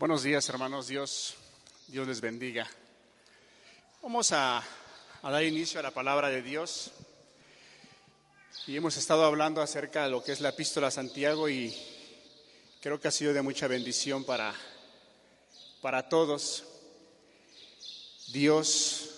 Buenos 0.00 0.22
días, 0.22 0.48
hermanos. 0.48 0.88
Dios, 0.88 1.34
Dios 1.86 2.08
les 2.08 2.22
bendiga. 2.22 2.66
Vamos 4.00 4.32
a, 4.32 4.62
dar 5.22 5.44
inicio 5.44 5.78
a 5.78 5.82
la 5.82 5.90
palabra 5.90 6.30
de 6.30 6.40
Dios. 6.40 6.90
Y 8.66 8.78
hemos 8.78 8.96
estado 8.96 9.26
hablando 9.26 9.60
acerca 9.60 10.04
de 10.04 10.10
lo 10.10 10.24
que 10.24 10.32
es 10.32 10.40
la 10.40 10.48
epístola 10.48 10.86
a 10.86 10.90
Santiago 10.90 11.50
y 11.50 11.76
creo 12.80 12.98
que 12.98 13.08
ha 13.08 13.10
sido 13.10 13.34
de 13.34 13.42
mucha 13.42 13.68
bendición 13.68 14.24
para, 14.24 14.54
para 15.82 16.08
todos. 16.08 16.64
Dios 18.28 19.10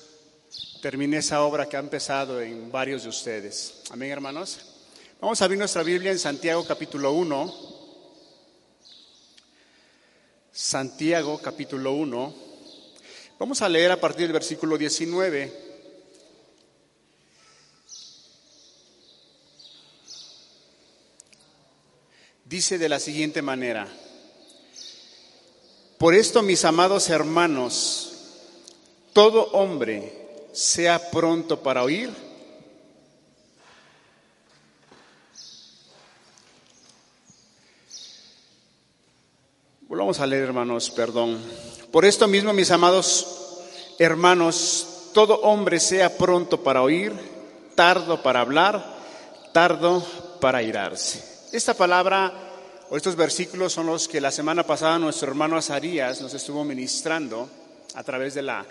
termine 0.82 1.18
esa 1.18 1.44
obra 1.44 1.68
que 1.68 1.76
ha 1.76 1.80
empezado 1.80 2.40
en 2.40 2.72
varios 2.72 3.04
de 3.04 3.10
ustedes. 3.10 3.84
Amén, 3.92 4.10
hermanos. 4.10 4.58
Vamos 5.20 5.40
a 5.40 5.44
abrir 5.44 5.60
nuestra 5.60 5.84
Biblia 5.84 6.10
en 6.10 6.18
Santiago 6.18 6.66
capítulo 6.66 7.12
1. 7.12 7.71
Santiago 10.52 11.40
capítulo 11.40 11.94
1. 11.94 12.34
Vamos 13.38 13.62
a 13.62 13.70
leer 13.70 13.90
a 13.90 13.98
partir 13.98 14.26
del 14.26 14.34
versículo 14.34 14.76
19. 14.76 15.50
Dice 22.44 22.76
de 22.76 22.88
la 22.90 23.00
siguiente 23.00 23.40
manera, 23.40 23.88
por 25.96 26.14
esto 26.14 26.42
mis 26.42 26.66
amados 26.66 27.08
hermanos, 27.08 28.12
todo 29.14 29.44
hombre 29.52 30.12
sea 30.52 31.10
pronto 31.10 31.62
para 31.62 31.82
oír, 31.82 32.10
Volvamos 39.92 40.20
a 40.20 40.26
leer, 40.26 40.44
hermanos, 40.44 40.88
perdón. 40.88 41.38
Por 41.90 42.06
esto 42.06 42.26
mismo, 42.26 42.54
mis 42.54 42.70
amados 42.70 43.26
hermanos, 43.98 45.10
todo 45.12 45.42
hombre 45.42 45.78
sea 45.80 46.16
pronto 46.16 46.62
para 46.62 46.80
oír, 46.80 47.12
tardo 47.74 48.22
para 48.22 48.40
hablar, 48.40 48.82
tardo 49.52 50.02
para 50.40 50.62
irarse. 50.62 51.22
Esta 51.52 51.74
palabra 51.74 52.32
o 52.88 52.96
estos 52.96 53.16
versículos 53.16 53.74
son 53.74 53.84
los 53.84 54.08
que 54.08 54.22
la 54.22 54.30
semana 54.30 54.66
pasada 54.66 54.98
nuestro 54.98 55.28
hermano 55.28 55.58
Azarías 55.58 56.22
nos 56.22 56.32
estuvo 56.32 56.64
ministrando 56.64 57.46
a 57.94 58.02
través 58.02 58.32
de 58.32 58.40
la, 58.40 58.64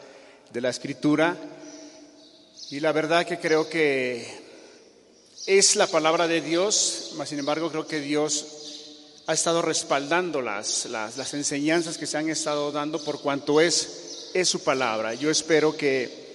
de 0.52 0.60
la 0.60 0.70
escritura. 0.70 1.38
Y 2.72 2.80
la 2.80 2.94
verdad 2.94 3.28
que 3.28 3.38
creo 3.38 3.70
que 3.70 4.26
es 5.46 5.76
la 5.76 5.86
palabra 5.86 6.28
de 6.28 6.42
Dios, 6.42 7.12
mas 7.16 7.30
sin 7.30 7.38
embargo 7.38 7.70
creo 7.70 7.86
que 7.86 8.00
Dios 8.00 8.61
ha 9.32 9.34
estado 9.34 9.62
respaldando 9.62 10.42
las, 10.42 10.88
las, 10.88 11.34
enseñanzas 11.34 11.98
que 11.98 12.06
se 12.06 12.18
han 12.18 12.30
estado 12.30 12.70
dando 12.74 13.02
por 13.02 13.22
cuanto 13.22 13.62
es, 13.62 14.30
es 14.34 14.50
su 14.50 14.62
palabra. 14.62 15.14
Yo 15.14 15.32
espero 15.32 15.76
que, 15.78 16.34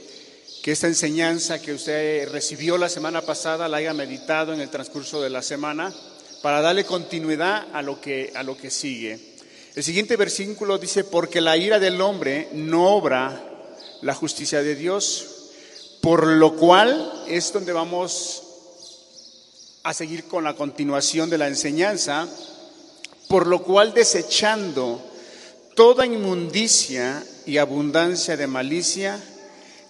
que 0.62 0.72
esta 0.72 0.86
enseñanza 0.86 1.60
que 1.60 1.74
usted 1.74 2.26
recibió 2.30 2.78
la 2.78 2.88
semana 2.88 3.20
pasada 3.20 3.68
la 3.68 3.76
haya 3.76 3.92
meditado 3.92 4.54
en 4.54 4.62
el 4.62 4.70
transcurso 4.70 5.20
de 5.20 5.28
la 5.28 5.42
semana 5.42 5.92
para 6.40 6.62
darle 6.62 6.86
continuidad 6.86 7.66
a 7.74 7.82
lo 7.82 8.00
que, 8.00 8.32
a 8.34 8.42
lo 8.42 8.56
que 8.56 8.70
sigue. 8.70 9.20
El 9.74 9.84
siguiente 9.84 10.16
versículo 10.16 10.78
dice, 10.78 11.04
porque 11.04 11.42
la 11.42 11.58
ira 11.58 11.78
del 11.78 12.00
hombre 12.00 12.48
no 12.54 12.96
obra 12.96 13.44
la 14.00 14.14
justicia 14.14 14.62
de 14.62 14.74
Dios, 14.74 15.50
por 16.00 16.26
lo 16.26 16.56
cual 16.56 17.24
es 17.28 17.52
donde 17.52 17.74
vamos 17.74 18.42
a 19.82 19.92
seguir 19.92 20.24
con 20.24 20.44
la 20.44 20.54
continuación 20.54 21.28
de 21.28 21.36
la 21.36 21.46
enseñanza 21.46 22.26
por 23.28 23.46
lo 23.46 23.62
cual 23.62 23.92
desechando 23.94 25.02
toda 25.74 26.06
inmundicia 26.06 27.24
y 27.44 27.58
abundancia 27.58 28.36
de 28.36 28.46
malicia, 28.46 29.20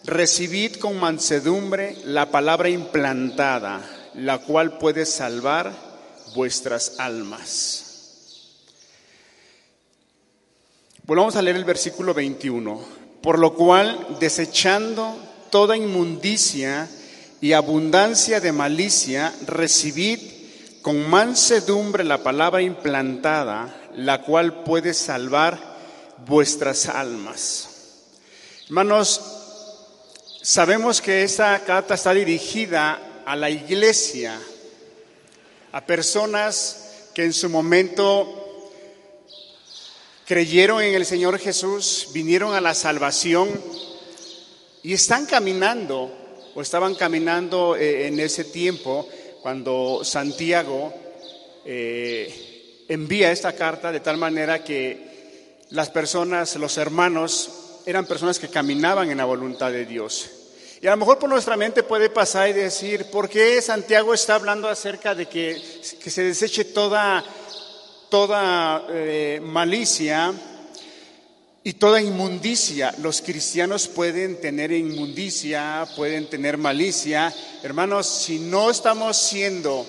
recibid 0.05 0.77
con 0.77 0.99
mansedumbre 0.99 1.97
la 2.05 2.31
palabra 2.31 2.69
implantada, 2.69 3.81
la 4.15 4.39
cual 4.39 4.79
puede 4.79 5.07
salvar 5.07 5.73
vuestras 6.35 6.95
almas. 6.99 7.87
Volvamos 11.05 11.37
a 11.37 11.43
leer 11.43 11.57
el 11.57 11.65
versículo 11.65 12.15
21. 12.15 12.81
Por 13.23 13.39
lo 13.39 13.55
cual, 13.55 14.19
desechando 14.21 15.17
toda 15.51 15.77
inmundicia 15.77 16.89
y 17.41 17.53
abundancia 17.53 18.41
de 18.41 18.53
malicia, 18.53 19.33
recibid 19.47 20.19
con 20.87 21.11
mansedumbre 21.11 22.05
la 22.05 22.23
palabra 22.23 22.63
implantada, 22.63 23.89
la 23.97 24.23
cual 24.23 24.63
puede 24.63 24.95
salvar 24.95 25.59
vuestras 26.25 26.87
almas. 26.89 28.05
Hermanos, 28.67 29.21
sabemos 30.43 31.01
que 31.01 31.25
esta 31.25 31.59
carta 31.65 31.95
está 31.95 32.15
dirigida 32.15 33.23
a 33.27 33.35
la 33.35 33.51
iglesia, 33.51 34.41
a 35.73 35.85
personas 35.85 37.09
que 37.13 37.25
en 37.25 37.33
su 37.33 37.51
momento 37.51 38.71
creyeron 40.25 40.83
en 40.83 40.95
el 40.95 41.05
Señor 41.05 41.37
Jesús, 41.41 42.11
vinieron 42.13 42.55
a 42.55 42.61
la 42.61 42.75
salvación 42.75 43.49
y 44.85 44.93
están 44.93 45.27
caminando 45.27 46.13
o 46.55 46.63
estaban 46.63 46.95
caminando 46.95 47.75
eh, 47.75 48.07
en 48.07 48.21
ese 48.21 48.45
tiempo 48.45 49.09
cuando 49.47 50.01
Santiago 50.03 50.93
eh, 51.65 52.83
envía 52.89 53.31
esta 53.31 53.53
carta 53.53 53.93
de 53.93 54.01
tal 54.01 54.17
manera 54.17 54.65
que 54.65 55.61
las 55.71 55.89
personas, 55.89 56.57
los 56.57 56.77
hermanos, 56.79 57.83
eran 57.87 58.07
personas 58.07 58.41
que 58.41 58.49
caminaban 58.49 59.09
en 59.09 59.19
la 59.19 59.25
voluntad 59.25 59.71
de 59.71 59.87
Dios. 59.87 60.29
Y 60.83 60.89
a 60.89 60.91
lo 60.91 60.97
mejor 60.97 61.21
por 61.21 61.31
nuestra 61.31 61.57
mente 61.57 61.85
puede 61.85 62.11
pasar 62.11 62.49
y 62.49 62.55
decir, 62.55 63.05
¿por 63.05 63.29
qué 63.29 63.63
Santiago 63.63 64.15
está 64.15 64.35
hablando 64.35 64.69
acerca 64.69 65.15
de 65.15 65.27
que, 65.27 65.55
se 65.81 66.23
deseche 66.25 66.65
toda, 66.65 67.25
toda 68.09 68.85
eh, 68.91 69.41
malicia 69.45 70.35
y 71.67 71.73
toda 71.73 72.01
inmundicia. 72.01 72.95
Los 73.03 73.23
cristianos 73.23 73.89
pueden 73.89 74.41
tener 74.41 74.71
inmundicia, 74.71 75.85
pueden 75.97 76.31
tener 76.31 76.59
malicia. 76.59 77.35
Hermanos, 77.65 78.07
si 78.07 78.39
no 78.39 78.71
estamos 78.71 79.17
siendo, 79.17 79.85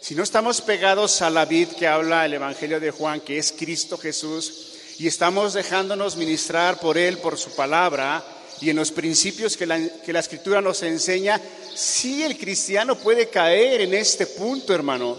si 0.00 0.14
no 0.14 0.22
estamos 0.22 0.60
pegados 0.60 1.20
a 1.20 1.28
la 1.28 1.46
vid 1.46 1.66
que 1.70 1.88
habla 1.88 2.26
el 2.26 2.34
Evangelio 2.34 2.78
de 2.78 2.92
Juan, 2.92 3.22
que 3.22 3.38
es 3.38 3.50
Cristo 3.50 3.98
Jesús, 3.98 4.68
y 5.00 5.08
estamos 5.08 5.52
dejándonos 5.52 6.16
ministrar 6.16 6.78
por 6.78 6.96
Él, 6.96 7.18
por 7.18 7.36
su 7.36 7.50
palabra, 7.56 8.24
y 8.60 8.70
en 8.70 8.76
los 8.76 8.92
principios 8.92 9.56
que 9.56 9.66
la, 9.66 9.80
que 10.06 10.12
la 10.12 10.20
Escritura 10.20 10.60
nos 10.60 10.80
enseña, 10.84 11.40
sí 11.74 12.22
el 12.22 12.38
cristiano 12.38 12.96
puede 12.96 13.28
caer 13.30 13.80
en 13.80 13.94
este 13.94 14.26
punto, 14.26 14.72
hermano. 14.72 15.18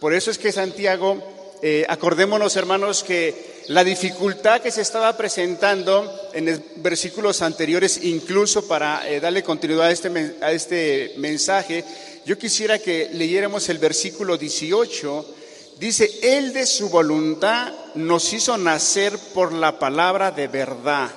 Por 0.00 0.14
eso 0.14 0.32
es 0.32 0.38
que 0.38 0.50
Santiago, 0.50 1.22
eh, 1.62 1.86
acordémonos, 1.88 2.56
hermanos, 2.56 3.04
que 3.04 3.55
la 3.68 3.82
dificultad 3.82 4.60
que 4.60 4.70
se 4.70 4.82
estaba 4.82 5.16
presentando 5.16 6.30
en 6.32 6.64
versículos 6.76 7.42
anteriores, 7.42 8.00
incluso 8.04 8.68
para 8.68 9.08
eh, 9.08 9.18
darle 9.18 9.42
continuidad 9.42 9.86
a 9.86 9.90
este, 9.90 10.36
a 10.40 10.52
este 10.52 11.14
mensaje, 11.16 11.84
yo 12.24 12.38
quisiera 12.38 12.78
que 12.78 13.10
leyéramos 13.12 13.68
el 13.68 13.78
versículo 13.78 14.36
18. 14.36 15.34
Dice, 15.78 16.10
Él 16.22 16.52
de 16.52 16.66
su 16.66 16.88
voluntad 16.88 17.72
nos 17.94 18.32
hizo 18.32 18.56
nacer 18.56 19.18
por 19.34 19.52
la 19.52 19.78
palabra 19.78 20.30
de 20.30 20.48
verdad, 20.48 21.10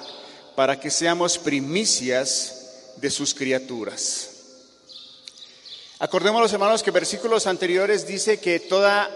para 0.56 0.80
que 0.80 0.90
seamos 0.90 1.38
primicias 1.38 2.96
de 2.98 3.10
sus 3.12 3.34
criaturas. 3.34 4.30
Acordémonos, 6.00 6.52
hermanos, 6.54 6.82
que 6.82 6.92
versículos 6.92 7.46
anteriores 7.46 8.08
dice 8.08 8.40
que 8.40 8.60
toda 8.60 9.10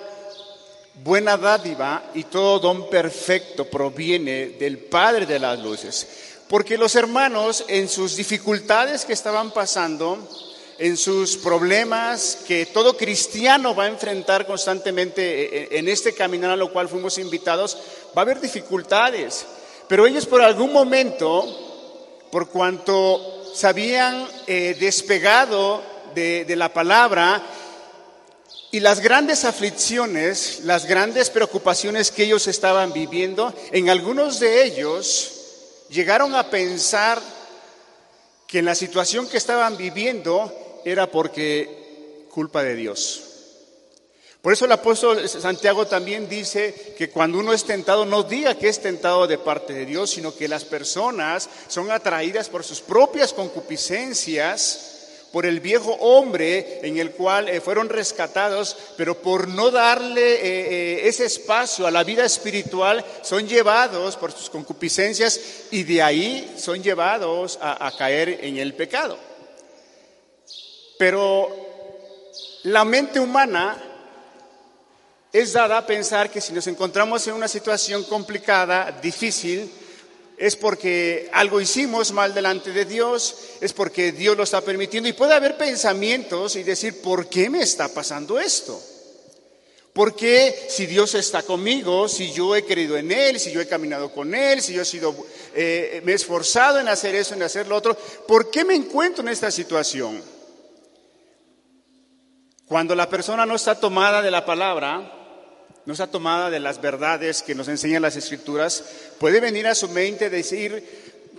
buena 0.95 1.37
dádiva 1.37 2.11
y 2.13 2.25
todo 2.25 2.59
don 2.59 2.89
perfecto 2.89 3.65
proviene 3.65 4.49
del 4.49 4.77
Padre 4.77 5.25
de 5.25 5.39
las 5.39 5.59
Luces. 5.59 6.07
Porque 6.47 6.77
los 6.77 6.95
hermanos 6.95 7.65
en 7.67 7.89
sus 7.89 8.15
dificultades 8.15 9.05
que 9.05 9.13
estaban 9.13 9.51
pasando, 9.51 10.19
en 10.77 10.97
sus 10.97 11.37
problemas 11.37 12.39
que 12.47 12.65
todo 12.65 12.97
cristiano 12.97 13.75
va 13.75 13.85
a 13.85 13.89
enfrentar 13.89 14.45
constantemente 14.45 15.77
en 15.77 15.87
este 15.87 16.13
caminar 16.13 16.51
a 16.51 16.55
lo 16.55 16.71
cual 16.71 16.89
fuimos 16.89 17.17
invitados, 17.17 17.77
va 18.15 18.21
a 18.21 18.25
haber 18.25 18.39
dificultades. 18.39 19.45
Pero 19.87 20.05
ellos 20.05 20.25
por 20.25 20.41
algún 20.41 20.73
momento, 20.73 21.45
por 22.31 22.49
cuanto 22.49 23.43
se 23.53 23.67
habían 23.67 24.27
eh, 24.47 24.75
despegado 24.79 25.81
de, 26.15 26.45
de 26.45 26.55
la 26.55 26.73
palabra, 26.73 27.41
y 28.73 28.79
las 28.79 29.01
grandes 29.01 29.45
aflicciones, 29.45 30.61
las 30.63 30.87
grandes 30.87 31.29
preocupaciones 31.29 32.09
que 32.09 32.23
ellos 32.23 32.47
estaban 32.47 32.91
viviendo, 32.91 33.53
en 33.71 33.87
algunos 33.87 34.39
de 34.39 34.63
ellos 34.63 35.85
llegaron 35.89 36.33
a 36.33 36.49
pensar 36.49 37.21
que 38.47 38.57
en 38.57 38.65
la 38.65 38.73
situación 38.73 39.29
que 39.29 39.37
estaban 39.37 39.77
viviendo 39.77 40.81
era 40.85 41.05
porque 41.11 42.25
culpa 42.31 42.63
de 42.63 42.75
Dios. 42.75 43.21
Por 44.41 44.53
eso 44.53 44.65
el 44.65 44.71
apóstol 44.71 45.29
Santiago 45.29 45.85
también 45.85 46.27
dice 46.27 46.95
que 46.97 47.11
cuando 47.11 47.37
uno 47.37 47.53
es 47.53 47.65
tentado, 47.65 48.07
no 48.07 48.23
diga 48.23 48.55
que 48.55 48.69
es 48.69 48.81
tentado 48.81 49.27
de 49.27 49.37
parte 49.37 49.73
de 49.73 49.85
Dios, 49.85 50.09
sino 50.09 50.35
que 50.35 50.47
las 50.47 50.65
personas 50.65 51.47
son 51.67 51.91
atraídas 51.91 52.49
por 52.49 52.63
sus 52.63 52.81
propias 52.81 53.33
concupiscencias, 53.33 54.92
por 55.33 55.47
el 55.47 55.61
viejo 55.61 55.93
hombre 55.93 56.79
en 56.83 56.99
el 56.99 57.09
cual 57.09 57.49
eh, 57.49 57.59
fueron 57.59 57.89
rescatados, 57.89 58.77
pero 58.95 59.19
por 59.19 59.47
no 59.47 59.71
darle 59.71 60.35
eh, 60.35 60.39
eh, 60.43 61.07
ese 61.07 61.25
espacio 61.25 61.87
a 61.87 61.91
la 61.91 62.03
vida 62.03 62.23
espiritual, 62.23 63.03
son 63.23 63.47
llevados 63.47 64.15
por 64.15 64.31
sus 64.31 64.51
concupiscencias 64.51 65.39
y 65.71 65.85
de 65.85 66.03
ahí 66.03 66.53
son 66.55 66.83
llevados 66.83 67.57
a 67.59 67.91
caer 67.97 68.41
en 68.43 68.57
el 68.57 68.75
pecado. 68.75 69.17
Pero 70.99 71.49
la 72.61 72.85
mente 72.85 73.19
humana 73.19 73.75
es 75.31 75.53
dada 75.53 75.79
a 75.79 75.87
pensar 75.87 76.29
que 76.29 76.41
si 76.41 76.53
nos 76.53 76.67
encontramos 76.67 77.25
en 77.25 77.33
una 77.33 77.47
situación 77.47 78.03
complicada, 78.03 78.91
difícil, 79.01 79.67
es 80.37 80.55
porque 80.55 81.29
algo 81.31 81.61
hicimos 81.61 82.11
mal 82.11 82.33
delante 82.33 82.71
de 82.71 82.85
Dios, 82.85 83.35
es 83.61 83.73
porque 83.73 84.11
Dios 84.11 84.35
lo 84.35 84.43
está 84.43 84.61
permitiendo. 84.61 85.07
Y 85.07 85.13
puede 85.13 85.33
haber 85.33 85.57
pensamientos 85.57 86.55
y 86.55 86.63
decir, 86.63 87.01
¿por 87.01 87.27
qué 87.27 87.49
me 87.49 87.61
está 87.61 87.87
pasando 87.87 88.39
esto? 88.39 88.81
¿Por 89.93 90.15
qué 90.15 90.67
si 90.69 90.87
Dios 90.87 91.13
está 91.13 91.43
conmigo, 91.43 92.07
si 92.07 92.31
yo 92.31 92.55
he 92.55 92.65
querido 92.65 92.97
en 92.97 93.11
Él, 93.11 93.39
si 93.39 93.51
yo 93.51 93.61
he 93.61 93.67
caminado 93.67 94.11
con 94.11 94.33
Él, 94.33 94.59
si 94.59 94.73
yo 94.73 94.81
he 94.81 94.85
sido, 94.85 95.15
eh, 95.53 96.01
me 96.03 96.13
he 96.13 96.15
esforzado 96.15 96.79
en 96.79 96.87
hacer 96.87 97.13
eso, 97.13 97.35
en 97.35 97.43
hacer 97.43 97.67
lo 97.67 97.75
otro, 97.75 97.95
¿por 98.27 98.49
qué 98.49 98.65
me 98.65 98.73
encuentro 98.73 99.23
en 99.23 99.29
esta 99.29 99.51
situación? 99.51 100.19
Cuando 102.65 102.95
la 102.95 103.07
persona 103.07 103.45
no 103.45 103.55
está 103.55 103.79
tomada 103.79 104.23
de 104.23 104.31
la 104.31 104.45
palabra, 104.45 105.22
no 105.85 105.93
está 105.93 106.07
tomada 106.07 106.49
de 106.49 106.59
las 106.59 106.81
verdades 106.81 107.41
que 107.41 107.55
nos 107.55 107.67
enseñan 107.67 108.01
las 108.01 108.15
escrituras, 108.15 108.83
puede 109.19 109.39
venir 109.39 109.67
a 109.67 109.75
su 109.75 109.89
mente 109.89 110.29
decir, 110.29 110.83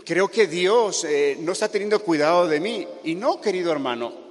creo 0.05 0.29
que 0.29 0.47
Dios 0.47 1.05
eh, 1.05 1.37
no 1.41 1.53
está 1.53 1.69
teniendo 1.69 2.01
cuidado 2.01 2.47
de 2.47 2.61
mí. 2.61 2.87
Y 3.05 3.15
no, 3.15 3.41
querido 3.41 3.73
hermano. 3.73 4.25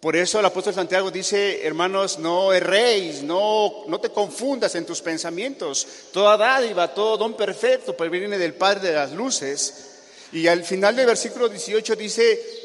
Por 0.00 0.16
eso 0.16 0.38
el 0.38 0.44
apóstol 0.44 0.74
Santiago 0.74 1.10
dice, 1.10 1.66
hermanos, 1.66 2.18
no 2.18 2.52
erréis, 2.52 3.22
no, 3.22 3.84
no 3.88 3.98
te 4.00 4.10
confundas 4.10 4.74
en 4.74 4.84
tus 4.84 5.00
pensamientos. 5.00 5.86
Toda 6.12 6.36
dádiva, 6.36 6.92
todo 6.92 7.16
don 7.16 7.34
perfecto, 7.34 7.96
pues 7.96 8.10
viene 8.10 8.36
del 8.36 8.52
Padre 8.52 8.90
de 8.90 8.94
las 8.94 9.12
luces. 9.12 9.92
Y 10.32 10.46
al 10.46 10.62
final 10.64 10.94
del 10.94 11.06
versículo 11.06 11.48
18 11.48 11.96
dice, 11.96 12.63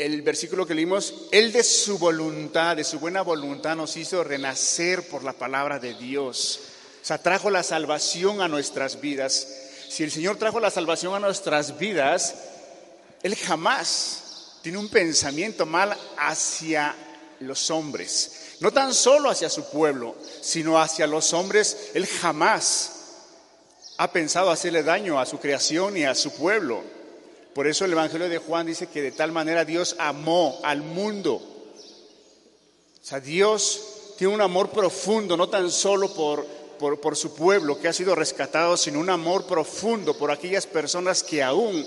el 0.00 0.22
versículo 0.22 0.66
que 0.66 0.74
leímos, 0.74 1.14
Él 1.30 1.52
de 1.52 1.62
su 1.62 1.98
voluntad, 1.98 2.76
de 2.76 2.84
su 2.84 2.98
buena 2.98 3.22
voluntad 3.22 3.76
nos 3.76 3.96
hizo 3.96 4.24
renacer 4.24 5.06
por 5.08 5.22
la 5.22 5.32
palabra 5.32 5.78
de 5.78 5.94
Dios. 5.94 6.60
O 7.02 7.04
sea, 7.04 7.18
trajo 7.18 7.50
la 7.50 7.62
salvación 7.62 8.40
a 8.40 8.48
nuestras 8.48 9.00
vidas. 9.00 9.46
Si 9.88 10.02
el 10.02 10.10
Señor 10.10 10.38
trajo 10.38 10.60
la 10.60 10.70
salvación 10.70 11.14
a 11.14 11.20
nuestras 11.20 11.78
vidas, 11.78 12.34
Él 13.22 13.36
jamás 13.36 14.58
tiene 14.62 14.78
un 14.78 14.88
pensamiento 14.88 15.66
mal 15.66 15.96
hacia 16.16 16.94
los 17.40 17.70
hombres. 17.70 18.56
No 18.60 18.72
tan 18.72 18.92
solo 18.94 19.30
hacia 19.30 19.48
su 19.48 19.70
pueblo, 19.70 20.14
sino 20.42 20.80
hacia 20.80 21.06
los 21.06 21.32
hombres. 21.32 21.90
Él 21.94 22.06
jamás 22.06 22.92
ha 23.96 24.12
pensado 24.12 24.50
hacerle 24.50 24.82
daño 24.82 25.18
a 25.18 25.26
su 25.26 25.38
creación 25.38 25.96
y 25.96 26.04
a 26.04 26.14
su 26.14 26.32
pueblo. 26.32 26.82
Por 27.54 27.66
eso 27.66 27.84
el 27.84 27.92
Evangelio 27.92 28.28
de 28.28 28.38
Juan 28.38 28.66
dice 28.66 28.86
que 28.86 29.02
de 29.02 29.12
tal 29.12 29.32
manera 29.32 29.64
Dios 29.64 29.96
amó 29.98 30.60
al 30.62 30.82
mundo. 30.82 31.34
O 31.34 33.04
sea, 33.04 33.18
Dios 33.18 34.14
tiene 34.18 34.34
un 34.34 34.40
amor 34.40 34.70
profundo, 34.70 35.36
no 35.36 35.48
tan 35.48 35.70
solo 35.70 36.12
por, 36.14 36.46
por, 36.78 37.16
su 37.16 37.34
pueblo 37.34 37.80
que 37.80 37.88
ha 37.88 37.92
sido 37.92 38.14
rescatado, 38.14 38.76
sino 38.76 39.00
un 39.00 39.10
amor 39.10 39.46
profundo 39.46 40.16
por 40.16 40.30
aquellas 40.30 40.66
personas 40.66 41.22
que 41.22 41.42
aún 41.42 41.86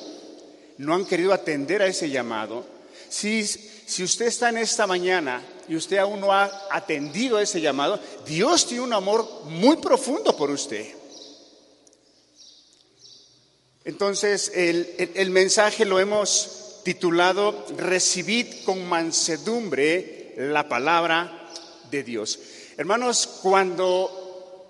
no 0.80 0.94
han 0.94 1.06
querido 1.06 1.32
atender 1.32 1.82
a 1.82 1.88
ese 1.88 2.10
llamado. 2.10 2.66
Si, 3.08 3.46
si 3.46 4.04
usted 4.04 4.26
está 4.26 4.50
en 4.50 4.58
esta 4.58 4.86
mañana 4.86 5.42
y 5.70 5.76
usted 5.76 5.98
aún 5.98 6.20
no 6.20 6.34
ha 6.34 6.52
atendido 6.72 7.38
a 7.38 7.42
ese 7.42 7.62
llamado, 7.62 8.00
Dios 8.26 8.66
tiene 8.66 8.84
un 8.84 8.94
amor 8.94 9.44
muy 9.46 9.78
profundo 9.78 10.36
por 10.36 10.50
usted. 10.50 11.03
Entonces, 13.86 14.52
el, 14.56 15.30
mensaje 15.32 15.84
lo 15.84 16.00
hemos 16.00 16.80
titulado 16.84 17.66
Recibid 17.78 18.64
con 18.64 18.86
mansedumbre 18.88 20.34
la 20.38 20.70
palabra 20.70 21.50
de 21.92 22.04
Dios. 22.04 22.40
Hermanos, 22.78 23.28
cuando, 23.42 24.70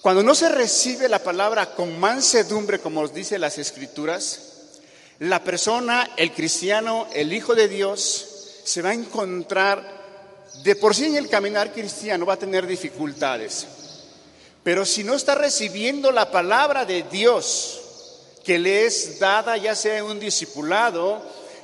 cuando 0.00 0.22
no 0.22 0.34
se 0.34 0.48
recibe 0.48 1.10
la 1.10 1.22
palabra 1.22 1.74
con 1.74 2.00
mansedumbre, 2.00 2.78
como 2.78 3.02
os 3.02 3.12
dice 3.12 3.38
las 3.38 3.58
escrituras, 3.58 4.70
la 5.18 5.44
persona, 5.44 6.10
el 6.16 6.32
cristiano, 6.32 7.08
el 7.12 7.34
Hijo 7.34 7.54
de 7.54 7.68
Dios, 7.68 8.60
se 8.64 8.80
va 8.80 8.90
a 8.90 8.94
encontrar, 8.94 10.02
de 10.64 10.74
por 10.74 10.94
sí 10.94 11.04
en 11.04 11.16
el 11.16 11.28
caminar 11.28 11.72
cristiano 11.72 12.24
va 12.24 12.34
a 12.34 12.38
tener 12.38 12.66
dificultades. 12.66 13.66
Pero 14.62 14.86
si 14.86 15.04
no 15.04 15.14
está 15.14 15.34
recibiendo 15.34 16.10
la 16.12 16.30
palabra 16.30 16.86
de 16.86 17.02
Dios, 17.02 17.81
que 18.44 18.58
le 18.58 18.86
es 18.86 19.18
dada 19.18 19.56
ya 19.56 19.74
sea 19.74 19.98
en 19.98 20.04
un 20.04 20.20
discipulado, 20.20 21.22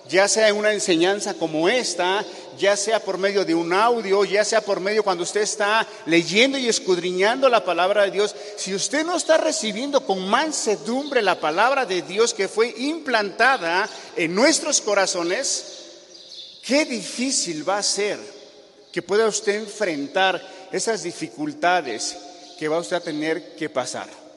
ya 0.09 0.27
sea 0.27 0.49
en 0.49 0.57
una 0.57 0.73
enseñanza 0.73 1.35
como 1.35 1.69
esta, 1.69 2.25
ya 2.59 2.77
sea 2.77 3.01
por 3.01 3.19
medio 3.19 3.45
de 3.45 3.55
un 3.55 3.73
audio, 3.73 4.25
ya 4.25 4.45
sea 4.45 4.61
por 4.61 4.81
medio 4.81 5.05
cuando 5.05 5.23
usted 5.23 5.43
está 5.43 5.87
leyendo 6.07 6.59
y 6.59 6.69
escudriñando 6.69 7.49
la 7.49 7.65
palabra 7.65 8.05
de 8.05 8.11
Dios, 8.11 8.35
si 8.57 8.75
usted 8.75 9.05
no 9.05 9.17
está 9.17 9.37
recibiendo 9.37 10.05
con 10.05 10.29
mansedumbre 10.29 11.23
la 11.23 11.39
palabra 11.39 11.85
de 11.85 12.03
Dios 12.03 12.35
que 12.35 12.49
fue 12.49 12.75
implantada 12.79 13.89
en 14.17 14.35
nuestros 14.35 14.81
corazones, 14.81 15.65
qué 16.63 16.85
difícil 16.85 17.69
va 17.69 17.79
a 17.79 17.83
ser 17.83 18.19
que 18.93 19.03
pueda 19.03 19.27
usted 19.27 19.55
enfrentar 19.57 20.43
esas 20.73 21.03
dificultades 21.03 22.17
que 22.59 22.69
va 22.69 22.79
usted 22.79 22.97
a 22.97 23.01
tener 23.01 23.55
que 23.55 23.69
pasar. 23.69 24.28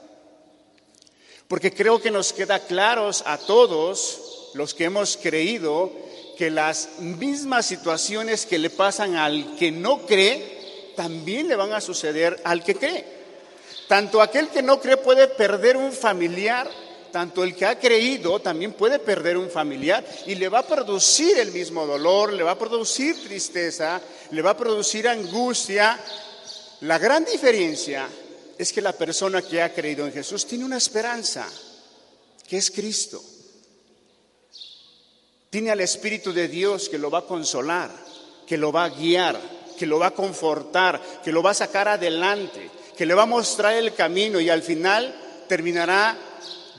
Porque 1.51 1.73
creo 1.73 2.01
que 2.01 2.11
nos 2.11 2.31
queda 2.31 2.59
claros 2.59 3.25
a 3.25 3.37
todos 3.37 4.51
los 4.53 4.73
que 4.73 4.85
hemos 4.85 5.17
creído 5.17 5.91
que 6.37 6.49
las 6.49 6.99
mismas 6.99 7.65
situaciones 7.65 8.45
que 8.45 8.57
le 8.57 8.69
pasan 8.69 9.17
al 9.17 9.57
que 9.57 9.69
no 9.69 10.05
cree, 10.05 10.93
también 10.95 11.49
le 11.49 11.57
van 11.57 11.73
a 11.73 11.81
suceder 11.81 12.39
al 12.45 12.63
que 12.63 12.75
cree. 12.75 13.05
Tanto 13.89 14.21
aquel 14.21 14.47
que 14.47 14.61
no 14.61 14.79
cree 14.79 14.95
puede 14.95 15.27
perder 15.27 15.75
un 15.75 15.91
familiar, 15.91 16.69
tanto 17.11 17.43
el 17.43 17.53
que 17.53 17.65
ha 17.65 17.77
creído 17.77 18.39
también 18.39 18.71
puede 18.71 18.97
perder 18.99 19.37
un 19.37 19.49
familiar 19.49 20.05
y 20.27 20.35
le 20.35 20.47
va 20.47 20.59
a 20.59 20.67
producir 20.67 21.37
el 21.37 21.51
mismo 21.51 21.85
dolor, 21.85 22.31
le 22.31 22.43
va 22.43 22.51
a 22.51 22.57
producir 22.57 23.21
tristeza, 23.25 23.99
le 24.31 24.41
va 24.41 24.51
a 24.51 24.57
producir 24.57 25.05
angustia. 25.05 25.99
La 26.79 26.97
gran 26.97 27.25
diferencia 27.25 28.07
es 28.61 28.71
que 28.71 28.81
la 28.81 28.93
persona 28.93 29.41
que 29.41 29.59
ha 29.59 29.73
creído 29.73 30.05
en 30.05 30.13
Jesús 30.13 30.45
tiene 30.45 30.65
una 30.65 30.77
esperanza, 30.77 31.47
que 32.47 32.57
es 32.57 32.69
Cristo. 32.69 33.19
Tiene 35.49 35.71
al 35.71 35.81
Espíritu 35.81 36.31
de 36.31 36.47
Dios 36.47 36.87
que 36.87 36.99
lo 36.99 37.09
va 37.09 37.19
a 37.19 37.25
consolar, 37.25 37.89
que 38.45 38.57
lo 38.57 38.71
va 38.71 38.83
a 38.83 38.89
guiar, 38.89 39.41
que 39.79 39.87
lo 39.87 39.97
va 39.97 40.07
a 40.07 40.13
confortar, 40.13 41.01
que 41.23 41.31
lo 41.31 41.41
va 41.41 41.51
a 41.51 41.55
sacar 41.55 41.87
adelante, 41.87 42.69
que 42.95 43.07
le 43.07 43.15
va 43.15 43.23
a 43.23 43.25
mostrar 43.25 43.73
el 43.73 43.95
camino 43.95 44.39
y 44.39 44.51
al 44.51 44.61
final 44.61 45.43
terminará 45.47 46.15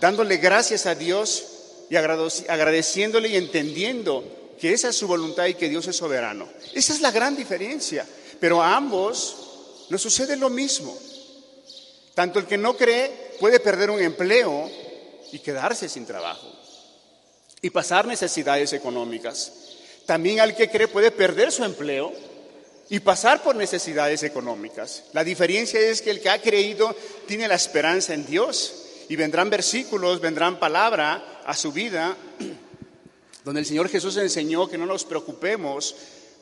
dándole 0.01 0.37
gracias 0.37 0.87
a 0.87 0.95
Dios 0.95 1.45
y 1.91 1.97
agradeciéndole 1.97 3.29
y 3.29 3.37
entendiendo 3.37 4.55
que 4.61 4.73
esa 4.73 4.91
es 4.91 4.97
su 4.97 5.09
voluntad 5.09 5.47
y 5.47 5.55
que 5.55 5.69
Dios 5.69 5.89
es 5.89 5.97
soberano. 5.97 6.49
Esa 6.75 6.93
es 6.93 7.01
la 7.01 7.11
gran 7.11 7.35
diferencia. 7.35 8.07
Pero 8.39 8.63
a 8.63 8.77
ambos 8.77 9.37
nos 9.91 10.01
sucede 10.01 10.37
lo 10.37 10.49
mismo. 10.49 10.97
Tanto 12.15 12.39
el 12.39 12.47
que 12.47 12.59
no 12.59 12.77
cree 12.77 13.37
puede 13.41 13.61
perder 13.61 13.91
un 13.91 14.01
empleo 14.01 14.71
y 15.33 15.39
quedarse 15.39 15.89
sin 15.89 16.07
trabajo 16.07 16.47
y 17.63 17.71
pasar 17.71 18.07
necesidades 18.07 18.73
económicas. 18.73 19.53
También 20.05 20.41
al 20.41 20.55
que 20.57 20.69
cree 20.69 20.89
puede 20.89 21.13
perder 21.13 21.53
su 21.53 21.65
empleo 21.65 22.13
y 22.91 23.01
pasar 23.01 23.43
por 23.43 23.57
necesidades 23.57 24.25
económicas. 24.25 25.05
La 25.13 25.25
diferencia 25.25 25.81
es 25.81 26.03
que 26.03 26.11
el 26.11 26.21
que 26.21 26.29
ha 26.29 26.43
creído 26.43 26.95
tiene 27.27 27.49
la 27.49 27.55
esperanza 27.55 28.13
en 28.13 28.27
Dios 28.27 28.75
y 29.09 29.17
vendrán 29.17 29.49
versículos, 29.49 30.21
vendrán 30.21 30.59
palabra 30.59 31.41
a 31.47 31.57
su 31.57 31.73
vida 31.73 32.17
donde 33.45 33.61
el 33.61 33.67
Señor 33.67 33.89
Jesús 33.89 34.17
enseñó 34.17 34.69
que 34.69 34.77
no 34.79 34.87
nos 34.87 35.05
preocupemos 35.05 35.95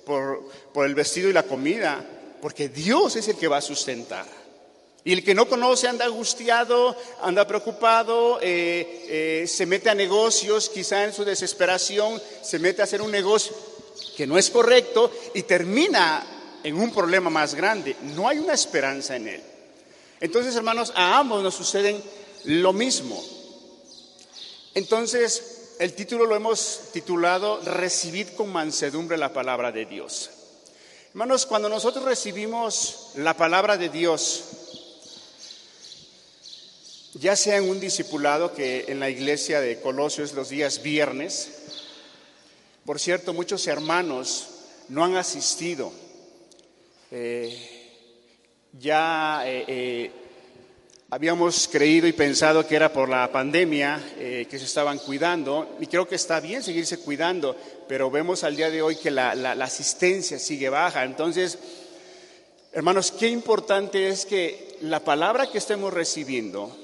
por, 0.05 0.51
por 0.73 0.87
el 0.87 0.95
vestido 0.95 1.29
y 1.29 1.33
la 1.35 1.45
comida, 1.45 2.05
porque 2.41 2.69
Dios 2.69 3.17
es 3.17 3.29
el 3.29 3.37
que 3.37 3.49
va 3.49 3.59
a 3.59 3.63
sustentar. 3.63 4.40
Y 5.05 5.13
el 5.15 5.25
que 5.25 5.35
no 5.35 5.49
conoce 5.49 5.89
anda 5.89 6.05
angustiado, 6.05 6.95
anda 7.23 7.47
preocupado, 7.47 8.39
eh, 8.43 9.07
eh, 9.43 9.47
se 9.47 9.65
mete 9.65 9.89
a 9.89 9.95
negocios, 9.95 10.69
quizá 10.69 11.05
en 11.05 11.15
su 11.15 11.25
desesperación, 11.25 12.21
se 12.43 12.59
mete 12.59 12.83
a 12.83 12.85
hacer 12.85 13.01
un 13.01 13.11
negocio 13.11 13.57
que 14.17 14.27
no 14.27 14.37
es 14.37 14.51
correcto 14.51 15.11
y 15.35 15.43
termina 15.43 16.59
en 16.63 16.77
un 16.77 16.93
problema 16.93 17.31
más 17.31 17.55
grande, 17.55 17.97
no 18.15 18.29
hay 18.29 18.39
una 18.39 18.53
esperanza 18.53 19.17
en 19.17 19.29
él. 19.29 19.43
Entonces, 20.21 20.55
hermanos, 20.55 20.93
a 20.95 21.19
ambos 21.19 21.43
nos 21.43 21.55
suceden 21.55 22.03
lo 22.45 22.75
mismo. 22.75 23.23
Entonces, 24.75 25.77
el 25.79 25.95
título 25.95 26.27
lo 26.27 26.37
hemos 26.37 26.91
titulado 26.93 27.61
Recibid 27.63 28.29
con 28.37 28.53
mansedumbre 28.53 29.17
la 29.17 29.33
palabra 29.33 29.73
de 29.73 29.87
Dios. 29.87 30.29
Hermanos, 31.11 31.47
cuando 31.47 31.71
nosotros 31.71 32.05
recibimos 32.05 33.13
la 33.17 33.35
palabra 33.35 33.79
de 33.79 33.89
Dios, 33.89 34.45
ya 37.15 37.35
sea 37.35 37.57
en 37.57 37.69
un 37.69 37.81
discipulado 37.81 38.55
que 38.55 38.85
en 38.89 39.01
la 39.01 39.11
iglesia 39.11 39.61
de 39.61 39.81
Colosios 39.81 40.33
los 40.33 40.49
días 40.49 40.83
viernes, 40.83 41.61
por 42.85 42.99
cierto, 42.99 43.33
muchos 43.33 43.67
hermanos 43.67 44.49
no 44.89 45.05
han 45.05 45.17
asistido. 45.17 45.93
Eh, 47.11 47.57
ya 48.79 49.43
eh, 49.45 49.65
eh, 49.67 50.11
habíamos 51.11 51.69
creído 51.69 52.07
y 52.07 52.13
pensado 52.13 52.67
que 52.67 52.77
era 52.77 52.93
por 52.93 53.09
la 53.09 53.31
pandemia 53.33 54.01
que 54.17 54.59
se 54.59 54.65
estaban 54.65 54.99
cuidando, 54.99 55.77
y 55.81 55.87
creo 55.87 56.07
que 56.07 56.15
está 56.15 56.39
bien 56.41 56.63
seguirse 56.63 56.99
cuidando, 56.99 57.57
pero 57.89 58.11
vemos 58.11 58.45
al 58.45 58.57
día 58.57 58.71
de 58.71 58.81
hoy 58.81 58.97
que 58.97 59.11
la, 59.11 59.35
la 59.35 59.65
asistencia 59.65 60.39
sigue 60.39 60.69
baja. 60.69 61.05
Entonces, 61.05 61.59
hermanos, 62.73 63.11
qué 63.11 63.29
importante 63.29 64.09
es 64.09 64.25
que 64.25 64.77
la 64.83 65.01
palabra 65.01 65.51
que 65.51 65.59
estemos 65.59 65.93
recibiendo, 65.93 66.77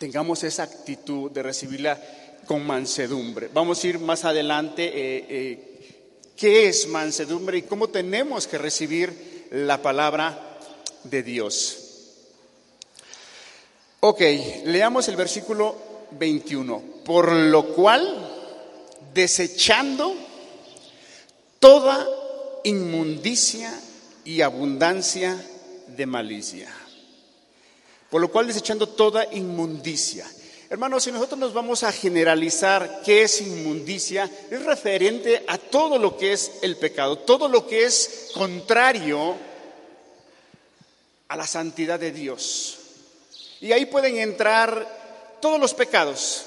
tengamos 0.00 0.42
esa 0.44 0.62
actitud 0.62 1.30
de 1.30 1.42
recibirla 1.42 2.00
con 2.46 2.66
mansedumbre. 2.66 3.50
Vamos 3.52 3.84
a 3.84 3.86
ir 3.86 3.98
más 3.98 4.24
adelante 4.24 4.86
eh, 4.86 5.26
eh, 5.28 5.98
qué 6.34 6.68
es 6.68 6.88
mansedumbre 6.88 7.58
y 7.58 7.62
cómo 7.62 7.88
tenemos 7.88 8.46
que 8.46 8.56
recibir 8.56 9.48
la 9.50 9.82
palabra 9.82 10.58
de 11.04 11.22
Dios. 11.22 11.76
Ok, 14.00 14.22
leamos 14.64 15.06
el 15.08 15.16
versículo 15.16 15.76
21. 16.12 16.82
Por 17.04 17.30
lo 17.30 17.74
cual, 17.74 18.26
desechando 19.12 20.14
toda 21.58 22.08
inmundicia 22.64 23.78
y 24.24 24.40
abundancia 24.40 25.36
de 25.88 26.06
malicia 26.06 26.79
por 28.10 28.20
lo 28.20 28.30
cual 28.30 28.48
desechando 28.48 28.88
toda 28.88 29.32
inmundicia. 29.32 30.26
Hermanos, 30.68 31.04
si 31.04 31.12
nosotros 31.12 31.38
nos 31.38 31.52
vamos 31.52 31.82
a 31.82 31.92
generalizar 31.92 33.02
qué 33.04 33.22
es 33.22 33.40
inmundicia, 33.40 34.30
es 34.50 34.64
referente 34.64 35.44
a 35.48 35.58
todo 35.58 35.98
lo 35.98 36.16
que 36.16 36.32
es 36.32 36.52
el 36.62 36.76
pecado, 36.76 37.18
todo 37.18 37.48
lo 37.48 37.66
que 37.66 37.84
es 37.84 38.30
contrario 38.34 39.36
a 41.26 41.36
la 41.36 41.46
santidad 41.46 41.98
de 41.98 42.12
Dios. 42.12 42.78
Y 43.60 43.72
ahí 43.72 43.86
pueden 43.86 44.18
entrar 44.18 45.38
todos 45.40 45.58
los 45.58 45.74
pecados, 45.74 46.44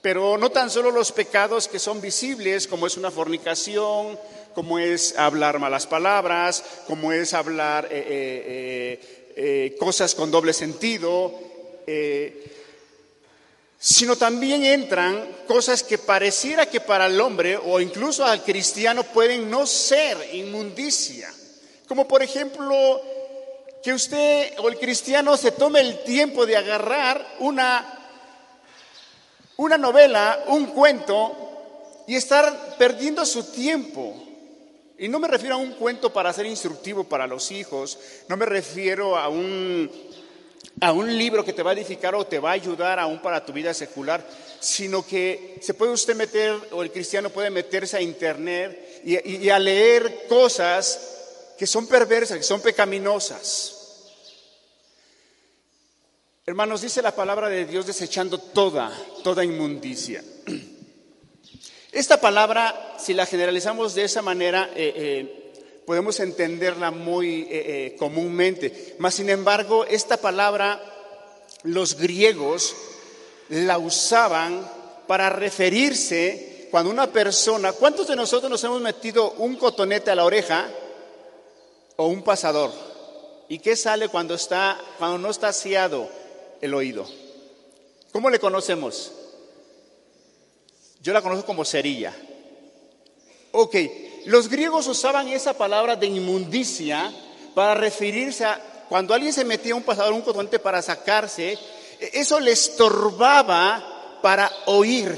pero 0.00 0.38
no 0.38 0.50
tan 0.50 0.70
solo 0.70 0.90
los 0.90 1.12
pecados 1.12 1.68
que 1.68 1.78
son 1.78 2.00
visibles, 2.00 2.66
como 2.66 2.86
es 2.86 2.96
una 2.96 3.10
fornicación, 3.10 4.18
como 4.54 4.78
es 4.78 5.16
hablar 5.18 5.58
malas 5.58 5.86
palabras, 5.86 6.64
como 6.86 7.12
es 7.12 7.34
hablar 7.34 7.86
eh, 7.90 7.90
eh, 8.06 9.19
eh, 9.42 9.74
cosas 9.80 10.14
con 10.14 10.30
doble 10.30 10.52
sentido, 10.52 11.32
eh, 11.86 12.44
sino 13.78 14.14
también 14.14 14.62
entran 14.66 15.34
cosas 15.48 15.82
que 15.82 15.96
pareciera 15.96 16.66
que 16.66 16.82
para 16.82 17.06
el 17.06 17.18
hombre 17.18 17.56
o 17.56 17.80
incluso 17.80 18.22
al 18.22 18.44
cristiano 18.44 19.02
pueden 19.02 19.50
no 19.50 19.66
ser 19.66 20.18
inmundicia. 20.34 21.32
Como 21.88 22.06
por 22.06 22.22
ejemplo 22.22 23.00
que 23.82 23.94
usted 23.94 24.58
o 24.58 24.68
el 24.68 24.78
cristiano 24.78 25.34
se 25.38 25.52
tome 25.52 25.80
el 25.80 26.04
tiempo 26.04 26.44
de 26.44 26.58
agarrar 26.58 27.36
una, 27.38 27.98
una 29.56 29.78
novela, 29.78 30.44
un 30.48 30.66
cuento 30.66 32.04
y 32.06 32.14
estar 32.14 32.76
perdiendo 32.76 33.24
su 33.24 33.44
tiempo 33.44 34.29
y 35.00 35.08
no 35.08 35.18
me 35.18 35.28
refiero 35.28 35.54
a 35.54 35.58
un 35.58 35.72
cuento 35.72 36.12
para 36.12 36.30
ser 36.30 36.44
instructivo 36.44 37.04
para 37.04 37.26
los 37.26 37.50
hijos, 37.52 37.98
no 38.28 38.36
me 38.36 38.44
refiero 38.44 39.16
a 39.16 39.30
un, 39.30 39.90
a 40.78 40.92
un 40.92 41.16
libro 41.16 41.42
que 41.42 41.54
te 41.54 41.62
va 41.62 41.70
a 41.70 41.72
edificar 41.72 42.14
o 42.14 42.26
te 42.26 42.38
va 42.38 42.50
a 42.50 42.52
ayudar 42.52 42.98
aún 42.98 43.22
para 43.22 43.42
tu 43.42 43.50
vida 43.50 43.72
secular, 43.72 44.22
sino 44.60 45.06
que 45.06 45.56
se 45.62 45.72
puede 45.72 45.92
usted 45.92 46.14
meter, 46.14 46.54
o 46.72 46.82
el 46.82 46.92
cristiano 46.92 47.30
puede 47.30 47.48
meterse 47.48 47.96
a 47.96 48.02
internet 48.02 49.00
y, 49.02 49.48
a 49.48 49.58
leer 49.58 50.26
cosas 50.28 51.54
que 51.58 51.66
son 51.66 51.86
perversas, 51.86 52.36
que 52.36 52.44
son 52.44 52.60
pecaminosas. 52.60 53.76
Hermanos, 56.44 56.82
dice 56.82 57.00
la 57.00 57.14
palabra 57.16 57.48
de 57.48 57.64
Dios 57.64 57.86
desechando 57.86 58.36
toda, 58.36 58.92
toda 59.24 59.46
inmundicia. 59.46 60.22
Esta 61.92 62.20
palabra, 62.20 62.94
si 62.98 63.14
la 63.14 63.26
generalizamos 63.26 63.94
de 63.94 64.04
esa 64.04 64.22
manera, 64.22 64.70
eh, 64.76 64.92
eh, 64.94 65.82
podemos 65.84 66.20
entenderla 66.20 66.92
muy 66.92 67.48
eh, 67.50 67.96
comúnmente. 67.98 68.94
Mas, 68.98 69.14
sin 69.14 69.28
embargo, 69.28 69.84
esta 69.84 70.16
palabra 70.16 70.80
los 71.64 71.96
griegos 71.96 72.76
la 73.48 73.78
usaban 73.78 74.70
para 75.08 75.30
referirse 75.30 76.68
cuando 76.70 76.92
una 76.92 77.08
persona, 77.08 77.72
¿cuántos 77.72 78.06
de 78.06 78.14
nosotros 78.14 78.48
nos 78.48 78.62
hemos 78.62 78.80
metido 78.80 79.32
un 79.32 79.56
cotonete 79.56 80.12
a 80.12 80.14
la 80.14 80.24
oreja 80.24 80.68
o 81.96 82.06
un 82.06 82.22
pasador? 82.22 82.70
¿Y 83.48 83.58
qué 83.58 83.74
sale 83.74 84.08
cuando 84.08 84.34
está, 84.34 84.80
cuando 84.98 85.18
no 85.18 85.28
está 85.28 85.48
aseado 85.48 86.08
el 86.60 86.72
oído? 86.72 87.04
¿Cómo 88.12 88.30
le 88.30 88.38
conocemos? 88.38 89.10
Yo 91.00 91.12
la 91.12 91.22
conozco 91.22 91.46
como 91.46 91.64
cerilla. 91.64 92.14
Ok, 93.52 93.76
los 94.26 94.48
griegos 94.48 94.86
usaban 94.86 95.28
esa 95.28 95.54
palabra 95.54 95.96
de 95.96 96.06
inmundicia 96.06 97.10
para 97.54 97.74
referirse 97.74 98.44
a 98.44 98.60
cuando 98.88 99.14
alguien 99.14 99.32
se 99.32 99.44
metía 99.44 99.74
un 99.74 99.82
pasador, 99.82 100.12
un 100.12 100.22
cotonete 100.22 100.58
para 100.58 100.82
sacarse, 100.82 101.56
eso 102.12 102.40
le 102.40 102.52
estorbaba 102.52 104.18
para 104.20 104.50
oír, 104.66 105.16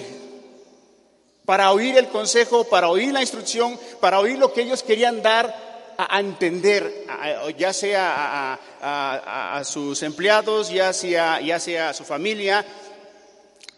para 1.45 1.73
oír 1.73 1.97
el 1.97 2.09
consejo, 2.09 2.65
para 2.65 2.91
oír 2.91 3.13
la 3.13 3.23
instrucción, 3.23 3.79
para 4.01 4.21
oír 4.21 4.39
lo 4.39 4.53
que 4.53 4.63
ellos 4.63 4.83
querían 4.83 5.23
dar 5.23 5.95
a, 5.97 6.21
entender, 6.21 7.07
ya 7.57 7.73
sea 7.73 8.59
a, 8.81 9.63
sus 9.65 10.03
empleados, 10.03 10.71
ya 10.71 10.93
sea, 10.93 11.41
ya 11.41 11.59
sea 11.59 11.91
a 11.91 11.95
su 11.95 12.05
familia. 12.05 12.65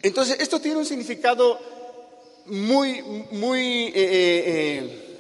Entonces, 0.03 0.39
esto 0.41 0.61
tiene 0.61 0.79
un 0.79 0.87
significado 0.87 1.74
muy, 2.47 3.03
muy, 3.31 3.87
eh, 3.87 3.93
eh, 3.95 4.45
eh, 4.47 5.19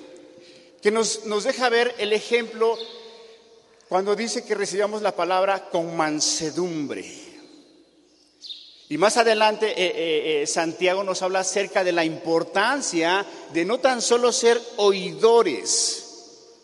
que 0.83 0.91
nos, 0.91 1.25
nos, 1.25 1.45
deja 1.45 1.69
ver 1.69 1.95
el 1.99 2.13
ejemplo 2.13 2.77
cuando 3.89 4.15
dice 4.15 4.45
que 4.45 4.55
recibamos 4.55 5.03
la 5.03 5.17
palabra 5.17 5.71
con 5.71 5.97
mansedumbre. 5.97 7.05
Y 8.89 8.99
más 8.99 9.17
adelante 9.17 10.47
Santiago 10.47 11.05
nos 11.05 11.23
habla 11.23 11.41
acerca 11.41 11.83
de 11.83 11.93
la 11.93 12.05
importancia 12.05 13.25
de 13.53 13.65
no 13.65 13.81
tan 13.81 14.03
solo 14.03 14.31
ser 14.31 14.61
oidores, 14.77 16.05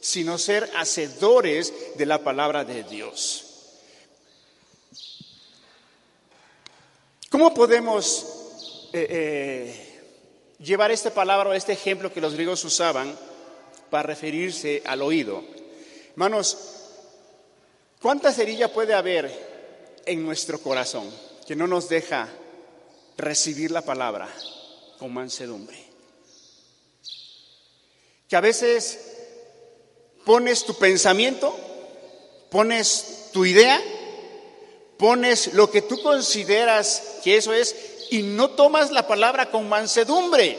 sino 0.00 0.36
ser 0.36 0.70
hacedores 0.76 1.72
de 1.96 2.06
la 2.06 2.22
palabra 2.22 2.64
de 2.64 2.84
Dios. 2.84 3.46
¿Cómo 7.30 7.54
podemos 7.54 8.26
llevar 10.62 10.90
esta 10.90 11.12
palabra 11.12 11.50
o 11.50 11.52
este 11.52 11.72
ejemplo 11.72 12.12
que 12.12 12.20
los 12.20 12.34
griegos 12.34 12.64
usaban 12.64 13.16
para 13.88 14.04
referirse 14.04 14.82
al 14.84 15.02
oído. 15.02 15.42
Hermanos, 16.10 16.56
¿cuánta 18.00 18.32
cerilla 18.32 18.72
puede 18.72 18.94
haber 18.94 19.30
en 20.06 20.24
nuestro 20.24 20.60
corazón 20.60 21.10
que 21.46 21.56
no 21.56 21.66
nos 21.66 21.88
deja 21.88 22.28
recibir 23.16 23.70
la 23.70 23.82
palabra 23.82 24.28
con 24.98 25.12
mansedumbre? 25.12 25.78
Que 28.28 28.36
a 28.36 28.40
veces 28.40 29.00
pones 30.24 30.64
tu 30.64 30.74
pensamiento, 30.74 31.56
pones 32.50 33.30
tu 33.32 33.44
idea, 33.44 33.82
pones 34.98 35.54
lo 35.54 35.70
que 35.70 35.82
tú 35.82 36.00
consideras 36.02 37.18
que 37.24 37.38
eso 37.38 37.52
es 37.52 37.74
y 38.10 38.22
no 38.22 38.50
tomas 38.50 38.90
la 38.90 39.06
palabra 39.06 39.50
con 39.50 39.68
mansedumbre. 39.68 40.58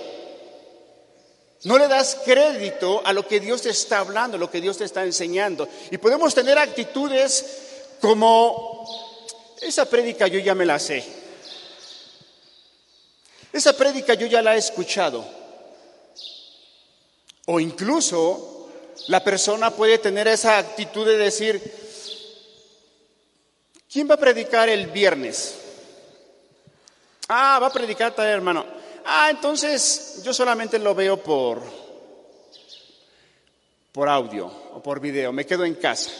No 1.63 1.77
le 1.77 1.87
das 1.87 2.17
crédito 2.25 3.01
a 3.05 3.13
lo 3.13 3.27
que 3.27 3.39
Dios 3.39 3.61
te 3.61 3.69
está 3.69 3.99
hablando, 3.99 4.37
lo 4.37 4.49
que 4.49 4.61
Dios 4.61 4.77
te 4.77 4.85
está 4.85 5.03
enseñando. 5.03 5.67
Y 5.91 5.97
podemos 5.97 6.33
tener 6.33 6.57
actitudes 6.57 7.45
como, 7.99 8.87
esa 9.61 9.85
prédica 9.85 10.27
yo 10.27 10.39
ya 10.39 10.55
me 10.55 10.65
la 10.65 10.79
sé. 10.79 11.03
Esa 13.53 13.73
prédica 13.73 14.15
yo 14.15 14.25
ya 14.25 14.41
la 14.41 14.55
he 14.55 14.59
escuchado. 14.59 15.23
O 17.45 17.59
incluso 17.59 18.69
la 19.07 19.23
persona 19.23 19.71
puede 19.71 19.97
tener 19.99 20.27
esa 20.27 20.57
actitud 20.57 21.05
de 21.05 21.17
decir, 21.17 21.61
¿quién 23.91 24.09
va 24.09 24.15
a 24.15 24.19
predicar 24.19 24.69
el 24.69 24.87
viernes? 24.87 25.60
Ah, 27.27 27.59
va 27.61 27.67
a 27.67 27.71
predicar 27.71 28.13
tal 28.13 28.27
hermano. 28.27 28.65
Ah, 29.05 29.29
entonces 29.29 30.21
yo 30.23 30.33
solamente 30.33 30.77
lo 30.79 30.93
veo 30.93 31.17
por, 31.17 31.61
por 33.91 34.09
audio 34.09 34.47
o 34.73 34.81
por 34.81 34.99
video, 34.99 35.31
me 35.31 35.45
quedo 35.45 35.65
en 35.65 35.75
casa. 35.75 36.11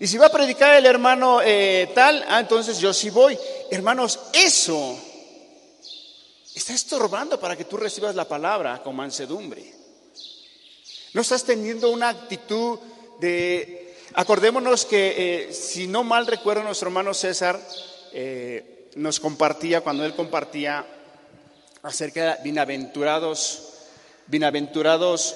Y 0.00 0.06
si 0.06 0.16
va 0.16 0.26
a 0.26 0.32
predicar 0.32 0.74
el 0.76 0.86
hermano 0.86 1.40
eh, 1.42 1.90
tal, 1.94 2.24
ah, 2.28 2.40
entonces 2.40 2.78
yo 2.78 2.92
sí 2.92 3.10
voy. 3.10 3.36
Hermanos, 3.70 4.20
eso 4.32 4.96
está 6.54 6.72
estorbando 6.72 7.38
para 7.40 7.56
que 7.56 7.64
tú 7.64 7.76
recibas 7.76 8.14
la 8.14 8.26
palabra 8.26 8.82
con 8.82 8.94
mansedumbre. 8.94 9.74
No 11.14 11.22
estás 11.22 11.44
teniendo 11.44 11.90
una 11.90 12.10
actitud 12.10 12.78
de... 13.20 13.96
Acordémonos 14.14 14.86
que, 14.86 15.48
eh, 15.48 15.52
si 15.52 15.86
no 15.86 16.04
mal 16.04 16.26
recuerdo, 16.26 16.62
nuestro 16.62 16.88
hermano 16.88 17.12
César 17.12 17.60
eh, 18.12 18.77
nos 18.98 19.20
compartía, 19.20 19.80
cuando 19.80 20.04
él 20.04 20.14
compartía 20.14 20.84
acerca 21.82 22.36
de 22.36 22.42
bienaventurados, 22.42 23.74
bienaventurados 24.26 25.34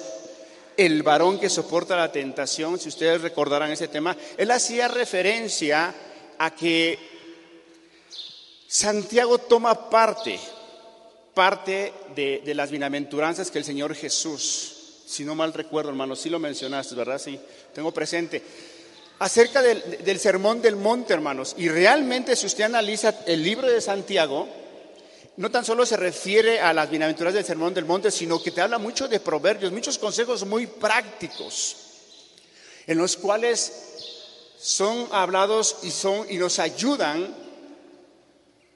el 0.75 1.03
varón 1.03 1.39
que 1.39 1.49
soporta 1.49 1.95
la 1.95 2.11
tentación, 2.11 2.79
si 2.79 2.89
ustedes 2.89 3.21
recordarán 3.21 3.71
ese 3.71 3.87
tema, 3.87 4.15
él 4.37 4.51
hacía 4.51 4.87
referencia 4.87 5.93
a 6.37 6.51
que 6.51 6.97
Santiago 8.67 9.37
toma 9.37 9.89
parte, 9.89 10.39
parte 11.33 11.93
de, 12.15 12.41
de 12.43 12.55
las 12.55 12.71
bienaventuranzas 12.71 13.51
que 13.51 13.59
el 13.59 13.65
Señor 13.65 13.95
Jesús 13.95 14.73
si 15.13 15.23
no 15.23 15.35
mal 15.35 15.53
recuerdo, 15.53 15.91
hermano, 15.91 16.15
sí 16.15 16.29
lo 16.29 16.39
mencionaste, 16.39 16.95
¿verdad? 16.95 17.19
Sí, 17.19 17.39
tengo 17.73 17.91
presente. 17.91 18.41
Acerca 19.23 19.61
del, 19.61 20.19
sermón 20.19 20.61
del 20.61 20.75
monte, 20.75 21.13
hermanos, 21.13 21.55
y 21.57 21.69
realmente 21.69 22.35
si 22.35 22.45
usted 22.45 22.65
analiza 22.65 23.21
el 23.25 23.41
libro 23.41 23.71
de 23.71 23.79
Santiago, 23.79 24.49
no 25.37 25.49
tan 25.49 25.63
solo 25.63 25.85
se 25.85 25.95
refiere 25.95 26.59
a 26.59 26.73
las 26.73 26.89
bienaventuras 26.89 27.33
del 27.33 27.45
sermón 27.45 27.73
del 27.73 27.85
monte, 27.85 28.11
sino 28.11 28.43
que 28.43 28.51
te 28.51 28.59
habla 28.59 28.79
mucho 28.79 29.07
de 29.07 29.21
proverbios, 29.21 29.71
muchos 29.71 29.97
consejos 29.97 30.45
muy 30.45 30.67
prácticos, 30.67 31.77
en 32.85 32.97
los 32.97 33.15
cuales 33.15 33.71
son 34.57 35.07
hablados 35.09 35.77
y, 35.83 35.91
son, 35.91 36.29
y 36.29 36.35
nos 36.35 36.59
ayudan 36.59 37.33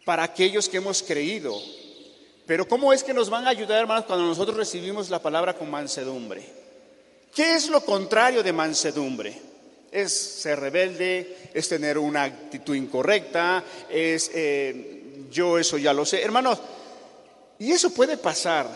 para 0.06 0.24
aquellos 0.24 0.70
que 0.70 0.78
hemos 0.78 1.04
creído, 1.04 1.62
pero 2.46 2.66
¿cómo 2.70 2.94
es 2.94 3.04
que 3.04 3.14
nos 3.14 3.30
van 3.30 3.48
a 3.48 3.50
ayudar, 3.50 3.82
hermanos, 3.82 4.06
cuando 4.06 4.26
nosotros 4.26 4.56
recibimos 4.56 5.10
la 5.10 5.22
palabra 5.22 5.58
con 5.58 5.70
mansedumbre? 5.70 6.42
¿Qué 7.36 7.56
es 7.56 7.68
lo 7.68 7.82
contrario 7.84 8.44
de 8.44 8.54
mansedumbre? 8.54 9.57
Es 9.92 10.14
ser 10.14 10.60
rebelde, 10.60 11.50
es 11.54 11.70
tener 11.70 11.98
una 11.98 12.24
actitud 12.24 12.76
incorrecta, 12.76 13.64
es 13.90 14.30
eh, 14.34 15.26
yo 15.32 15.58
eso 15.58 15.78
ya 15.78 15.94
lo 15.94 16.06
sé. 16.06 16.22
Hermanos, 16.22 16.60
y 17.60 17.72
eso 17.72 17.90
puede 17.92 18.18
pasar. 18.18 18.68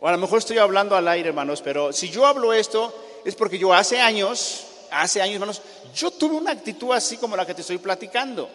O 0.00 0.08
a 0.08 0.12
lo 0.12 0.18
mejor 0.18 0.38
estoy 0.38 0.58
hablando 0.58 0.96
al 0.96 1.08
aire, 1.08 1.28
hermanos, 1.28 1.60
pero 1.62 1.92
si 1.92 2.08
yo 2.08 2.26
hablo 2.26 2.52
esto 2.52 3.20
es 3.24 3.34
porque 3.34 3.58
yo 3.58 3.74
hace 3.74 4.00
años, 4.00 4.66
hace 4.90 5.20
años, 5.20 5.34
hermanos, 5.34 5.62
yo 5.94 6.10
tuve 6.10 6.36
una 6.36 6.52
actitud 6.52 6.92
así 6.92 7.16
como 7.16 7.36
la 7.36 7.44
que 7.44 7.54
te 7.54 7.60
estoy 7.60 7.78
platicando. 7.78 8.48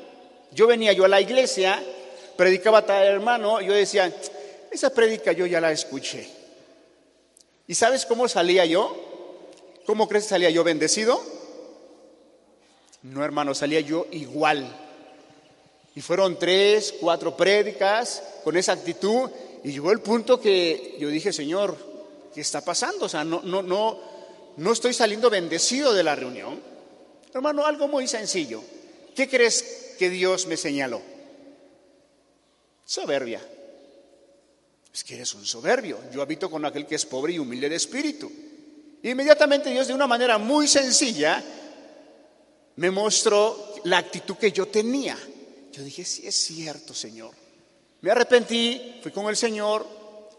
Yo 0.52 0.66
venía 0.68 0.94
yo 0.94 1.06
a 1.06 1.10
la 1.10 1.22
iglesia 1.22 1.84
predicaba 2.36 2.86
tal 2.86 3.06
hermano, 3.06 3.62
yo 3.62 3.74
decía, 3.74 4.14
esa 4.72 4.90
prédica 4.90 5.32
yo 5.32 5.46
ya 5.46 5.62
la 5.62 5.72
escuché. 5.72 6.30
¿Y 7.68 7.76
sabes 7.76 8.06
cómo 8.06 8.28
salía 8.28 8.66
yo? 8.66 8.96
¿Cómo 9.86 10.08
crees 10.08 10.26
que 10.26 10.32
salía 10.32 10.50
yo 10.50 10.64
bendecido? 10.64 11.22
No, 13.06 13.24
hermano, 13.24 13.54
salía 13.54 13.82
yo 13.82 14.08
igual. 14.12 14.68
Y 15.94 16.02
fueron 16.02 16.40
tres, 16.40 16.96
cuatro 17.00 17.38
prédicas 17.38 18.24
con 18.44 18.58
esa 18.58 18.74
actitud 18.74 19.30
y 19.64 19.72
llegó 19.72 19.92
el 19.92 20.00
punto 20.00 20.42
que 20.42 20.96
yo 21.00 21.10
dije, 21.10 21.32
Señor, 21.32 21.78
¿qué 22.34 22.42
está 22.42 22.62
pasando? 22.62 23.06
O 23.06 23.10
sea, 23.10 23.24
no, 23.24 23.42
no, 23.44 23.62
no, 23.62 24.00
no 24.58 24.72
estoy 24.72 24.94
saliendo 24.94 25.30
bendecido 25.30 25.94
de 25.94 26.04
la 26.04 26.16
reunión. 26.16 26.60
Hermano, 27.32 27.66
algo 27.66 27.88
muy 27.88 28.08
sencillo. 28.08 28.64
¿Qué 29.16 29.30
crees 29.30 29.94
que 30.00 30.10
Dios 30.10 30.48
me 30.48 30.58
señaló? 30.58 31.02
Soberbia. 32.86 33.42
Es 34.92 35.04
que 35.04 35.14
eres 35.14 35.34
un 35.36 35.46
soberbio. 35.46 36.00
Yo 36.12 36.24
habito 36.24 36.50
con 36.50 36.66
aquel 36.66 36.88
que 36.88 36.96
es 36.96 37.06
pobre 37.06 37.34
y 37.34 37.40
humilde 37.40 37.70
de 37.70 37.76
espíritu. 37.76 38.32
inmediatamente 39.04 39.70
Dios 39.70 39.88
de 39.88 39.94
una 39.94 40.08
manera 40.08 40.40
muy 40.40 40.68
sencilla 40.68 41.44
me 42.78 42.92
mostró 42.92 43.76
la 43.86 44.00
actitud 44.00 44.36
que 44.36 44.52
yo 44.52 44.68
tenía. 44.68 45.18
Yo 45.72 45.84
dije, 45.84 46.04
sí 46.04 46.28
es 46.28 46.36
cierto, 46.36 46.94
Señor. 46.94 47.32
Me 48.02 48.12
arrepentí, 48.12 49.00
fui 49.02 49.12
con 49.12 49.28
el 49.28 49.36
Señor, 49.36 49.86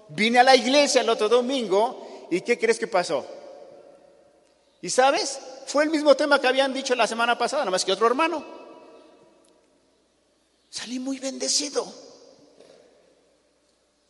vine 0.08 0.38
a 0.38 0.42
la 0.42 0.54
iglesia 0.54 1.00
el 1.00 1.08
otro 1.08 1.28
domingo 1.28 2.26
y 2.30 2.40
¿qué 2.42 2.58
crees 2.58 2.78
que 2.78 2.86
pasó? 2.86 3.26
¿Y 4.82 4.90
sabes? 4.90 5.38
Fue 5.66 5.84
el 5.84 5.90
mismo 5.90 6.14
tema 6.14 6.40
que 6.40 6.46
habían 6.46 6.72
dicho 6.72 6.94
la 6.94 7.06
semana 7.06 7.36
pasada, 7.36 7.62
nada 7.62 7.72
más 7.72 7.84
que 7.84 7.92
otro 7.92 8.06
hermano. 8.06 8.44
Salí 10.70 10.98
muy 10.98 11.18
bendecido. 11.18 11.86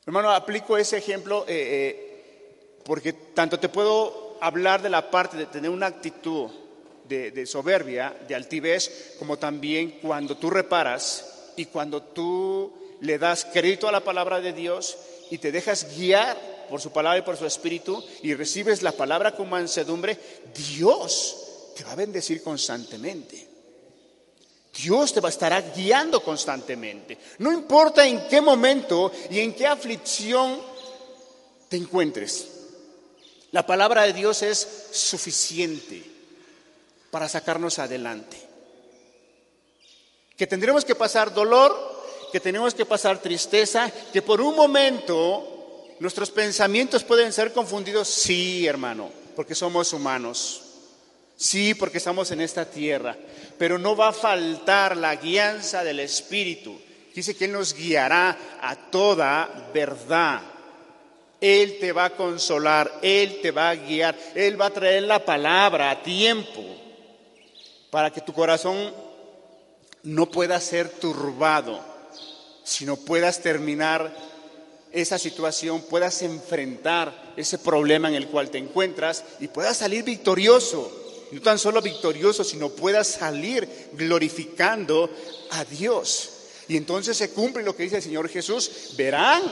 Hermano, 0.05 0.31
aplico 0.31 0.77
ese 0.77 0.99
ejemplo 0.99 1.45
eh, 1.49 1.55
eh, 1.59 2.81
porque 2.85 3.13
tanto 3.13 3.59
te 3.59 3.69
puedo 3.69 4.37
hablar 4.41 4.83
de 4.83 4.91
la 4.91 5.11
parte 5.11 5.37
de 5.37 5.47
tener 5.47 5.71
una 5.71 5.87
actitud 5.87 6.51
de, 7.09 7.47
soberbia, 7.47 8.17
de 8.27 8.35
altivez, 8.35 9.15
como 9.19 9.39
también 9.39 9.99
cuando 10.03 10.37
tú 10.37 10.51
reparas 10.51 11.53
y 11.57 11.67
cuando 11.67 12.03
tú 12.03 12.73
le 13.01 13.19
das 13.19 13.47
crédito 13.53 13.89
a 13.89 13.93
la 13.93 14.05
palabra 14.05 14.41
de 14.41 14.53
Dios 14.53 14.97
y 15.31 15.39
te 15.39 15.53
dejas 15.53 15.97
guiar 15.97 16.67
por 16.69 16.81
su 16.81 16.93
palabra 16.93 17.19
y 17.19 17.23
por 17.23 17.37
su 17.37 17.47
espíritu 17.47 18.05
y 18.23 18.35
recibes 18.35 18.83
la 18.83 18.93
palabra 18.93 19.35
con 19.35 19.49
mansedumbre, 19.49 20.19
Dios 20.75 21.73
te 21.77 21.85
va 21.85 21.93
a 21.93 21.97
bendecir 21.97 22.43
constantemente. 22.43 23.47
Dios 24.77 25.13
te 25.13 25.21
va 25.21 25.29
a 25.29 25.31
estar 25.31 25.73
guiando 25.75 26.23
constantemente. 26.23 27.17
No 27.39 27.53
importa 27.53 28.07
en 28.07 28.29
qué 28.29 28.41
momento 28.41 29.11
y 29.31 29.41
en 29.41 29.55
qué 29.55 29.67
aflicción 29.67 30.61
te 31.69 31.77
encuentres. 31.77 32.49
La 33.53 33.65
palabra 33.65 34.03
de 34.03 34.13
Dios 34.13 34.43
es 34.43 34.89
suficiente 34.91 36.16
para 37.11 37.29
sacarnos 37.29 37.79
adelante. 37.79 38.37
Que 40.37 40.47
tendremos 40.47 40.85
que 40.85 40.95
pasar 40.95 41.33
dolor, 41.33 41.75
que 42.33 42.41
tenemos 42.41 42.75
que 42.75 42.85
pasar 42.85 43.19
tristeza, 43.21 43.91
que 44.13 44.23
por 44.23 44.41
un 44.41 44.55
momento 44.55 45.95
nuestros 45.99 46.31
pensamientos 46.31 47.05
pueden 47.05 47.33
ser 47.33 47.53
confundidos. 47.53 48.09
Sí, 48.09 48.67
hermano, 48.67 49.11
porque 49.35 49.55
somos 49.55 49.93
humanos. 49.93 50.63
Sí, 51.37 51.75
porque 51.75 51.99
estamos 51.99 52.31
en 52.31 52.41
esta 52.41 52.65
tierra, 52.65 53.17
pero 53.59 53.79
no 53.79 53.95
va 53.95 54.09
a 54.09 54.13
faltar 54.13 54.97
la 54.97 55.17
guianza 55.17 55.85
del 55.85 56.01
Espíritu. 56.01 56.81
Dice 57.15 57.35
que 57.35 57.47
Él 57.47 57.53
nos 57.53 57.75
guiará 57.75 58.59
a 58.61 58.77
toda 58.91 59.71
verdad. 59.73 60.43
Él 61.41 61.79
te 61.79 61.93
va 61.93 62.07
a 62.07 62.17
consolar, 62.17 63.01
Él 63.03 63.41
te 63.43 63.51
va 63.51 63.71
a 63.71 63.75
guiar, 63.75 64.17
Él 64.35 64.61
va 64.61 64.67
a 64.67 64.71
traer 64.71 65.03
la 65.03 65.25
palabra 65.25 65.91
a 65.91 66.03
tiempo 66.03 66.86
para 67.97 68.13
que 68.13 68.21
tu 68.21 68.35
corazón 68.35 68.93
no 70.03 70.31
pueda 70.31 70.61
ser 70.61 70.91
turbado, 70.91 71.81
sino 72.63 72.99
puedas 72.99 73.41
terminar 73.41 74.15
esa 74.93 75.19
situación, 75.19 75.81
puedas 75.81 76.21
enfrentar 76.21 77.33
ese 77.39 77.57
problema 77.57 78.11
en 78.11 78.15
el 78.17 78.29
cual 78.29 78.51
te 78.51 78.59
encuentras 78.59 79.25
y 79.41 79.49
puedas 79.49 79.79
salir 79.79 80.05
victorioso 80.05 80.93
no 81.33 81.41
tan 81.41 81.59
solo 81.59 81.81
victorioso, 81.81 82.45
sino 82.45 82.69
pueda 82.69 83.03
salir 83.03 83.67
glorificando 83.95 85.09
a 85.53 85.65
Dios. 85.65 86.33
Y 86.69 86.77
entonces 86.77 87.17
se 87.17 87.31
cumple 87.31 87.63
lo 87.63 87.75
que 87.75 87.85
dice 87.85 87.97
el 87.97 88.03
Señor 88.03 88.29
Jesús, 88.29 88.93
verán 88.99 89.43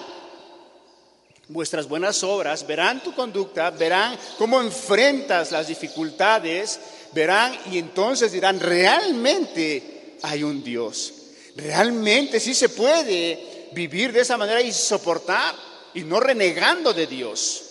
vuestras 1.49 1.89
buenas 1.89 2.23
obras, 2.23 2.67
verán 2.67 3.03
tu 3.03 3.15
conducta, 3.15 3.71
verán 3.71 4.19
cómo 4.39 4.61
enfrentas 4.61 5.51
las 5.53 5.69
dificultades, 5.69 6.81
verán 7.15 7.57
y 7.71 7.79
entonces 7.79 8.33
dirán, 8.33 8.61
realmente 8.61 10.17
hay 10.23 10.43
un 10.43 10.63
Dios, 10.63 11.13
realmente 11.57 12.41
sí 12.41 12.55
se 12.55 12.69
puede 12.69 13.69
vivir 13.73 14.13
de 14.13 14.21
esa 14.21 14.37
manera 14.37 14.61
y 14.61 14.73
soportar 14.73 15.55
y 15.95 16.03
no 16.03 16.21
renegando 16.21 16.93
de 16.93 17.07
Dios. 17.07 17.63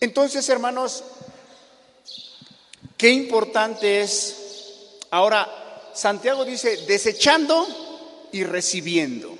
Entonces, 0.00 0.48
hermanos, 0.48 1.04
Qué 3.02 3.10
importante 3.10 4.00
es. 4.00 4.36
Ahora, 5.10 5.90
Santiago 5.92 6.44
dice, 6.44 6.86
desechando 6.86 7.66
y 8.30 8.44
recibiendo. 8.44 9.36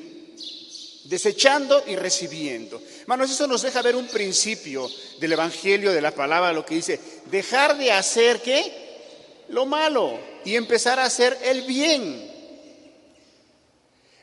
Desechando 1.04 1.80
y 1.86 1.94
recibiendo. 1.94 2.82
Hermanos, 3.12 3.32
eso 3.32 3.46
nos 3.46 3.60
deja 3.60 3.82
ver 3.82 3.94
un 3.94 4.06
principio 4.06 4.90
del 5.20 5.32
Evangelio, 5.32 5.92
de 5.92 6.00
la 6.00 6.12
palabra, 6.12 6.50
lo 6.50 6.64
que 6.64 6.76
dice, 6.76 6.98
dejar 7.26 7.76
de 7.76 7.92
hacer 7.92 8.40
qué? 8.40 9.44
Lo 9.50 9.66
malo 9.66 10.18
y 10.46 10.56
empezar 10.56 10.98
a 10.98 11.04
hacer 11.04 11.38
el 11.42 11.60
bien. 11.60 12.32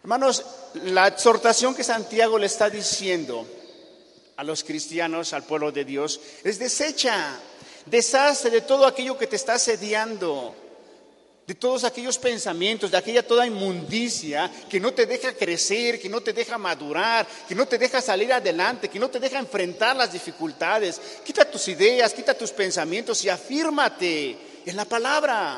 Hermanos, 0.02 0.44
la 0.86 1.06
exhortación 1.06 1.76
que 1.76 1.84
Santiago 1.84 2.40
le 2.40 2.48
está 2.48 2.68
diciendo 2.68 3.46
a 4.38 4.44
los 4.44 4.64
cristianos, 4.64 5.34
al 5.34 5.44
pueblo 5.44 5.72
de 5.72 5.86
Dios, 5.86 6.20
es 6.44 6.58
desecha, 6.58 7.40
deshazte 7.86 8.50
de 8.50 8.62
todo 8.62 8.88
aquello 8.88 9.20
que 9.20 9.28
te 9.28 9.36
está 9.36 9.54
asediando 9.54 10.56
de 11.50 11.56
todos 11.56 11.84
aquellos 11.84 12.20
pensamientos, 12.20 12.92
de 12.92 12.98
aquella 12.98 13.26
toda 13.26 13.48
inmundicia 13.48 14.52
que 14.70 14.80
no 14.80 14.94
te 14.94 15.08
deja 15.08 15.34
crecer, 15.34 16.00
que 16.00 16.08
no 16.08 16.22
te 16.22 16.32
deja 16.32 16.60
madurar, 16.60 17.26
que 17.48 17.56
no 17.56 17.66
te 17.66 17.80
deja 17.80 18.04
salir 18.04 18.32
adelante, 18.32 18.88
que 18.88 19.00
no 19.00 19.10
te 19.10 19.20
deja 19.20 19.40
enfrentar 19.40 19.96
las 19.96 20.14
dificultades. 20.14 21.02
Quita 21.26 21.50
tus 21.50 21.68
ideas, 21.70 22.14
quita 22.14 22.36
tus 22.36 22.52
pensamientos 22.52 23.26
y 23.26 23.30
afírmate 23.30 24.38
en 24.64 24.76
la 24.76 24.86
palabra. 24.86 25.58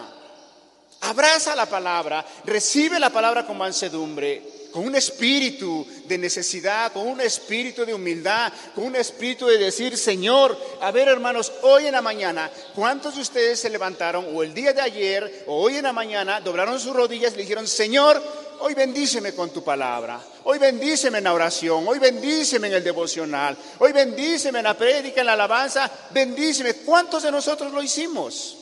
Abraza 1.01 1.57
la 1.57 1.65
palabra, 1.65 2.25
recibe 2.45 2.97
la 2.97 3.09
palabra 3.09 3.45
con 3.45 3.57
mansedumbre 3.57 4.60
con 4.71 4.85
un 4.85 4.95
espíritu 4.95 5.85
de 6.05 6.17
necesidad, 6.17 6.91
con 6.91 7.07
un 7.07 7.21
espíritu 7.21 7.85
de 7.85 7.93
humildad, 7.93 8.51
con 8.73 8.85
un 8.85 8.95
espíritu 8.95 9.45
de 9.45 9.57
decir, 9.57 9.97
Señor, 9.97 10.57
a 10.81 10.91
ver 10.91 11.07
hermanos, 11.07 11.51
hoy 11.61 11.87
en 11.87 11.91
la 11.91 12.01
mañana, 12.01 12.49
¿cuántos 12.73 13.15
de 13.15 13.21
ustedes 13.21 13.59
se 13.59 13.69
levantaron 13.69 14.27
o 14.33 14.43
el 14.43 14.53
día 14.53 14.73
de 14.73 14.81
ayer 14.81 15.43
o 15.47 15.61
hoy 15.61 15.77
en 15.77 15.83
la 15.83 15.93
mañana 15.93 16.41
doblaron 16.41 16.79
sus 16.79 16.95
rodillas 16.95 17.33
y 17.33 17.37
le 17.37 17.41
dijeron, 17.43 17.67
Señor, 17.67 18.21
hoy 18.59 18.73
bendíceme 18.73 19.33
con 19.33 19.51
tu 19.51 19.63
palabra, 19.63 20.21
hoy 20.45 20.57
bendíceme 20.57 21.17
en 21.17 21.25
la 21.25 21.33
oración, 21.33 21.87
hoy 21.87 21.99
bendíceme 21.99 22.67
en 22.67 22.73
el 22.75 22.83
devocional, 22.83 23.57
hoy 23.79 23.91
bendíceme 23.91 24.59
en 24.59 24.65
la 24.65 24.77
prédica, 24.77 25.21
en 25.21 25.27
la 25.27 25.33
alabanza, 25.33 25.91
bendíceme. 26.11 26.75
¿Cuántos 26.75 27.23
de 27.23 27.31
nosotros 27.31 27.71
lo 27.71 27.83
hicimos? 27.83 28.57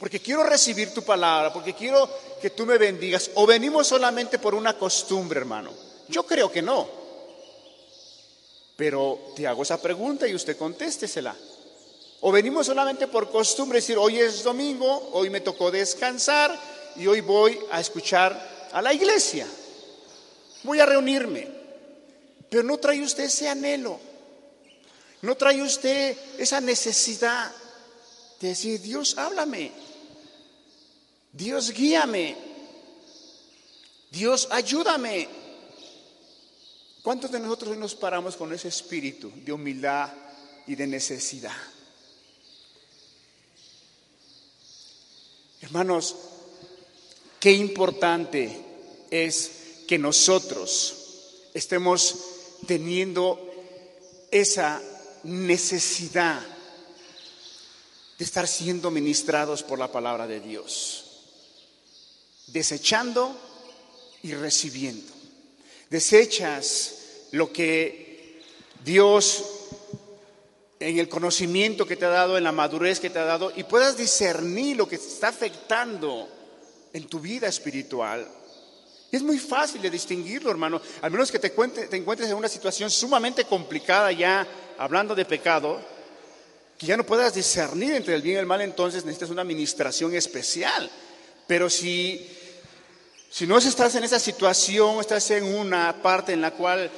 porque 0.00 0.18
quiero 0.18 0.42
recibir 0.42 0.94
tu 0.94 1.02
palabra, 1.02 1.52
porque 1.52 1.74
quiero 1.74 2.08
que 2.40 2.50
tú 2.50 2.66
me 2.66 2.78
bendigas, 2.78 3.30
o 3.34 3.46
venimos 3.46 3.86
solamente 3.86 4.38
por 4.38 4.54
una 4.54 4.76
costumbre, 4.76 5.38
hermano. 5.38 5.72
Yo 6.08 6.24
creo 6.24 6.50
que 6.50 6.62
no. 6.62 6.88
Pero 8.76 9.32
te 9.36 9.46
hago 9.46 9.62
esa 9.62 9.80
pregunta 9.80 10.26
y 10.26 10.34
usted 10.34 10.56
contéstesela. 10.56 11.36
O 12.22 12.32
venimos 12.32 12.66
solamente 12.66 13.06
por 13.06 13.30
costumbre, 13.30 13.78
decir, 13.78 13.96
hoy 13.96 14.18
es 14.18 14.42
domingo, 14.42 15.10
hoy 15.12 15.30
me 15.30 15.40
tocó 15.40 15.70
descansar 15.70 16.58
y 16.96 17.06
hoy 17.06 17.20
voy 17.20 17.58
a 17.70 17.80
escuchar 17.80 18.68
a 18.72 18.82
la 18.82 18.92
iglesia. 18.92 19.46
Voy 20.62 20.80
a 20.80 20.86
reunirme. 20.86 21.48
Pero 22.48 22.62
no 22.64 22.78
trae 22.78 23.00
usted 23.00 23.24
ese 23.24 23.48
anhelo. 23.48 23.98
No 25.22 25.36
trae 25.36 25.62
usted 25.62 26.16
esa 26.38 26.60
necesidad 26.60 27.52
de 28.40 28.48
decir, 28.48 28.80
Dios, 28.80 29.16
háblame. 29.18 29.72
Dios 31.32 31.70
guíame. 31.70 32.36
Dios 34.10 34.48
ayúdame. 34.50 35.28
¿Cuántos 37.02 37.30
de 37.30 37.40
nosotros 37.40 37.70
hoy 37.72 37.78
nos 37.78 37.94
paramos 37.94 38.36
con 38.36 38.52
ese 38.52 38.68
espíritu 38.68 39.32
de 39.34 39.52
humildad 39.52 40.12
y 40.66 40.74
de 40.74 40.86
necesidad? 40.86 41.56
Hermanos, 45.62 46.16
qué 47.38 47.52
importante 47.52 48.64
es 49.10 49.84
que 49.86 49.98
nosotros 49.98 50.96
estemos 51.54 52.16
teniendo 52.66 53.38
esa 54.30 54.82
necesidad 55.22 56.40
de 58.18 58.24
estar 58.24 58.46
siendo 58.46 58.90
ministrados 58.90 59.62
por 59.62 59.78
la 59.78 59.90
palabra 59.90 60.26
de 60.26 60.40
Dios 60.40 61.09
desechando 62.52 63.36
y 64.22 64.34
recibiendo. 64.34 65.12
Desechas 65.88 66.94
lo 67.32 67.52
que 67.52 68.40
Dios 68.84 69.44
en 70.78 70.98
el 70.98 71.08
conocimiento 71.08 71.86
que 71.86 71.96
te 71.96 72.06
ha 72.06 72.10
dado, 72.10 72.38
en 72.38 72.44
la 72.44 72.52
madurez 72.52 73.00
que 73.00 73.10
te 73.10 73.18
ha 73.18 73.24
dado, 73.24 73.52
y 73.54 73.64
puedas 73.64 73.98
discernir 73.98 74.78
lo 74.78 74.88
que 74.88 74.96
te 74.96 75.06
está 75.06 75.28
afectando 75.28 76.26
en 76.92 77.06
tu 77.06 77.20
vida 77.20 77.48
espiritual. 77.48 78.26
Es 79.12 79.22
muy 79.22 79.38
fácil 79.38 79.82
de 79.82 79.90
distinguirlo, 79.90 80.50
hermano, 80.50 80.80
al 81.02 81.10
menos 81.10 81.30
que 81.30 81.38
te, 81.38 81.50
te 81.50 81.96
encuentres 81.96 82.30
en 82.30 82.36
una 82.36 82.48
situación 82.48 82.90
sumamente 82.90 83.44
complicada 83.44 84.10
ya, 84.12 84.46
hablando 84.78 85.14
de 85.14 85.26
pecado, 85.26 85.80
que 86.78 86.86
ya 86.86 86.96
no 86.96 87.04
puedas 87.04 87.34
discernir 87.34 87.92
entre 87.92 88.14
el 88.14 88.22
bien 88.22 88.36
y 88.36 88.38
el 88.38 88.46
mal, 88.46 88.62
entonces 88.62 89.04
necesitas 89.04 89.28
una 89.28 89.42
administración 89.42 90.14
especial. 90.14 90.90
Pero 91.46 91.68
si 91.68 92.26
si 93.30 93.46
no 93.46 93.58
estás 93.58 93.94
en 93.94 94.02
esa 94.02 94.18
situación, 94.18 94.98
estás 94.98 95.30
en 95.30 95.44
una 95.44 96.02
parte 96.02 96.32
en 96.32 96.40
la 96.40 96.50
cual 96.50 96.90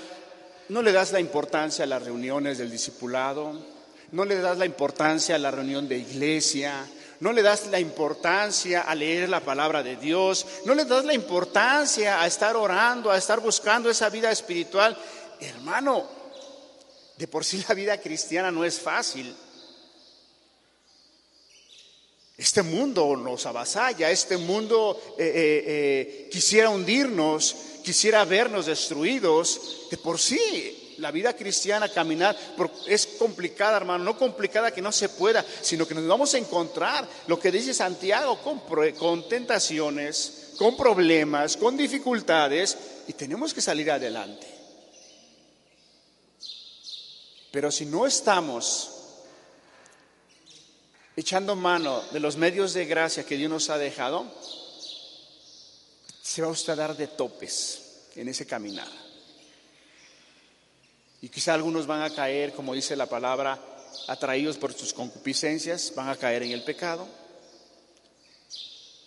no 0.71 0.81
le 0.81 0.91
das 0.91 1.13
la 1.13 1.21
importancia 1.21 1.85
a 1.85 1.87
las 1.87 2.03
reuniones 2.03 2.57
del 2.57 2.71
discipulado, 2.71 3.53
no 4.13 4.25
le 4.25 4.37
das 4.37 4.57
la 4.57 4.65
importancia 4.65 5.35
a 5.35 5.39
la 5.39 5.51
reunión 5.51 5.87
de 5.87 5.99
iglesia, 5.99 6.87
no 7.21 7.33
le 7.33 7.43
das 7.43 7.67
la 7.67 7.79
importancia 7.79 8.81
a 8.81 8.95
leer 8.95 9.29
la 9.29 9.41
palabra 9.41 9.83
de 9.83 9.97
Dios, 9.97 10.47
no 10.65 10.75
le 10.75 10.87
das 10.87 11.05
la 11.05 11.13
importancia 11.13 12.23
a 12.23 12.27
estar 12.27 12.57
orando, 12.57 13.11
a 13.11 13.19
estar 13.19 13.41
buscando 13.41 13.91
esa 13.91 14.09
vida 14.09 14.31
espiritual. 14.31 14.97
Hermano, 15.39 16.09
de 17.19 17.29
por 17.29 17.45
sí 17.45 17.63
la 17.69 17.75
vida 17.75 17.99
cristiana 17.99 18.51
no 18.51 18.65
es 18.65 18.81
fácil. 18.81 19.37
Este 22.43 22.63
mundo 22.63 23.17
nos 23.17 23.47
avasalla, 23.47 24.11
este 24.11 24.37
mundo 24.37 25.01
eh, 25.17 25.23
eh, 25.23 25.65
eh, 25.65 26.29
quisiera 26.29 26.71
hundirnos, 26.71 27.55
quisiera 27.85 28.25
vernos 28.25 28.67
destruidos. 28.67 29.87
De 29.89 29.97
por 29.97 30.19
sí, 30.19 30.97
la 30.99 31.13
vida 31.13 31.37
cristiana, 31.37 31.89
caminar, 31.89 32.37
es 32.89 33.07
complicada, 33.17 33.77
hermano, 33.77 34.03
no 34.03 34.19
complicada 34.19 34.73
que 34.73 34.83
no 34.83 34.91
se 34.91 35.09
pueda, 35.09 35.47
sino 35.61 35.87
que 35.87 35.95
nos 35.95 36.05
vamos 36.09 36.35
a 36.35 36.39
encontrar, 36.39 37.09
lo 37.29 37.39
que 37.39 37.53
dice 37.53 37.73
Santiago, 37.73 38.41
con, 38.43 38.59
con 38.95 39.29
tentaciones, 39.29 40.55
con 40.59 40.77
problemas, 40.77 41.57
con 41.57 41.77
dificultades, 41.77 42.77
y 43.07 43.13
tenemos 43.13 43.55
que 43.55 43.61
salir 43.61 43.89
adelante. 43.89 44.49
Pero 47.53 47.71
si 47.71 47.87
no 47.87 48.05
estamos 48.05 49.02
echando 51.17 51.57
mano 51.57 52.03
de 52.13 52.21
los 52.21 52.37
medios 52.37 52.73
de 52.75 52.87
gracia 52.87 53.25
que 53.25 53.37
Dios 53.37 53.51
nos 53.51 53.71
ha 53.71 53.79
dejado, 53.79 54.27
se 56.23 56.43
va 56.43 56.49
a 56.49 56.53
usted 56.53 56.73
a 56.73 56.77
dar 56.77 56.97
de 56.97 57.09
topes 57.09 58.09
en 58.17 58.29
ese 58.29 58.47
caminar. 58.47 58.89
Y 61.21 61.29
quizá 61.29 61.55
algunos 61.55 61.87
van 61.87 62.03
a 62.03 62.15
caer, 62.15 62.53
como 62.53 62.75
dice 62.75 62.97
la 62.97 63.07
palabra, 63.07 63.61
atraídos 64.09 64.57
por 64.57 64.73
sus 64.73 64.93
concupiscencias, 64.93 65.93
van 65.95 66.09
a 66.09 66.17
caer 66.17 66.43
en 66.43 66.51
el 66.51 66.65
pecado. 66.65 67.07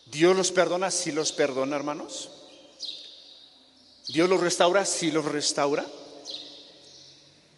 Dios 0.06 0.36
los 0.36 0.52
perdona, 0.52 0.92
si 0.92 1.12
los 1.12 1.32
perdona, 1.32 1.76
hermanos. 1.76 2.30
Dios 4.08 4.30
los 4.30 4.40
restaura, 4.40 4.86
si 4.86 5.12
los 5.12 5.26
restaura. 5.26 5.86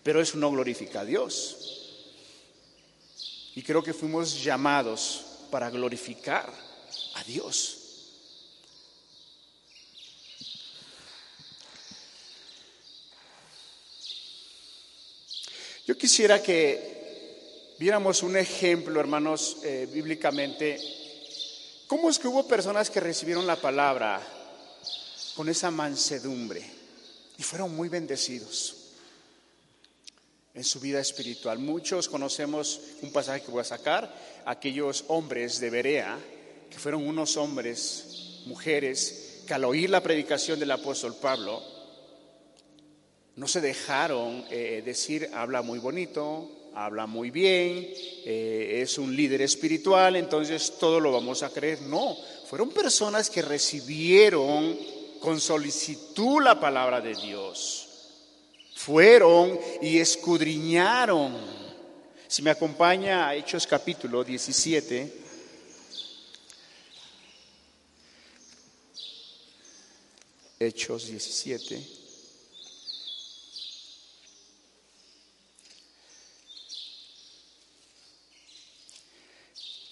Pero 0.01 0.21
eso 0.21 0.37
no 0.37 0.49
glorifica 0.49 1.01
a 1.01 1.05
Dios. 1.05 1.76
Y 3.57 3.63
creo 3.63 3.81
que 3.81 3.91
fuimos 3.91 4.43
llamados 4.43 5.25
para 5.49 5.71
glorificar 5.71 6.47
a 7.15 7.23
Dios. 7.23 7.79
Yo 15.87 15.97
quisiera 15.97 16.39
que 16.39 17.73
viéramos 17.79 18.21
un 18.21 18.37
ejemplo, 18.37 18.99
hermanos, 18.99 19.57
eh, 19.63 19.89
bíblicamente. 19.91 20.79
¿Cómo 21.87 22.11
es 22.11 22.19
que 22.19 22.27
hubo 22.27 22.47
personas 22.47 22.91
que 22.91 22.99
recibieron 22.99 23.47
la 23.47 23.55
palabra 23.55 24.21
con 25.35 25.49
esa 25.49 25.71
mansedumbre 25.71 26.63
y 27.39 27.41
fueron 27.41 27.75
muy 27.75 27.89
bendecidos? 27.89 28.76
En 30.57 30.63
su 30.63 30.79
vida 30.79 30.99
espiritual. 30.99 31.59
Muchos 31.59 32.09
conocemos 32.09 32.81
un 33.03 33.11
pasaje 33.11 33.41
que 33.45 33.51
voy 33.51 33.61
a 33.61 33.63
sacar, 33.63 34.11
aquellos 34.43 35.05
hombres 35.07 35.59
de 35.59 35.69
Berea, 35.69 36.17
que 36.67 36.79
fueron 36.79 37.07
unos 37.07 37.37
hombres, 37.37 38.41
mujeres, 38.47 39.43
que 39.45 39.53
al 39.53 39.65
oír 39.65 39.91
la 39.91 40.01
predicación 40.01 40.59
del 40.59 40.71
apóstol 40.71 41.15
Pablo, 41.21 41.61
no 43.35 43.47
se 43.47 43.61
dejaron 43.61 44.45
eh, 44.49 44.81
decir, 44.83 45.29
habla 45.31 45.61
muy 45.61 45.77
bonito, 45.77 46.49
habla 46.73 47.05
muy 47.05 47.29
bien, 47.29 47.87
eh, 48.25 48.79
es 48.81 48.97
un 48.97 49.15
líder 49.15 49.43
espiritual, 49.43 50.15
entonces 50.15 50.73
todo 50.79 50.99
lo 50.99 51.11
vamos 51.11 51.43
a 51.43 51.51
creer. 51.51 51.83
No, 51.83 52.17
fueron 52.49 52.71
personas 52.71 53.29
que 53.29 53.43
recibieron 53.43 54.75
con 55.19 55.39
solicitud 55.39 56.41
la 56.41 56.59
palabra 56.59 56.99
de 56.99 57.13
Dios 57.13 57.86
Fueron 58.77 59.59
y 59.81 59.97
escudriñaron. 59.97 61.35
Si 62.27 62.43
me 62.43 62.51
acompaña 62.51 63.27
a 63.27 63.35
Hechos 63.35 63.65
capítulo 63.65 64.23
17. 64.23 65.13
Hechos 70.59 71.07
17. 71.07 71.87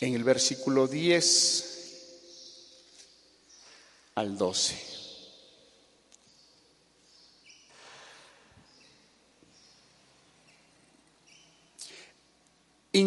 En 0.02 0.14
el 0.14 0.24
versículo 0.24 0.88
10 0.88 1.72
al 4.14 4.38
12. 4.38 4.95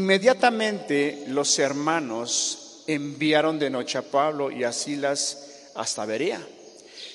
Inmediatamente 0.09 1.25
los 1.27 1.59
hermanos 1.59 2.83
enviaron 2.87 3.59
de 3.59 3.69
noche 3.69 3.99
a 3.99 4.03
Pablo 4.11 4.51
y 4.51 4.65
a 4.65 4.73
Silas 4.73 5.69
hasta 5.75 6.07
Berea. 6.07 6.41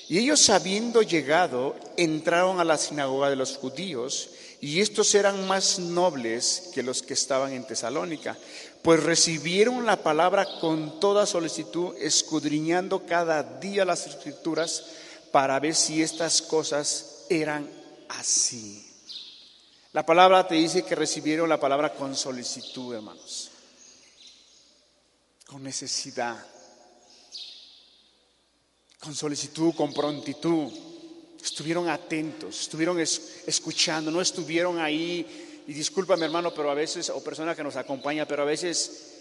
Y 0.08 0.18
ellos 0.18 0.48
habiendo 0.48 1.02
llegado, 1.02 1.74
entraron 1.96 2.60
a 2.60 2.64
la 2.64 2.78
sinagoga 2.78 3.30
de 3.30 3.34
los 3.34 3.56
judíos, 3.56 4.30
y 4.60 4.80
estos 4.80 5.12
eran 5.16 5.44
más 5.48 5.80
nobles 5.80 6.70
que 6.72 6.84
los 6.84 7.02
que 7.02 7.14
estaban 7.14 7.52
en 7.52 7.66
Tesalónica, 7.66 8.38
pues 8.82 9.02
recibieron 9.02 9.84
la 9.86 9.96
palabra 9.96 10.46
con 10.60 11.00
toda 11.00 11.26
solicitud, 11.26 11.96
escudriñando 12.00 13.04
cada 13.06 13.42
día 13.42 13.84
las 13.84 14.06
escrituras 14.06 14.84
para 15.32 15.58
ver 15.58 15.74
si 15.74 16.00
estas 16.00 16.42
cosas 16.42 17.24
eran 17.28 17.68
así. 18.08 18.83
La 19.94 20.04
palabra 20.04 20.44
te 20.44 20.56
dice 20.56 20.82
que 20.82 20.96
recibieron 20.96 21.48
la 21.48 21.60
palabra 21.60 21.94
con 21.94 22.16
solicitud, 22.16 22.96
hermanos, 22.96 23.52
con 25.46 25.62
necesidad, 25.62 26.36
con 28.98 29.14
solicitud, 29.14 29.72
con 29.72 29.94
prontitud. 29.94 30.72
Estuvieron 31.40 31.88
atentos, 31.88 32.62
estuvieron 32.62 32.98
escuchando, 32.98 34.10
no 34.10 34.20
estuvieron 34.20 34.80
ahí 34.80 35.62
y 35.64 35.72
discúlpame 35.72 36.24
hermano, 36.24 36.52
pero 36.52 36.72
a 36.72 36.74
veces, 36.74 37.08
o 37.10 37.22
persona 37.22 37.54
que 37.54 37.62
nos 37.62 37.76
acompaña, 37.76 38.26
pero 38.26 38.42
a 38.42 38.46
veces 38.46 39.12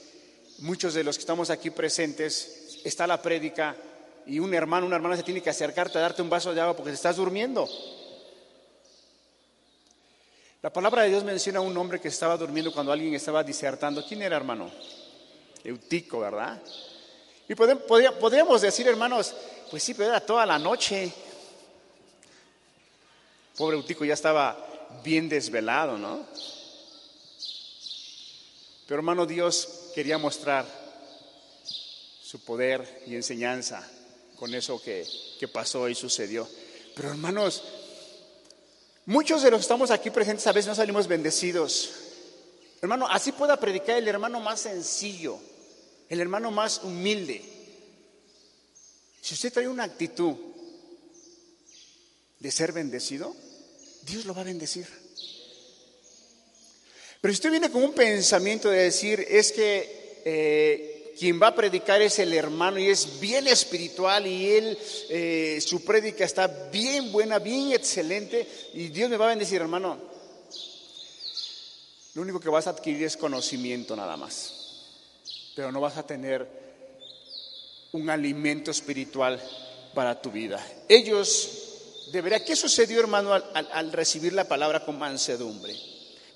muchos 0.57 0.95
de 0.95 1.03
los 1.03 1.17
que 1.17 1.21
estamos 1.21 1.51
aquí 1.51 1.69
presentes, 1.69 2.79
está 2.83 3.05
la 3.05 3.21
prédica 3.21 3.77
y 4.25 4.39
un 4.39 4.55
hermano, 4.55 4.87
una 4.87 4.95
hermana 4.95 5.17
se 5.17 5.23
tiene 5.23 5.43
que 5.43 5.51
acercarte 5.51 5.99
a 5.99 6.01
darte 6.01 6.23
un 6.23 6.31
vaso 6.31 6.51
de 6.51 6.61
agua 6.61 6.75
porque 6.75 6.89
te 6.89 6.95
estás 6.95 7.17
durmiendo. 7.17 7.69
La 10.63 10.71
palabra 10.71 11.01
de 11.01 11.09
Dios 11.09 11.25
menciona 11.25 11.59
a 11.59 11.61
un 11.61 11.75
hombre 11.77 11.99
que 11.99 12.07
estaba 12.07 12.37
durmiendo 12.37 12.71
cuando 12.71 12.93
alguien 12.93 13.13
estaba 13.13 13.43
disertando. 13.43 14.01
¿Quién 14.07 14.21
era, 14.21 14.37
hermano? 14.37 14.71
Eutico, 15.61 16.21
¿verdad? 16.21 16.63
Y 17.49 17.53
podríamos 17.53 18.61
decir, 18.61 18.87
hermanos, 18.87 19.35
pues 19.69 19.83
sí, 19.83 19.93
pero 19.93 20.11
era 20.11 20.25
toda 20.25 20.45
la 20.45 20.57
noche. 20.57 21.11
Pobre 23.57 23.75
Eutico 23.75 24.05
ya 24.05 24.13
estaba 24.13 24.57
bien 25.03 25.27
desvelado, 25.27 25.97
¿no? 25.97 26.25
Pero 28.87 28.99
hermano, 28.99 29.25
Dios 29.25 29.91
quería 29.93 30.17
mostrar 30.17 30.65
su 32.23 32.39
poder 32.39 33.03
y 33.05 33.15
enseñanza 33.15 33.85
con 34.37 34.55
eso 34.55 34.81
que, 34.81 35.05
que 35.37 35.49
pasó 35.49 35.89
y 35.89 35.95
sucedió. 35.95 36.47
Pero 36.95 37.09
hermanos, 37.09 37.63
muchos 39.05 39.41
de 39.43 39.51
los 39.51 39.59
que 39.59 39.63
estamos 39.63 39.91
aquí 39.91 40.09
presentes 40.09 40.47
a 40.47 40.51
veces 40.51 40.67
no 40.67 40.75
salimos 40.75 41.07
bendecidos. 41.07 41.91
Hermano, 42.81 43.07
así 43.09 43.31
pueda 43.31 43.59
predicar 43.59 43.97
el 43.97 44.07
hermano 44.07 44.39
más 44.39 44.61
sencillo, 44.61 45.39
el 46.09 46.19
hermano 46.19 46.51
más 46.51 46.83
humilde. 46.83 47.41
Si 49.21 49.35
usted 49.35 49.53
trae 49.53 49.67
una 49.67 49.85
actitud 49.85 50.35
de 52.39 52.51
ser 52.51 52.73
bendecido, 52.73 53.33
Dios 54.01 54.25
lo 54.25 54.33
va 54.33 54.41
a 54.41 54.45
bendecir. 54.45 54.85
Pero 57.21 57.33
si 57.33 57.37
usted 57.37 57.51
viene 57.51 57.71
con 57.71 57.81
un 57.81 57.93
pensamiento 57.93 58.69
de 58.69 58.79
decir, 58.79 59.25
es 59.29 59.53
que 59.53 60.21
eh, 60.25 60.92
quien 61.17 61.41
va 61.41 61.47
a 61.47 61.55
predicar 61.55 62.01
es 62.01 62.19
el 62.19 62.33
hermano 62.33 62.79
y 62.79 62.89
es 62.89 63.19
bien 63.19 63.47
espiritual 63.47 64.27
y 64.27 64.51
él, 64.51 64.77
eh, 65.09 65.59
su 65.65 65.83
prédica 65.83 66.25
está 66.25 66.47
bien 66.47 67.11
buena, 67.11 67.39
bien 67.39 67.71
excelente 67.71 68.47
y 68.73 68.87
Dios 68.87 69.09
me 69.09 69.17
va 69.17 69.25
a 69.25 69.29
bendecir, 69.29 69.61
hermano. 69.61 69.97
Lo 72.15 72.21
único 72.21 72.39
que 72.39 72.49
vas 72.49 72.67
a 72.67 72.71
adquirir 72.71 73.03
es 73.03 73.17
conocimiento 73.17 73.95
nada 73.95 74.17
más, 74.17 74.53
pero 75.55 75.71
no 75.71 75.81
vas 75.81 75.97
a 75.97 76.05
tener 76.05 76.47
un 77.91 78.09
alimento 78.09 78.71
espiritual 78.71 79.41
para 79.93 80.21
tu 80.21 80.31
vida. 80.31 80.63
Ellos 80.87 81.63
de 82.13 82.21
verdad, 82.21 82.43
¿qué 82.45 82.55
sucedió, 82.55 82.99
hermano, 82.99 83.33
al, 83.33 83.91
recibir 83.91 84.33
la 84.33 84.47
palabra 84.47 84.85
con 84.85 84.99
mansedumbre? 84.99 85.75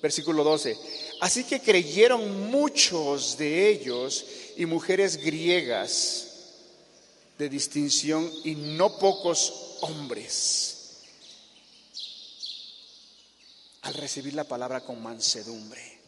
Versículo 0.02 0.42
12. 0.42 0.76
Así 1.20 1.44
que 1.44 1.60
creyeron 1.60 2.50
muchos 2.50 3.38
de 3.38 3.68
ellos 3.68 4.24
y 4.58 4.66
mujeres 4.66 5.18
griegas 5.18 6.26
de 7.38 7.48
distinción 7.48 8.28
y 8.42 8.56
no 8.56 8.98
pocos 8.98 9.78
hombres. 9.82 11.04
Al 13.82 13.94
recibir 13.94 14.34
la 14.34 14.42
palabra 14.42 14.80
con 14.80 15.00
mansedumbre. 15.00 16.00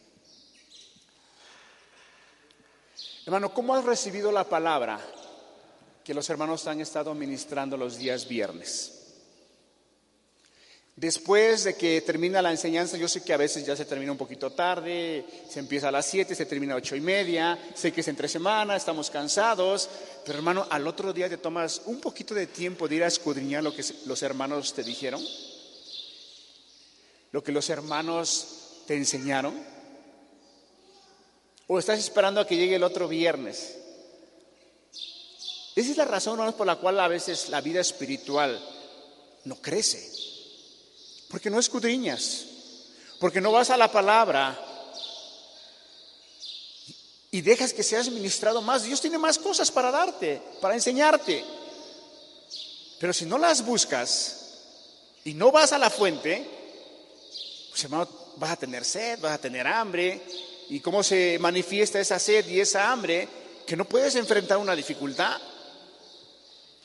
Hermano, 3.25 3.53
¿cómo 3.53 3.73
has 3.73 3.85
recibido 3.85 4.33
la 4.33 4.43
palabra 4.43 4.99
que 6.03 6.13
los 6.13 6.29
hermanos 6.29 6.67
han 6.67 6.81
estado 6.81 7.15
ministrando 7.15 7.77
los 7.77 7.97
días 7.97 8.27
viernes? 8.27 9.00
Después 10.95 11.63
de 11.63 11.75
que 11.75 12.01
termina 12.01 12.41
la 12.41 12.51
enseñanza, 12.51 12.97
yo 12.97 13.07
sé 13.07 13.23
que 13.23 13.33
a 13.33 13.37
veces 13.37 13.65
ya 13.65 13.75
se 13.75 13.85
termina 13.85 14.11
un 14.11 14.17
poquito 14.17 14.51
tarde, 14.51 15.25
se 15.49 15.59
empieza 15.59 15.87
a 15.87 15.91
las 15.91 16.05
7, 16.05 16.35
se 16.35 16.45
termina 16.45 16.73
a 16.73 16.77
ocho 16.77 16.95
y 16.95 17.01
media, 17.01 17.57
sé 17.73 17.93
que 17.93 18.01
es 18.01 18.07
entre 18.07 18.27
semana, 18.27 18.75
estamos 18.75 19.09
cansados, 19.09 19.89
pero 20.25 20.37
hermano, 20.37 20.67
al 20.69 20.85
otro 20.85 21.13
día 21.13 21.29
te 21.29 21.37
tomas 21.37 21.81
un 21.85 22.01
poquito 22.01 22.33
de 22.35 22.47
tiempo 22.47 22.87
de 22.87 22.95
ir 22.95 23.03
a 23.03 23.07
escudriñar 23.07 23.63
lo 23.63 23.73
que 23.73 23.85
los 24.05 24.21
hermanos 24.21 24.73
te 24.73 24.83
dijeron, 24.83 25.25
lo 27.31 27.41
que 27.41 27.53
los 27.53 27.69
hermanos 27.69 28.47
te 28.85 28.95
enseñaron, 28.95 29.55
o 31.67 31.79
estás 31.79 31.99
esperando 31.99 32.41
a 32.41 32.45
que 32.45 32.57
llegue 32.57 32.75
el 32.75 32.83
otro 32.83 33.07
viernes. 33.07 33.77
Esa 35.73 35.91
es 35.91 35.97
la 35.97 36.03
razón 36.03 36.53
por 36.53 36.67
la 36.67 36.75
cual 36.75 36.99
a 36.99 37.07
veces 37.07 37.47
la 37.47 37.61
vida 37.61 37.79
espiritual 37.79 38.61
no 39.45 39.55
crece. 39.55 40.11
Porque 41.31 41.49
no 41.49 41.59
escudriñas, 41.59 42.45
porque 43.19 43.39
no 43.39 43.53
vas 43.53 43.69
a 43.69 43.77
la 43.77 43.89
palabra 43.89 44.59
y 47.31 47.39
dejas 47.39 47.73
que 47.73 47.83
seas 47.83 48.09
ministrado 48.09 48.61
más. 48.61 48.83
Dios 48.83 48.99
tiene 48.99 49.17
más 49.17 49.37
cosas 49.37 49.71
para 49.71 49.89
darte, 49.89 50.41
para 50.59 50.75
enseñarte. 50.75 51.45
Pero 52.99 53.13
si 53.13 53.25
no 53.25 53.37
las 53.37 53.65
buscas 53.65 54.57
y 55.23 55.33
no 55.33 55.51
vas 55.51 55.71
a 55.71 55.77
la 55.77 55.89
fuente, 55.89 56.45
pues 57.69 57.81
hermano, 57.85 58.09
vas 58.35 58.51
a 58.51 58.57
tener 58.57 58.83
sed, 58.83 59.19
vas 59.21 59.33
a 59.33 59.41
tener 59.41 59.65
hambre. 59.65 60.21
¿Y 60.69 60.81
cómo 60.81 61.01
se 61.01 61.39
manifiesta 61.39 61.99
esa 61.99 62.19
sed 62.19 62.45
y 62.49 62.59
esa 62.59 62.91
hambre? 62.91 63.27
Que 63.65 63.77
no 63.77 63.85
puedes 63.85 64.15
enfrentar 64.15 64.57
una 64.57 64.75
dificultad 64.75 65.39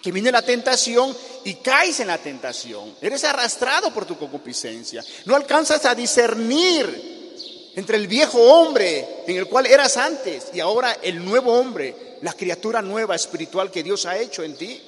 que 0.07 0.13
viene 0.13 0.31
la 0.31 0.43
tentación 0.43 1.17
y 1.43 1.55
caes 1.55 1.99
en 1.99 2.07
la 2.07 2.19
tentación. 2.19 2.95
Eres 3.01 3.25
arrastrado 3.25 3.93
por 3.93 4.07
tu 4.07 4.17
concupiscencia. 4.17 5.05
No 5.25 5.35
alcanzas 5.35 5.85
a 5.85 5.97
discernir 5.97 7.73
entre 7.75 7.97
el 7.97 8.07
viejo 8.07 8.41
hombre 8.41 9.25
en 9.27 9.37
el 9.37 9.49
cual 9.49 9.67
eras 9.67 9.97
antes 9.97 10.45
y 10.55 10.61
ahora 10.61 10.99
el 11.03 11.25
nuevo 11.25 11.59
hombre, 11.59 12.19
la 12.23 12.35
criatura 12.35 12.81
nueva 12.83 13.17
espiritual 13.17 13.73
que 13.73 13.83
Dios 13.83 14.07
ha 14.07 14.17
hecho 14.17 14.45
en 14.45 14.57
ti. 14.57 14.81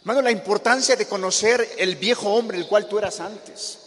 Hermano, 0.00 0.22
la 0.22 0.32
importancia 0.32 0.96
de 0.96 1.06
conocer 1.06 1.76
el 1.78 1.94
viejo 1.94 2.34
hombre 2.34 2.58
el 2.58 2.66
cual 2.66 2.88
tú 2.88 2.98
eras 2.98 3.20
antes. 3.20 3.78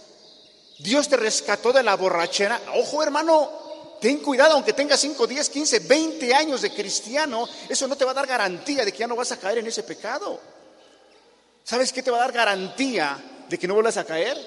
Dios 0.77 1.09
te 1.09 1.17
rescató 1.17 1.73
de 1.73 1.83
la 1.83 1.97
borrachera. 1.97 2.61
Ojo, 2.75 3.03
hermano, 3.03 3.51
Ten 3.99 4.19
cuidado, 4.19 4.53
aunque 4.53 4.73
tengas 4.73 4.99
5, 4.99 5.27
10, 5.27 5.49
15, 5.49 5.79
20 5.79 6.33
años 6.33 6.61
de 6.61 6.73
cristiano, 6.73 7.47
eso 7.67 7.87
no 7.87 7.95
te 7.97 8.05
va 8.05 8.11
a 8.11 8.13
dar 8.13 8.27
garantía 8.27 8.85
de 8.85 8.91
que 8.91 8.99
ya 8.99 9.07
no 9.07 9.15
vas 9.15 9.31
a 9.31 9.39
caer 9.39 9.57
en 9.57 9.67
ese 9.67 9.83
pecado. 9.83 10.39
¿Sabes 11.63 11.91
qué 11.91 12.01
te 12.01 12.09
va 12.09 12.17
a 12.17 12.21
dar 12.21 12.31
garantía 12.31 13.45
de 13.49 13.59
que 13.59 13.67
no 13.67 13.73
vuelvas 13.73 13.97
a 13.97 14.05
caer? 14.05 14.37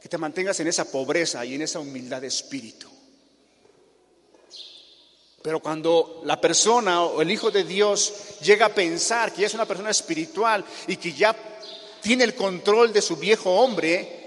Que 0.00 0.08
te 0.08 0.16
mantengas 0.16 0.58
en 0.60 0.68
esa 0.68 0.84
pobreza 0.84 1.44
y 1.44 1.56
en 1.56 1.62
esa 1.62 1.80
humildad 1.80 2.20
de 2.20 2.28
espíritu. 2.28 2.88
Pero 5.42 5.60
cuando 5.60 6.22
la 6.24 6.40
persona 6.40 7.02
o 7.02 7.20
el 7.20 7.30
Hijo 7.30 7.50
de 7.50 7.64
Dios 7.64 8.38
llega 8.42 8.66
a 8.66 8.74
pensar 8.74 9.32
que 9.32 9.40
ya 9.40 9.48
es 9.48 9.54
una 9.54 9.66
persona 9.66 9.90
espiritual 9.90 10.64
y 10.86 10.96
que 10.96 11.12
ya 11.12 11.34
tiene 12.00 12.22
el 12.24 12.36
control 12.36 12.92
de 12.92 13.02
su 13.02 13.16
viejo 13.16 13.50
hombre, 13.50 14.20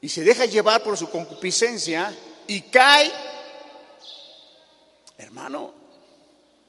y 0.00 0.08
se 0.08 0.22
deja 0.22 0.46
llevar 0.46 0.82
por 0.82 0.96
su 0.96 1.10
concupiscencia 1.10 2.14
y 2.46 2.60
cae, 2.62 3.10
hermano, 5.18 5.72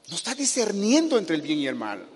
no 0.08 0.16
está 0.16 0.34
discerniendo 0.34 1.18
entre 1.18 1.36
el 1.36 1.42
bien 1.42 1.58
y 1.58 1.66
el 1.66 1.74
mal. 1.74 2.06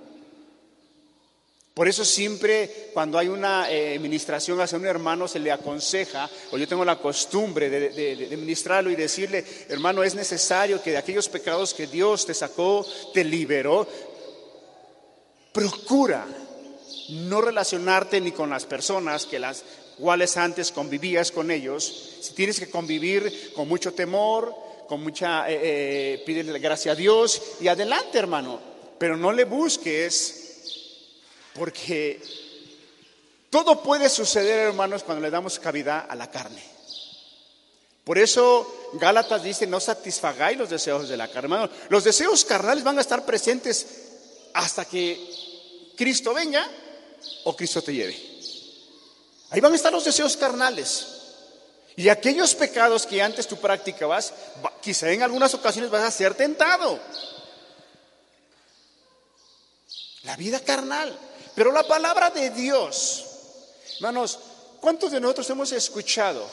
Por 1.79 1.87
eso 1.87 2.05
siempre 2.05 2.91
cuando 2.93 3.19
hay 3.19 3.29
una 3.29 3.67
administración 3.67 4.61
hacia 4.61 4.79
un 4.79 4.87
hermano 4.87 5.29
se 5.29 5.39
le 5.39 5.53
aconseja, 5.53 6.29
o 6.51 6.59
yo 6.59 6.67
tengo 6.67 6.85
la 6.85 6.99
costumbre 6.99 7.71
de, 7.71 7.91
de, 8.17 8.37
ministrarlo 8.37 8.91
y 8.91 8.97
decirle, 8.97 9.45
hermano, 9.69 10.03
es 10.03 10.17
necesario 10.17 10.83
que 10.83 10.91
de 10.91 10.97
aquellos 10.97 11.29
pecados 11.29 11.75
que 11.75 11.87
Dios 11.87 12.27
te 12.27 12.35
sacó, 12.35 12.85
te 13.15 13.23
liberó, 13.23 13.87
procura 15.53 16.27
no 17.11 17.41
relacionarte 17.41 18.21
ni 18.21 18.33
con 18.33 18.51
las 18.51 18.67
personas 18.67 19.25
que 19.25 19.39
las 19.39 19.63
cuales 19.99 20.37
antes 20.37 20.73
convivías 20.73 21.31
con 21.33 21.51
ellos. 21.51 22.19
Si 22.21 22.33
tienes 22.33 22.59
que 22.59 22.71
convivir 22.71 23.53
con 23.55 23.69
mucho 23.69 23.93
temor, 23.93 24.55
con 24.89 25.03
mucha, 25.03 25.51
eh, 25.51 25.61
eh, 25.63 26.23
pídele 26.25 26.59
gracia 26.59 26.93
a 26.93 26.95
Dios 26.95 27.43
y 27.61 27.69
adelante, 27.69 28.19
hermano. 28.19 28.61
Pero 28.99 29.17
no 29.17 29.33
le 29.33 29.45
busques 29.45 30.39
porque 31.55 32.21
todo 33.51 33.83
puede 33.83 34.09
suceder, 34.09 34.69
hermanos, 34.69 35.03
cuando 35.03 35.23
le 35.23 35.31
damos 35.31 35.59
cavidad 35.59 36.07
a 36.09 36.15
la 36.15 36.31
carne. 36.31 36.63
Por 38.05 38.19
eso 38.19 38.91
Gálatas 38.95 39.43
dice, 39.43 39.67
no 39.67 39.81
satisfagáis 39.81 40.57
los 40.57 40.71
deseos 40.71 41.09
de 41.09 41.17
la 41.17 41.29
carne. 41.29 41.55
Hermano, 41.55 41.73
los 41.91 42.05
deseos 42.05 42.45
carnales 42.45 42.83
van 42.83 42.99
a 42.99 43.03
estar 43.03 43.27
presentes 43.27 43.87
hasta 44.55 44.87
que 44.87 45.21
Cristo 45.97 46.33
venga 46.33 46.67
o 47.45 47.55
Cristo 47.55 47.83
te 47.83 47.93
lleve. 47.93 48.38
Ahí 49.51 49.61
van 49.61 49.73
a 49.73 49.77
estar 49.77 49.93
los 49.93 50.05
deseos 50.05 50.37
carnales. 50.37 51.07
Y 51.97 52.09
aquellos 52.09 52.55
pecados 52.55 53.07
que 53.07 53.21
antes 53.21 53.49
tú 53.49 53.57
practicabas, 53.57 54.33
quizá 54.81 55.11
en 55.11 55.23
algunas 55.23 55.53
ocasiones 55.55 55.91
vas 55.91 56.05
a 56.05 56.11
ser 56.11 56.35
tentado. 56.35 57.01
La 60.23 60.37
vida 60.37 60.61
carnal. 60.61 61.19
Pero 61.55 61.73
la 61.73 61.83
palabra 61.83 62.31
de 62.31 62.51
Dios, 62.51 63.25
hermanos, 63.97 64.39
¿cuántos 64.81 65.11
de 65.11 65.21
nosotros 65.21 65.51
hemos 65.51 65.73
escuchado 65.73 66.49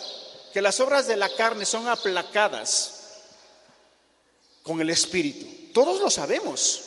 que 0.51 0.63
las 0.63 0.79
obras 0.79 1.05
de 1.05 1.15
la 1.15 1.29
carne 1.36 1.63
son 1.63 1.88
aplacadas 1.88 2.93
con 4.63 4.81
el 4.81 4.89
Espíritu? 4.89 5.71
Todos 5.73 6.01
lo 6.01 6.10
sabemos. 6.10 6.81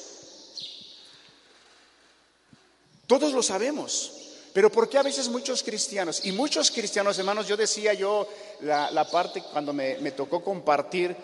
Todos 3.07 3.33
lo 3.33 3.43
sabemos. 3.43 4.18
Pero 4.53 4.71
¿por 4.71 4.89
qué 4.89 4.99
a 4.99 5.03
veces 5.03 5.29
muchos 5.29 5.63
cristianos, 5.63 6.25
y 6.25 6.33
muchos 6.33 6.71
cristianos 6.71 7.19
hermanos, 7.19 7.47
yo 7.47 7.57
decía 7.57 7.95
yo 7.95 8.29
la, 8.61 9.09
parte 9.11 9.43
cuando 9.53 9.73
me, 9.73 9.99
me 9.99 10.13
tocó 10.13 10.43
compartir, 10.43 11.15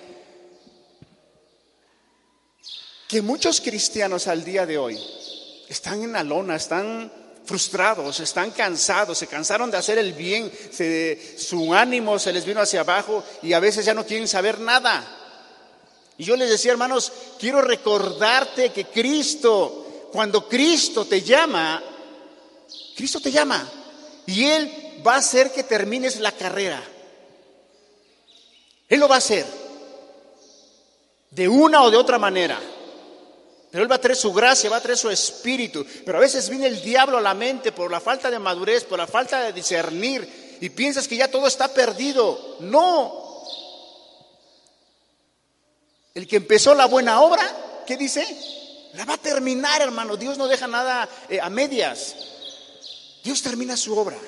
que 3.09 3.23
muchos 3.23 3.61
cristianos 3.61 4.27
al 4.27 4.45
día 4.45 4.67
de 4.67 4.79
hoy 4.79 4.99
están 5.69 6.03
en 6.03 6.13
la 6.13 6.23
lona, 6.23 6.57
están 6.57 7.13
frustrados, 7.45 8.21
están 8.21 8.51
cansados, 8.51 9.19
se 9.19 9.27
cansaron 9.27 9.71
de 9.71 9.77
hacer 9.77 9.99
el 9.99 10.13
bien, 10.15 10.51
su 11.39 11.75
ánimo 11.75 12.19
se 12.19 12.33
les 12.33 12.45
vino 12.45 12.61
hacia 12.61 12.81
abajo 12.81 13.23
y 13.43 13.53
a 13.53 13.61
veces 13.61 13.85
ya 13.85 13.95
no 13.95 14.07
quieren 14.07 14.29
saber 14.29 14.61
nada. 14.61 15.21
Y 16.17 16.25
yo 16.25 16.37
les 16.37 16.49
decía, 16.49 16.73
hermanos, 16.73 17.13
quiero 17.39 17.61
recordarte 17.61 18.71
que 18.71 18.87
Cristo, 18.87 20.09
cuando 20.13 20.49
Cristo 20.49 21.05
te 21.05 21.23
llama, 21.23 21.83
Cristo 22.97 23.21
te 23.21 23.33
llama 23.33 23.69
y 24.27 24.45
Él 24.45 25.03
va 25.07 25.15
a 25.15 25.19
hacer 25.19 25.53
que 25.53 25.65
termines 25.65 26.21
la 26.21 26.33
carrera. 26.33 26.83
Él 28.89 29.01
lo 29.01 29.09
va 29.09 29.17
a 29.17 29.19
hacer, 29.19 29.47
de 31.31 31.49
una 31.49 31.83
o 31.83 31.91
de 31.91 31.97
otra 31.97 32.19
manera. 32.19 32.61
Pero 33.71 33.83
Él 33.83 33.91
va 33.91 33.97
a 33.97 34.01
traer 34.01 34.17
su 34.17 34.33
gracia, 34.33 34.71
va 34.71 34.77
a 34.77 34.81
traer 34.81 34.97
su 34.97 35.11
espíritu. 35.11 35.85
Pero 36.05 36.19
a 36.19 36.21
veces 36.21 36.49
viene 36.49 36.69
el 36.69 36.81
diablo 36.81 37.19
a 37.19 37.21
la 37.21 37.35
mente 37.35 37.73
por 37.73 37.91
la 37.91 38.01
falta 38.01 38.31
de 38.31 38.39
madurez, 38.39 38.85
por 38.85 38.99
la 38.99 39.07
falta 39.09 39.41
de 39.41 39.53
discernir. 39.53 40.59
Y 40.61 40.71
piensas 40.71 41.09
que 41.09 41.17
ya 41.17 41.29
todo 41.29 41.49
está 41.49 41.67
perdido. 41.67 42.57
No. 42.61 43.25
El 46.15 46.29
que 46.29 46.37
empezó 46.37 46.73
la 46.77 46.87
buena 46.87 47.21
obra, 47.21 47.83
¿qué 47.85 47.97
dice? 47.97 48.25
La 48.93 49.05
va 49.05 49.15
a 49.15 49.19
terminar, 49.19 49.83
hermano. 49.83 50.17
Dios 50.17 50.39
no 50.39 50.47
deja 50.47 50.69
nada 50.69 51.09
eh, 51.29 51.41
a 51.41 51.51
medias. 51.51 52.15
Dios 53.25 53.41
termina 53.41 53.75
su 53.75 53.97
obra. 53.97 54.19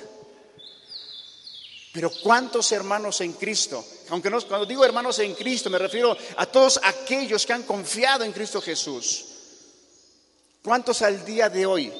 Pero 1.92 2.10
¿cuántos 2.22 2.72
hermanos 2.72 3.20
en 3.20 3.34
Cristo? 3.34 3.84
Aunque 4.08 4.30
no, 4.30 4.40
cuando 4.46 4.66
digo 4.66 4.84
hermanos 4.84 5.18
en 5.18 5.34
Cristo 5.34 5.68
me 5.68 5.78
refiero 5.78 6.16
a 6.36 6.46
todos 6.46 6.80
aquellos 6.82 7.44
que 7.44 7.52
han 7.52 7.62
confiado 7.64 8.24
en 8.24 8.32
Cristo 8.32 8.60
Jesús. 8.60 9.26
¿Cuántos 10.62 11.02
al 11.02 11.24
día 11.24 11.48
de 11.48 11.66
hoy 11.66 11.92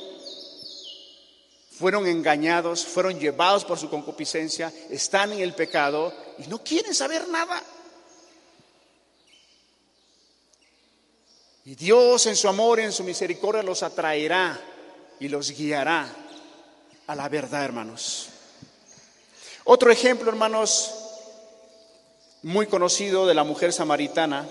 fueron 1.79 2.07
engañados, 2.07 2.85
fueron 2.85 3.19
llevados 3.21 3.65
por 3.65 3.79
su 3.79 3.91
concupiscencia, 3.91 4.73
están 4.91 5.33
en 5.33 5.41
el 5.41 5.55
pecado 5.55 6.13
y 6.39 6.47
no 6.47 6.63
quieren 6.65 6.95
saber 6.95 7.29
nada? 7.29 7.63
Y 11.67 11.75
Dios 11.75 12.25
en 12.27 12.37
su 12.37 12.49
amor 12.49 12.81
en 12.81 12.93
su 12.93 13.05
misericordia 13.05 13.63
los 13.63 13.83
atraerá 13.83 14.59
y 15.21 15.29
los 15.29 15.51
guiará 15.51 16.26
a 17.07 17.15
la 17.15 17.29
verdad, 17.29 17.65
hermanos. 17.65 18.29
Otro 19.65 19.91
ejemplo, 19.91 20.29
hermanos, 20.29 20.93
muy 22.43 22.67
conocido 22.67 23.27
de 23.27 23.35
la 23.35 23.45
mujer 23.45 23.73
samaritana 23.73 24.49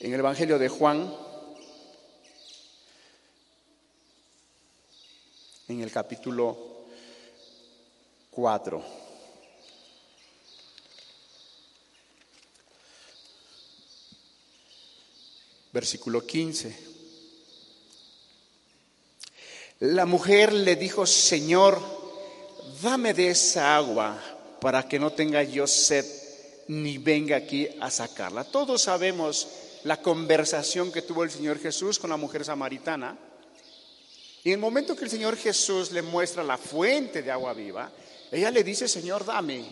en 0.00 0.12
el 0.12 0.20
Evangelio 0.20 0.58
de 0.58 0.68
Juan, 0.68 1.14
en 5.68 5.80
el 5.80 5.90
capítulo 5.90 6.86
4. 8.30 8.84
Versículo 15.72 16.24
15. 16.24 16.93
La 19.84 20.06
mujer 20.06 20.54
le 20.54 20.76
dijo, 20.76 21.04
Señor, 21.04 21.78
dame 22.80 23.12
de 23.12 23.28
esa 23.28 23.76
agua 23.76 24.18
para 24.58 24.88
que 24.88 24.98
no 24.98 25.12
tenga 25.12 25.42
yo 25.42 25.66
sed 25.66 26.06
ni 26.68 26.96
venga 26.96 27.36
aquí 27.36 27.68
a 27.78 27.90
sacarla. 27.90 28.44
Todos 28.44 28.80
sabemos 28.80 29.46
la 29.82 30.00
conversación 30.00 30.90
que 30.90 31.02
tuvo 31.02 31.22
el 31.22 31.30
Señor 31.30 31.58
Jesús 31.58 31.98
con 31.98 32.08
la 32.08 32.16
mujer 32.16 32.46
samaritana. 32.46 33.18
Y 34.42 34.48
en 34.48 34.54
el 34.54 34.60
momento 34.60 34.96
que 34.96 35.04
el 35.04 35.10
Señor 35.10 35.36
Jesús 35.36 35.92
le 35.92 36.00
muestra 36.00 36.42
la 36.42 36.56
fuente 36.56 37.22
de 37.22 37.30
agua 37.30 37.52
viva, 37.52 37.92
ella 38.32 38.50
le 38.50 38.64
dice, 38.64 38.88
Señor, 38.88 39.22
dame, 39.26 39.66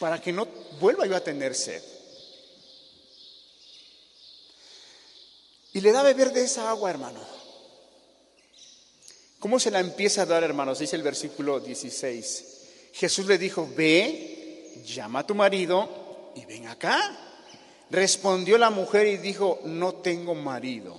para 0.00 0.22
que 0.22 0.32
no 0.32 0.48
vuelva 0.80 1.04
yo 1.04 1.14
a 1.14 1.20
tener 1.20 1.54
sed. 1.54 1.82
Y 5.74 5.82
le 5.82 5.92
da 5.92 6.00
a 6.00 6.04
beber 6.04 6.32
de 6.32 6.44
esa 6.44 6.70
agua, 6.70 6.88
hermano. 6.88 7.31
¿Cómo 9.42 9.58
se 9.58 9.72
la 9.72 9.80
empieza 9.80 10.22
a 10.22 10.26
dar, 10.26 10.44
hermanos? 10.44 10.78
Dice 10.78 10.94
el 10.94 11.02
versículo 11.02 11.58
16. 11.58 12.44
Jesús 12.92 13.26
le 13.26 13.38
dijo, 13.38 13.68
ve, 13.76 14.72
llama 14.86 15.18
a 15.18 15.26
tu 15.26 15.34
marido 15.34 16.30
y 16.36 16.44
ven 16.44 16.68
acá. 16.68 17.00
Respondió 17.90 18.56
la 18.56 18.70
mujer 18.70 19.08
y 19.08 19.16
dijo, 19.16 19.58
no 19.64 19.94
tengo 19.94 20.36
marido. 20.36 20.94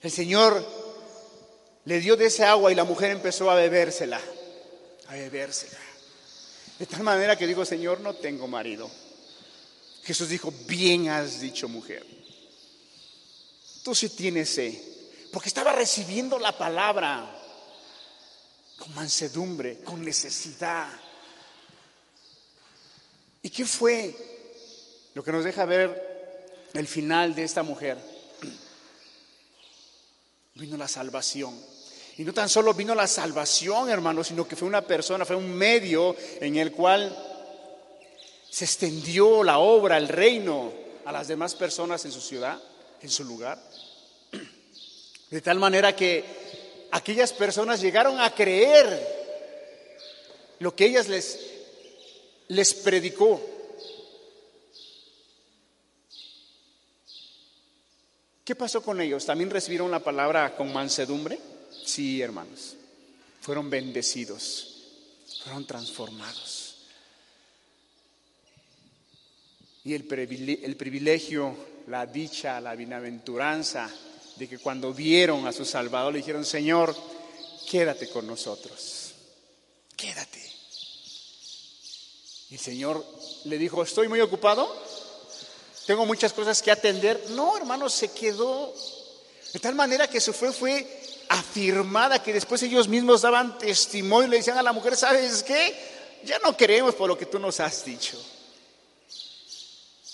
El 0.00 0.12
Señor 0.12 0.64
le 1.84 1.98
dio 1.98 2.16
de 2.16 2.26
ese 2.26 2.44
agua 2.44 2.70
y 2.70 2.76
la 2.76 2.84
mujer 2.84 3.10
empezó 3.10 3.50
a 3.50 3.56
bebérsela, 3.56 4.20
a 5.08 5.14
bebérsela. 5.14 5.80
De 6.78 6.86
tal 6.86 7.02
manera 7.02 7.36
que 7.36 7.48
dijo, 7.48 7.64
Señor, 7.64 7.98
no 7.98 8.14
tengo 8.14 8.46
marido. 8.46 8.88
Jesús 10.04 10.28
dijo, 10.28 10.54
bien 10.68 11.08
has 11.08 11.40
dicho 11.40 11.68
mujer. 11.68 12.06
Tú 13.82 13.96
sí 13.96 14.10
tienes 14.10 14.58
porque 15.32 15.48
estaba 15.48 15.72
recibiendo 15.72 16.38
la 16.38 16.56
palabra 16.56 17.26
con 18.78 18.94
mansedumbre, 18.94 19.80
con 19.80 20.04
necesidad. 20.04 20.88
¿Y 23.40 23.48
qué 23.48 23.64
fue 23.64 24.14
lo 25.14 25.24
que 25.24 25.32
nos 25.32 25.44
deja 25.44 25.64
ver 25.64 26.68
el 26.74 26.86
final 26.86 27.34
de 27.34 27.44
esta 27.44 27.62
mujer? 27.62 27.96
Vino 30.54 30.76
la 30.76 30.86
salvación. 30.86 31.58
Y 32.18 32.24
no 32.24 32.34
tan 32.34 32.50
solo 32.50 32.74
vino 32.74 32.94
la 32.94 33.06
salvación, 33.06 33.88
hermano, 33.88 34.22
sino 34.22 34.46
que 34.46 34.54
fue 34.54 34.68
una 34.68 34.82
persona, 34.82 35.24
fue 35.24 35.34
un 35.34 35.50
medio 35.50 36.14
en 36.40 36.56
el 36.56 36.70
cual 36.70 37.16
se 38.50 38.66
extendió 38.66 39.42
la 39.42 39.58
obra, 39.58 39.96
el 39.96 40.08
reino 40.08 40.74
a 41.06 41.10
las 41.10 41.28
demás 41.28 41.54
personas 41.54 42.04
en 42.04 42.12
su 42.12 42.20
ciudad, 42.20 42.60
en 43.00 43.08
su 43.08 43.24
lugar. 43.24 43.58
De 45.32 45.40
tal 45.40 45.58
manera 45.58 45.96
que 45.96 46.22
aquellas 46.90 47.32
personas 47.32 47.80
llegaron 47.80 48.20
a 48.20 48.34
creer 48.34 48.86
lo 50.58 50.76
que 50.76 50.84
ellas 50.84 51.08
les, 51.08 51.40
les 52.48 52.74
predicó. 52.74 53.40
¿Qué 58.44 58.54
pasó 58.54 58.82
con 58.82 59.00
ellos? 59.00 59.24
¿También 59.24 59.48
recibieron 59.48 59.90
la 59.90 60.00
palabra 60.00 60.54
con 60.54 60.70
mansedumbre? 60.70 61.38
Sí, 61.82 62.20
hermanos. 62.20 62.76
Fueron 63.40 63.70
bendecidos, 63.70 64.82
fueron 65.44 65.66
transformados. 65.66 66.74
Y 69.82 69.94
el 69.94 70.04
privilegio, 70.04 71.56
la 71.86 72.04
dicha, 72.04 72.60
la 72.60 72.74
bienaventuranza 72.74 73.90
de 74.36 74.48
que 74.48 74.58
cuando 74.58 74.92
vieron 74.92 75.46
a 75.46 75.52
su 75.52 75.64
Salvador 75.64 76.12
le 76.12 76.18
dijeron, 76.18 76.44
Señor, 76.44 76.94
quédate 77.70 78.08
con 78.08 78.26
nosotros, 78.26 79.12
quédate. 79.96 80.40
Y 82.50 82.54
el 82.54 82.60
Señor 82.60 83.04
le 83.44 83.56
dijo, 83.56 83.82
estoy 83.82 84.08
muy 84.08 84.20
ocupado, 84.20 84.70
tengo 85.86 86.06
muchas 86.06 86.32
cosas 86.32 86.60
que 86.62 86.70
atender. 86.70 87.30
No, 87.30 87.56
hermano, 87.56 87.88
se 87.88 88.08
quedó. 88.08 88.72
De 89.52 89.58
tal 89.58 89.74
manera 89.74 90.08
que 90.08 90.20
su 90.20 90.32
fe 90.32 90.52
fue 90.52 90.86
afirmada, 91.28 92.22
que 92.22 92.32
después 92.32 92.62
ellos 92.62 92.88
mismos 92.88 93.22
daban 93.22 93.58
testimonio 93.58 94.28
y 94.28 94.30
le 94.30 94.36
decían 94.38 94.58
a 94.58 94.62
la 94.62 94.72
mujer, 94.72 94.96
¿sabes 94.96 95.42
qué? 95.42 95.74
Ya 96.24 96.38
no 96.38 96.56
creemos 96.56 96.94
por 96.94 97.08
lo 97.08 97.18
que 97.18 97.26
tú 97.26 97.38
nos 97.38 97.58
has 97.60 97.84
dicho. 97.84 98.22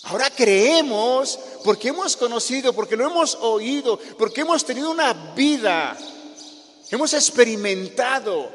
Ahora 0.08 0.30
creemos 0.30 1.38
porque 1.62 1.88
hemos 1.88 2.16
conocido, 2.16 2.72
porque 2.72 2.96
lo 2.96 3.06
hemos 3.06 3.34
oído, 3.34 3.98
porque 4.18 4.40
hemos 4.40 4.64
tenido 4.64 4.90
una 4.90 5.12
vida, 5.34 5.98
hemos 6.90 7.12
experimentado 7.12 8.50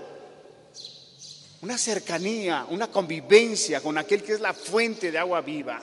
una 1.62 1.78
cercanía, 1.78 2.66
una 2.70 2.90
convivencia 2.90 3.82
con 3.82 3.98
aquel 4.00 4.24
que 4.24 4.34
es 4.34 4.42
la 4.42 4.54
fuente 4.54 5.12
de 5.12 5.20
agua 5.20 5.42
viva. 5.42 5.80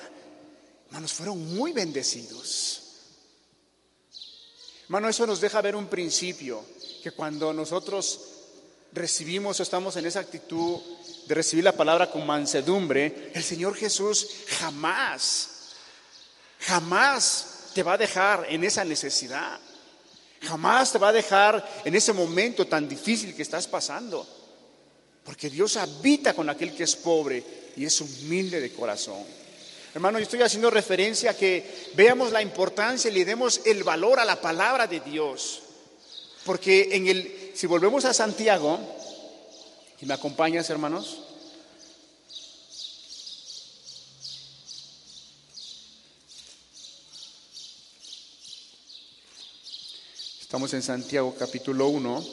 Hermanos, 0.87 1.13
fueron 1.13 1.55
muy 1.55 1.73
bendecidos. 1.73 2.83
Hermano, 4.85 5.09
eso 5.09 5.25
nos 5.25 5.41
deja 5.41 5.63
ver 5.63 5.77
un 5.77 5.87
principio, 5.87 6.65
que 7.01 7.13
cuando 7.13 7.53
nosotros 7.53 8.21
recibimos 8.93 9.61
o 9.61 9.63
estamos 9.63 9.95
en 9.95 10.07
esa 10.07 10.19
actitud 10.19 10.81
de 11.29 11.35
recibir 11.35 11.63
la 11.63 11.77
palabra 11.77 12.11
con 12.11 12.27
mansedumbre, 12.27 13.31
el 13.33 13.45
Señor 13.45 13.77
Jesús 13.77 14.27
jamás, 14.59 15.60
jamás 16.61 17.71
te 17.75 17.83
va 17.83 17.95
a 17.95 17.99
dejar 17.99 18.47
en 18.49 18.65
esa 18.65 18.85
necesidad. 18.85 19.59
Jamás 20.43 20.93
te 20.93 20.99
va 20.99 21.09
a 21.09 21.13
dejar 21.13 21.83
en 21.85 21.95
ese 21.95 22.13
momento 22.13 22.67
tan 22.67 22.89
difícil 22.89 23.35
que 23.35 23.43
estás 23.43 23.67
pasando. 23.67 24.27
Porque 25.25 25.51
Dios 25.51 25.77
habita 25.77 26.35
con 26.35 26.49
aquel 26.49 26.75
que 26.75 26.85
es 26.85 26.97
pobre 26.97 27.45
y 27.77 27.85
es 27.85 28.01
humilde 28.01 28.61
de 28.61 28.73
corazón. 28.73 29.23
Hermano, 29.95 30.19
yo 30.19 30.23
estoy 30.23 30.43
haciendo 30.43 30.71
referencia 30.71 31.33
a 31.33 31.37
que 31.37 31.91
veamos 31.95 32.33
la 32.33 32.41
importancia 32.41 33.11
y 33.11 33.15
le 33.15 33.25
demos 33.25 33.61
el 33.67 33.83
valor 33.83 34.21
a 34.21 34.25
la 34.25 34.41
palabra 34.41 34.87
de 34.87 35.01
Dios. 35.01 35.63
Porque 36.45 36.89
en 36.93 37.09
el, 37.09 37.53
si 37.55 37.67
volvemos 37.67 38.05
a 38.05 38.15
Santiago, 38.15 38.79
y 40.01 40.07
me 40.07 40.15
acompañas, 40.15 40.71
hermanos. 40.71 41.19
Estamos 50.51 50.75
en 50.75 50.83
Santiago 50.83 51.33
capítulo 51.39 51.87
1. 51.87 52.25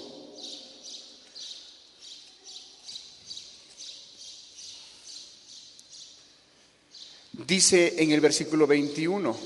Dice 7.46 7.94
en 8.00 8.12
el 8.12 8.20
versículo 8.20 8.66
21, 8.66 9.38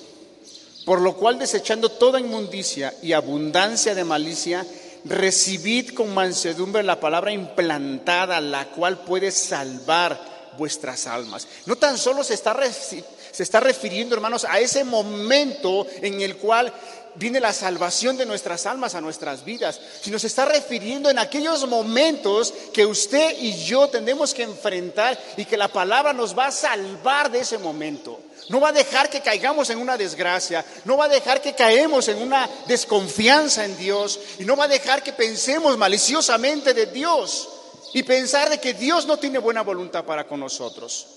por 0.86 1.02
lo 1.02 1.18
cual 1.18 1.38
desechando 1.38 1.90
toda 1.90 2.22
inmundicia 2.22 2.94
y 3.04 3.12
abundancia 3.12 3.94
de 3.94 4.06
malicia, 4.06 4.66
recibid 5.04 5.94
con 5.94 6.14
mansedumbre 6.14 6.82
la 6.82 7.02
palabra 7.02 7.34
implantada, 7.34 8.40
la 8.40 8.70
cual 8.72 9.04
puede 9.04 9.32
salvar 9.32 10.18
vuestras 10.58 11.08
almas. 11.08 11.46
No 11.66 11.76
tan 11.76 11.98
solo 11.98 12.24
se 12.24 12.36
está, 12.36 12.58
se 12.72 13.44
está 13.44 13.60
refiriendo, 13.60 14.16
hermanos, 14.16 14.46
a 14.46 14.62
ese 14.62 14.86
momento 14.86 15.86
en 16.02 16.22
el 16.22 16.38
cual 16.38 16.74
viene 17.16 17.40
la 17.40 17.54
salvación 17.54 18.18
de 18.18 18.26
nuestras 18.26 18.66
almas 18.66 18.96
a 18.96 19.02
nuestras 19.02 19.44
vidas, 19.44 19.80
sino 20.02 20.18
se 20.20 20.28
está 20.28 20.46
refiriendo 20.46 21.10
en 21.10 21.20
aquellos 21.20 21.68
momentos 21.68 22.54
que 22.74 22.86
usted 22.86 23.38
y 23.40 23.64
yo 23.64 23.88
tenemos 23.90 24.34
que 24.34 24.44
enfrentar 24.44 25.20
y 25.38 25.46
que 25.46 25.58
la 25.58 25.68
palabra 25.68 26.14
nos 26.14 26.38
va 26.38 26.48
a 26.48 26.52
salvar 26.52 27.32
de 27.32 27.40
ese 27.40 27.58
momento. 27.58 28.20
No 28.50 28.60
va 28.60 28.70
a 28.70 28.74
dejar 28.74 29.10
que 29.10 29.22
caigamos 29.22 29.70
en 29.70 29.78
una 29.78 29.98
desgracia, 29.98 30.66
no 30.86 30.98
va 30.98 31.06
a 31.06 31.10
dejar 31.10 31.42
que 31.42 31.54
caemos 31.54 32.08
en 32.08 32.22
una 32.22 32.50
desconfianza 32.68 33.66
en 33.66 33.78
Dios 33.78 34.20
y 34.40 34.46
no 34.46 34.56
va 34.56 34.66
a 34.66 34.70
dejar 34.70 35.04
que 35.04 35.14
pensemos 35.14 35.78
maliciosamente 35.78 36.74
de 36.74 36.88
Dios 36.88 37.48
y 37.94 38.04
pensar 38.04 38.50
de 38.50 38.60
que 38.60 38.74
Dios 38.74 39.06
no 39.06 39.18
tiene 39.18 39.38
buena 39.38 39.62
voluntad 39.62 40.04
para 40.06 40.28
con 40.28 40.40
nosotros. 40.40 41.08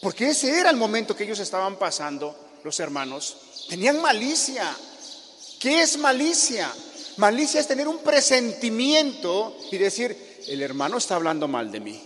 Porque 0.00 0.30
ese 0.30 0.58
era 0.58 0.70
el 0.70 0.76
momento 0.76 1.16
que 1.16 1.24
ellos 1.24 1.38
estaban 1.38 1.76
pasando, 1.76 2.36
los 2.64 2.80
hermanos. 2.80 3.36
Tenían 3.68 4.00
malicia, 4.00 4.76
¿Qué 5.62 5.80
es 5.80 5.96
malicia? 5.96 6.74
Malicia 7.18 7.60
es 7.60 7.68
tener 7.68 7.86
un 7.86 7.98
presentimiento 7.98 9.56
y 9.70 9.78
decir, 9.78 10.42
el 10.48 10.60
hermano 10.60 10.98
está 10.98 11.14
hablando 11.14 11.46
mal 11.46 11.70
de 11.70 11.78
mí. 11.78 12.02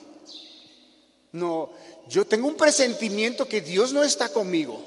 No, 1.33 1.71
yo 2.07 2.27
tengo 2.27 2.49
un 2.49 2.57
presentimiento 2.59 3.49
que 3.49 3.63
Dios 3.63 3.95
no 3.95 4.05
está 4.05 4.29
conmigo. 4.29 4.85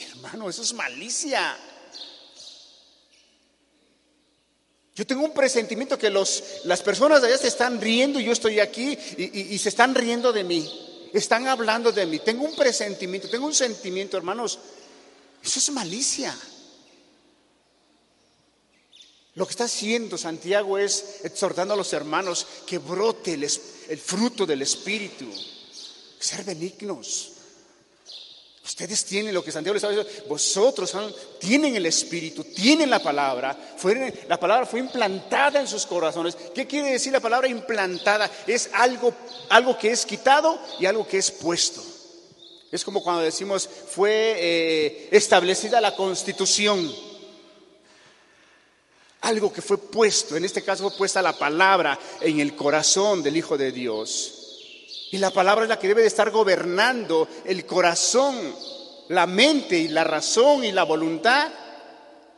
Hermano, 0.00 0.48
eso 0.48 0.62
es 0.62 0.72
malicia. 0.72 1.58
Yo 4.94 5.06
tengo 5.06 5.22
un 5.22 5.34
presentimiento 5.34 5.98
que 5.98 6.08
los, 6.08 6.42
las 6.64 6.80
personas 6.80 7.20
de 7.20 7.28
allá 7.28 7.36
se 7.36 7.48
están 7.48 7.78
riendo 7.82 8.18
y 8.18 8.24
yo 8.24 8.32
estoy 8.32 8.60
aquí 8.60 8.96
y, 9.18 9.54
y 9.54 9.58
se 9.58 9.68
están 9.68 9.94
riendo 9.94 10.32
de 10.32 10.42
mí. 10.42 10.66
Están 11.12 11.46
hablando 11.48 11.92
de 11.92 12.06
mí. 12.06 12.18
Tengo 12.20 12.46
un 12.46 12.56
presentimiento, 12.56 13.28
tengo 13.28 13.44
un 13.44 13.54
sentimiento, 13.54 14.16
hermanos. 14.16 14.58
Eso 15.42 15.58
es 15.58 15.70
malicia. 15.70 16.34
Lo 19.36 19.44
que 19.44 19.50
está 19.50 19.64
haciendo 19.64 20.16
Santiago 20.16 20.78
es 20.78 21.20
exhortando 21.22 21.74
a 21.74 21.76
los 21.76 21.92
hermanos 21.92 22.46
que 22.66 22.78
brote 22.78 23.34
el, 23.34 23.98
fruto 23.98 24.46
del 24.46 24.62
Espíritu, 24.62 25.26
ser 26.18 26.42
benignos. 26.42 27.32
Ustedes 28.64 29.04
tienen 29.04 29.34
lo 29.34 29.44
que 29.44 29.52
Santiago 29.52 29.74
les 29.74 29.84
está 29.84 29.94
diciendo, 29.94 30.26
vosotros 30.26 30.96
tienen 31.38 31.76
el 31.76 31.84
Espíritu, 31.84 32.44
tienen 32.44 32.88
la 32.88 33.02
palabra, 33.02 33.76
la 34.26 34.40
palabra 34.40 34.64
fue 34.64 34.80
implantada 34.80 35.60
en 35.60 35.68
sus 35.68 35.84
corazones. 35.84 36.34
¿Qué 36.54 36.66
quiere 36.66 36.92
decir 36.92 37.12
la 37.12 37.20
palabra 37.20 37.46
implantada? 37.46 38.30
Es 38.46 38.70
algo, 38.72 39.12
algo 39.50 39.76
que 39.76 39.90
es 39.90 40.06
quitado 40.06 40.58
y 40.80 40.86
algo 40.86 41.06
que 41.06 41.18
es 41.18 41.30
puesto. 41.30 41.84
Es 42.72 42.82
como 42.82 43.02
cuando 43.02 43.20
decimos 43.20 43.68
fue 43.68 44.34
eh, 44.38 45.08
establecida 45.12 45.78
la 45.80 45.94
constitución 45.94 47.05
algo 49.26 49.52
que 49.52 49.60
fue 49.60 49.76
puesto, 49.78 50.36
en 50.36 50.44
este 50.44 50.62
caso 50.62 50.88
fue 50.88 50.98
puesta 50.98 51.20
la 51.20 51.36
palabra 51.36 51.98
en 52.20 52.38
el 52.38 52.54
corazón 52.54 53.24
del 53.24 53.36
Hijo 53.36 53.58
de 53.58 53.72
Dios. 53.72 54.32
Y 55.10 55.18
la 55.18 55.32
palabra 55.32 55.64
es 55.64 55.68
la 55.68 55.80
que 55.80 55.88
debe 55.88 56.02
de 56.02 56.06
estar 56.06 56.30
gobernando 56.30 57.26
el 57.44 57.66
corazón, 57.66 58.36
la 59.08 59.26
mente 59.26 59.78
y 59.78 59.88
la 59.88 60.04
razón 60.04 60.62
y 60.62 60.70
la 60.70 60.84
voluntad 60.84 61.50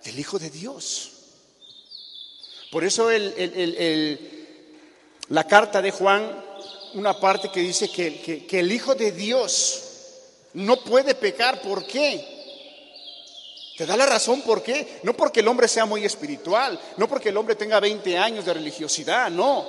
del 0.02 0.18
Hijo 0.18 0.38
de 0.38 0.48
Dios. 0.48 1.10
Por 2.70 2.84
eso 2.84 3.10
la 5.28 5.44
carta 5.46 5.82
de 5.82 5.90
Juan, 5.90 6.42
una 6.94 7.20
parte 7.20 7.50
que 7.50 7.60
dice 7.60 7.90
que, 7.90 8.46
que 8.46 8.60
el 8.60 8.72
Hijo 8.72 8.94
de 8.94 9.12
Dios 9.12 9.82
no 10.54 10.82
puede 10.84 11.14
pecar. 11.14 11.60
¿Por 11.60 11.86
qué? 11.86 12.37
Te 13.78 13.86
da 13.86 13.96
la 13.96 14.06
razón 14.06 14.42
por 14.42 14.60
qué. 14.60 14.98
No 15.04 15.16
porque 15.16 15.38
el 15.38 15.46
hombre 15.46 15.68
sea 15.68 15.86
muy 15.86 16.04
espiritual, 16.04 16.78
no 16.96 17.08
porque 17.08 17.28
el 17.28 17.36
hombre 17.36 17.54
tenga 17.54 17.78
20 17.78 18.18
años 18.18 18.44
de 18.44 18.52
religiosidad, 18.52 19.30
no. 19.30 19.68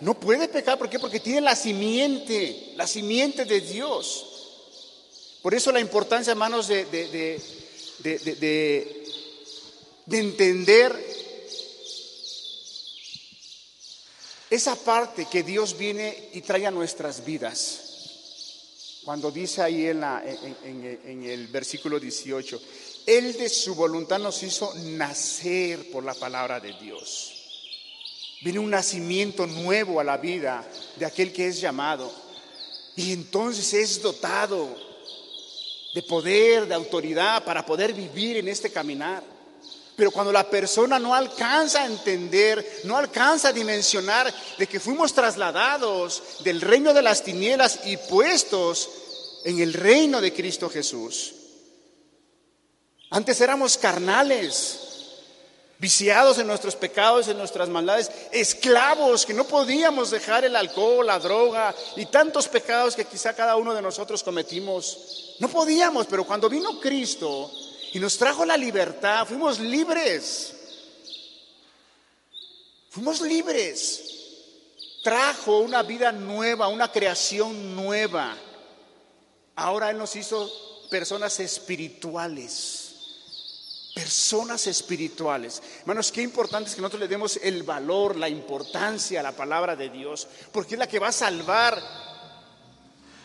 No 0.00 0.18
puede 0.18 0.48
pecar, 0.48 0.78
¿por 0.78 0.88
qué? 0.88 0.98
Porque 0.98 1.20
tiene 1.20 1.42
la 1.42 1.54
simiente, 1.54 2.72
la 2.76 2.86
simiente 2.86 3.44
de 3.44 3.60
Dios. 3.60 4.26
Por 5.42 5.54
eso 5.54 5.70
la 5.70 5.80
importancia, 5.80 6.30
hermanos, 6.30 6.66
de, 6.66 6.86
de, 6.86 7.08
de, 7.98 9.04
de 10.06 10.18
entender 10.18 10.98
esa 14.48 14.76
parte 14.76 15.26
que 15.30 15.42
Dios 15.42 15.76
viene 15.76 16.30
y 16.32 16.40
trae 16.40 16.66
a 16.66 16.70
nuestras 16.70 17.22
vidas. 17.22 17.80
Cuando 19.04 19.30
dice 19.30 19.60
ahí 19.60 19.86
en, 19.86 20.00
la, 20.00 20.22
en, 20.24 21.00
en 21.04 21.24
el 21.24 21.48
versículo 21.48 22.00
18, 22.00 22.60
él 23.06 23.36
de 23.36 23.48
su 23.48 23.74
voluntad 23.74 24.18
nos 24.18 24.42
hizo 24.42 24.72
nacer 24.74 25.90
por 25.90 26.04
la 26.04 26.14
palabra 26.14 26.60
de 26.60 26.72
Dios. 26.74 27.32
Viene 28.42 28.58
un 28.58 28.70
nacimiento 28.70 29.46
nuevo 29.46 30.00
a 30.00 30.04
la 30.04 30.16
vida 30.16 30.64
de 30.96 31.06
aquel 31.06 31.32
que 31.32 31.46
es 31.46 31.60
llamado. 31.60 32.12
Y 32.96 33.12
entonces 33.12 33.72
es 33.72 34.02
dotado 34.02 34.68
de 35.94 36.02
poder, 36.02 36.66
de 36.66 36.74
autoridad 36.74 37.44
para 37.44 37.64
poder 37.64 37.92
vivir 37.92 38.38
en 38.38 38.48
este 38.48 38.70
caminar. 38.70 39.22
Pero 39.94 40.10
cuando 40.10 40.32
la 40.32 40.48
persona 40.48 40.98
no 40.98 41.14
alcanza 41.14 41.82
a 41.82 41.86
entender, 41.86 42.80
no 42.84 42.96
alcanza 42.96 43.48
a 43.48 43.52
dimensionar 43.52 44.32
de 44.58 44.66
que 44.66 44.80
fuimos 44.80 45.12
trasladados 45.12 46.22
del 46.42 46.60
reino 46.60 46.94
de 46.94 47.02
las 47.02 47.22
tinieblas 47.22 47.80
y 47.84 47.96
puestos 47.96 48.88
en 49.44 49.60
el 49.60 49.72
reino 49.72 50.20
de 50.20 50.32
Cristo 50.32 50.68
Jesús. 50.70 51.34
Antes 53.12 53.42
éramos 53.42 53.76
carnales, 53.76 54.78
viciados 55.76 56.38
en 56.38 56.46
nuestros 56.46 56.76
pecados, 56.76 57.28
en 57.28 57.36
nuestras 57.36 57.68
maldades, 57.68 58.10
esclavos 58.32 59.26
que 59.26 59.34
no 59.34 59.44
podíamos 59.44 60.10
dejar 60.10 60.46
el 60.46 60.56
alcohol, 60.56 61.06
la 61.06 61.18
droga 61.18 61.74
y 61.96 62.06
tantos 62.06 62.48
pecados 62.48 62.96
que 62.96 63.04
quizá 63.04 63.34
cada 63.34 63.56
uno 63.56 63.74
de 63.74 63.82
nosotros 63.82 64.22
cometimos. 64.22 65.36
No 65.40 65.48
podíamos, 65.48 66.06
pero 66.06 66.24
cuando 66.24 66.48
vino 66.48 66.80
Cristo 66.80 67.52
y 67.92 67.98
nos 67.98 68.16
trajo 68.16 68.46
la 68.46 68.56
libertad, 68.56 69.26
fuimos 69.26 69.58
libres. 69.58 70.54
Fuimos 72.88 73.20
libres. 73.20 74.04
Trajo 75.04 75.58
una 75.58 75.82
vida 75.82 76.12
nueva, 76.12 76.68
una 76.68 76.90
creación 76.90 77.76
nueva. 77.76 78.34
Ahora 79.54 79.90
Él 79.90 79.98
nos 79.98 80.16
hizo 80.16 80.50
personas 80.88 81.38
espirituales 81.40 82.81
personas 83.94 84.66
espirituales. 84.66 85.62
Hermanos, 85.80 86.10
qué 86.12 86.22
importante 86.22 86.70
es 86.70 86.74
que 86.74 86.80
nosotros 86.80 87.00
le 87.00 87.08
demos 87.08 87.38
el 87.42 87.62
valor, 87.62 88.16
la 88.16 88.28
importancia 88.28 89.20
a 89.20 89.22
la 89.22 89.32
palabra 89.32 89.76
de 89.76 89.90
Dios, 89.90 90.26
porque 90.50 90.74
es 90.74 90.78
la 90.78 90.86
que 90.86 90.98
va 90.98 91.08
a 91.08 91.12
salvar 91.12 91.82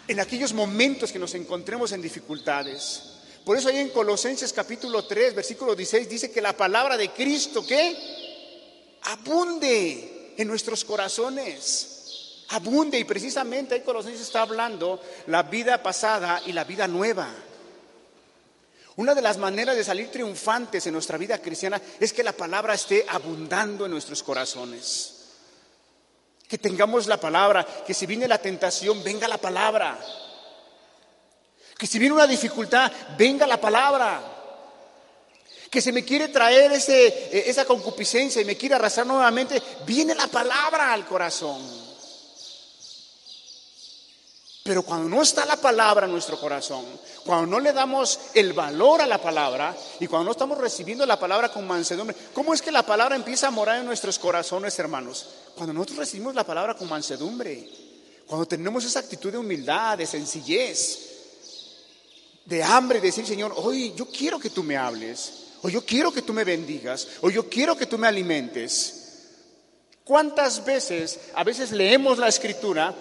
en 0.08 0.20
aquellos 0.20 0.54
momentos 0.54 1.12
que 1.12 1.20
nos 1.20 1.36
encontremos 1.36 1.92
en 1.92 2.02
dificultades. 2.02 3.04
Por 3.46 3.58
eso 3.58 3.70
ahí 3.70 3.78
en 3.78 3.90
Colosenses 3.90 4.52
capítulo 4.52 5.06
3, 5.06 5.36
versículo 5.36 5.74
16 5.74 6.10
dice 6.10 6.32
que 6.32 6.42
la 6.42 6.56
palabra 6.56 6.98
de 6.98 7.12
Cristo, 7.12 7.66
¿qué? 7.66 7.96
Abunde 9.04 10.34
en 10.38 10.48
nuestros 10.48 10.84
corazones. 10.84 11.94
Abunde 12.50 13.00
y 13.00 13.04
precisamente 13.04 13.76
ahí 13.76 13.82
Colosenses 13.82 14.22
está 14.22 14.42
hablando 14.42 15.02
la 15.28 15.44
vida 15.44 15.82
pasada 15.82 16.42
y 16.46 16.52
la 16.52 16.66
vida 16.66 16.88
nueva. 16.88 17.30
Una 18.98 19.14
de 19.14 19.22
las 19.22 19.38
maneras 19.38 19.76
de 19.76 19.84
salir 19.84 20.10
triunfantes 20.10 20.88
en 20.88 20.94
nuestra 20.94 21.20
vida 21.20 21.38
cristiana 21.38 21.80
es 22.00 22.12
que 22.12 22.24
la 22.24 22.34
palabra 22.34 22.74
esté 22.74 23.06
abundando 23.08 23.86
en 23.86 23.92
nuestros 23.92 24.24
corazones. 24.24 25.14
Que 26.48 26.58
tengamos 26.58 27.06
la 27.06 27.20
palabra, 27.20 27.66
que 27.86 27.94
si 27.94 28.08
viene 28.08 28.28
la 28.28 28.40
tentación, 28.40 29.04
venga 29.04 29.28
la 29.28 29.38
palabra. 29.38 30.00
Que 31.78 31.86
si 31.86 32.00
viene 32.00 32.16
una 32.16 32.26
dificultad, 32.26 32.92
venga 33.16 33.46
la 33.46 33.62
palabra. 33.62 34.20
Que 35.70 35.80
se 35.80 35.92
me 35.92 36.04
quiere 36.04 36.30
traer 36.30 36.72
eh, 36.72 37.44
esa 37.46 37.66
concupiscencia 37.66 38.42
y 38.42 38.46
me 38.46 38.58
quiere 38.58 38.76
arrastrar 38.76 39.06
nuevamente, 39.06 39.62
viene 39.86 40.16
la 40.16 40.26
palabra 40.26 40.92
al 40.92 41.06
corazón. 41.06 41.87
Pero 44.68 44.84
cuando 44.84 45.08
no 45.08 45.22
está 45.22 45.46
la 45.46 45.56
palabra 45.56 46.08
en 46.08 46.12
nuestro 46.12 46.38
corazón, 46.38 46.84
cuando 47.26 47.48
no 47.48 47.60
le 47.62 47.72
damos 47.72 48.20
el 48.34 48.52
valor 48.52 49.00
a 49.00 49.08
la 49.08 49.18
palabra 49.18 49.74
y 49.98 50.08
cuando 50.08 50.26
no 50.26 50.32
estamos 50.32 50.58
recibiendo 50.58 51.06
la 51.06 51.18
palabra 51.18 51.48
con 51.48 51.66
mansedumbre, 51.66 52.14
¿cómo 52.34 52.54
es 52.54 52.62
que 52.62 52.70
la 52.70 52.86
palabra 52.86 53.16
empieza 53.16 53.48
a 53.48 53.52
morar 53.52 53.80
en 53.80 53.86
nuestros 53.86 54.20
corazones, 54.20 54.78
hermanos? 54.78 55.26
Cuando 55.56 55.72
nosotros 55.72 56.00
recibimos 56.00 56.36
la 56.36 56.44
palabra 56.44 56.74
con 56.74 56.90
mansedumbre, 56.90 57.66
cuando 58.28 58.46
tenemos 58.46 58.84
esa 58.84 59.00
actitud 59.00 59.32
de 59.32 59.38
humildad, 59.38 60.00
de 60.00 60.06
sencillez, 60.06 61.00
de 62.44 62.62
hambre, 62.62 63.00
de 63.00 63.08
decir, 63.08 63.26
Señor, 63.26 63.54
hoy 63.56 63.94
yo 63.96 64.08
quiero 64.08 64.38
que 64.38 64.50
tú 64.50 64.64
me 64.64 64.76
hables, 64.76 65.32
o 65.62 65.70
yo 65.70 65.86
quiero 65.86 66.12
que 66.12 66.24
tú 66.24 66.34
me 66.34 66.44
bendigas, 66.44 67.08
o 67.22 67.30
yo 67.30 67.48
quiero 67.48 67.78
que 67.78 67.86
tú 67.86 67.98
me 67.98 68.08
alimentes. 68.08 69.28
¿Cuántas 70.04 70.66
veces, 70.66 71.22
a 71.36 71.46
veces 71.46 71.72
leemos 71.72 72.18
la 72.18 72.28
escritura 72.28 72.94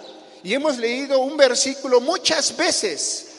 y 0.47 0.53
hemos 0.53 0.77
leído 0.77 1.19
un 1.19 1.35
versículo 1.35 1.99
muchas 1.99 2.55
veces, 2.55 3.31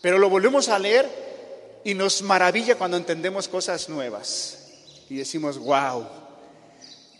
pero 0.00 0.18
lo 0.18 0.30
volvemos 0.30 0.68
a 0.68 0.78
leer 0.78 1.80
y 1.82 1.94
nos 1.94 2.22
maravilla 2.22 2.78
cuando 2.78 2.96
entendemos 2.96 3.48
cosas 3.48 3.88
nuevas. 3.88 4.68
Y 5.08 5.16
decimos, 5.16 5.58
wow, 5.58 6.06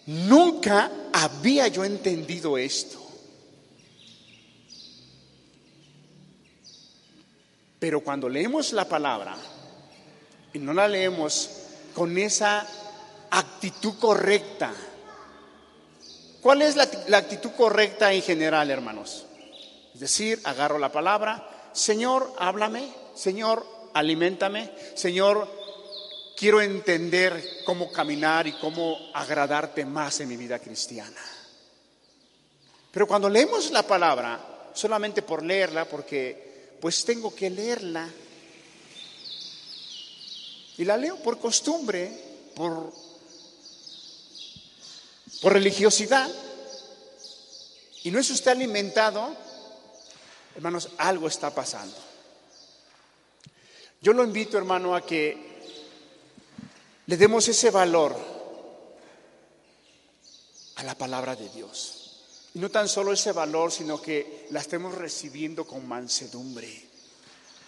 nunca 0.06 0.88
había 1.12 1.66
yo 1.66 1.84
entendido 1.84 2.56
esto. 2.56 3.04
Pero 7.80 8.04
cuando 8.04 8.28
leemos 8.28 8.72
la 8.72 8.88
palabra 8.88 9.36
y 10.52 10.60
no 10.60 10.72
la 10.72 10.86
leemos 10.86 11.50
con 11.92 12.16
esa 12.16 12.64
actitud 13.32 13.94
correcta, 13.98 14.72
¿Cuál 16.40 16.62
es 16.62 16.76
la, 16.76 17.18
actitud 17.18 17.50
correcta 17.56 18.12
en 18.12 18.22
general, 18.22 18.70
hermanos? 18.70 19.26
Es 19.92 20.00
decir, 20.00 20.40
agarro 20.44 20.78
la 20.78 20.90
palabra, 20.90 21.70
Señor, 21.72 22.32
háblame, 22.38 22.88
Señor, 23.14 23.66
aliméntame, 23.92 24.70
Señor, 24.94 25.46
quiero 26.36 26.62
entender 26.62 27.62
cómo 27.64 27.92
caminar 27.92 28.46
y 28.46 28.52
cómo 28.52 28.96
agradarte 29.12 29.84
más 29.84 30.20
en 30.20 30.28
mi 30.28 30.36
vida 30.38 30.58
cristiana. 30.58 31.20
Pero 32.90 33.06
cuando 33.06 33.28
leemos 33.28 33.70
la 33.70 33.82
palabra, 33.82 34.70
solamente 34.72 35.20
por 35.20 35.42
leerla, 35.42 35.84
porque 35.84 36.78
pues 36.80 37.04
tengo 37.04 37.34
que 37.34 37.50
leerla, 37.50 38.08
y 40.78 40.84
la 40.86 40.96
leo 40.96 41.16
por 41.16 41.38
costumbre, 41.38 42.10
por 42.54 42.90
por 45.40 45.52
religiosidad 45.52 46.30
y 48.02 48.10
no 48.10 48.18
es 48.18 48.30
usted 48.30 48.52
alimentado, 48.52 49.36
hermanos, 50.54 50.90
algo 50.98 51.28
está 51.28 51.54
pasando. 51.54 51.96
Yo 54.00 54.14
lo 54.14 54.24
invito, 54.24 54.56
hermano, 54.56 54.94
a 54.94 55.04
que 55.04 55.50
le 57.06 57.16
demos 57.16 57.46
ese 57.48 57.70
valor 57.70 58.16
a 60.76 60.82
la 60.82 60.94
palabra 60.94 61.36
de 61.36 61.48
Dios. 61.50 61.96
Y 62.54 62.58
no 62.58 62.70
tan 62.70 62.88
solo 62.88 63.12
ese 63.12 63.32
valor, 63.32 63.70
sino 63.70 64.00
que 64.00 64.46
la 64.50 64.60
estemos 64.60 64.94
recibiendo 64.94 65.66
con 65.66 65.86
mansedumbre, 65.86 66.88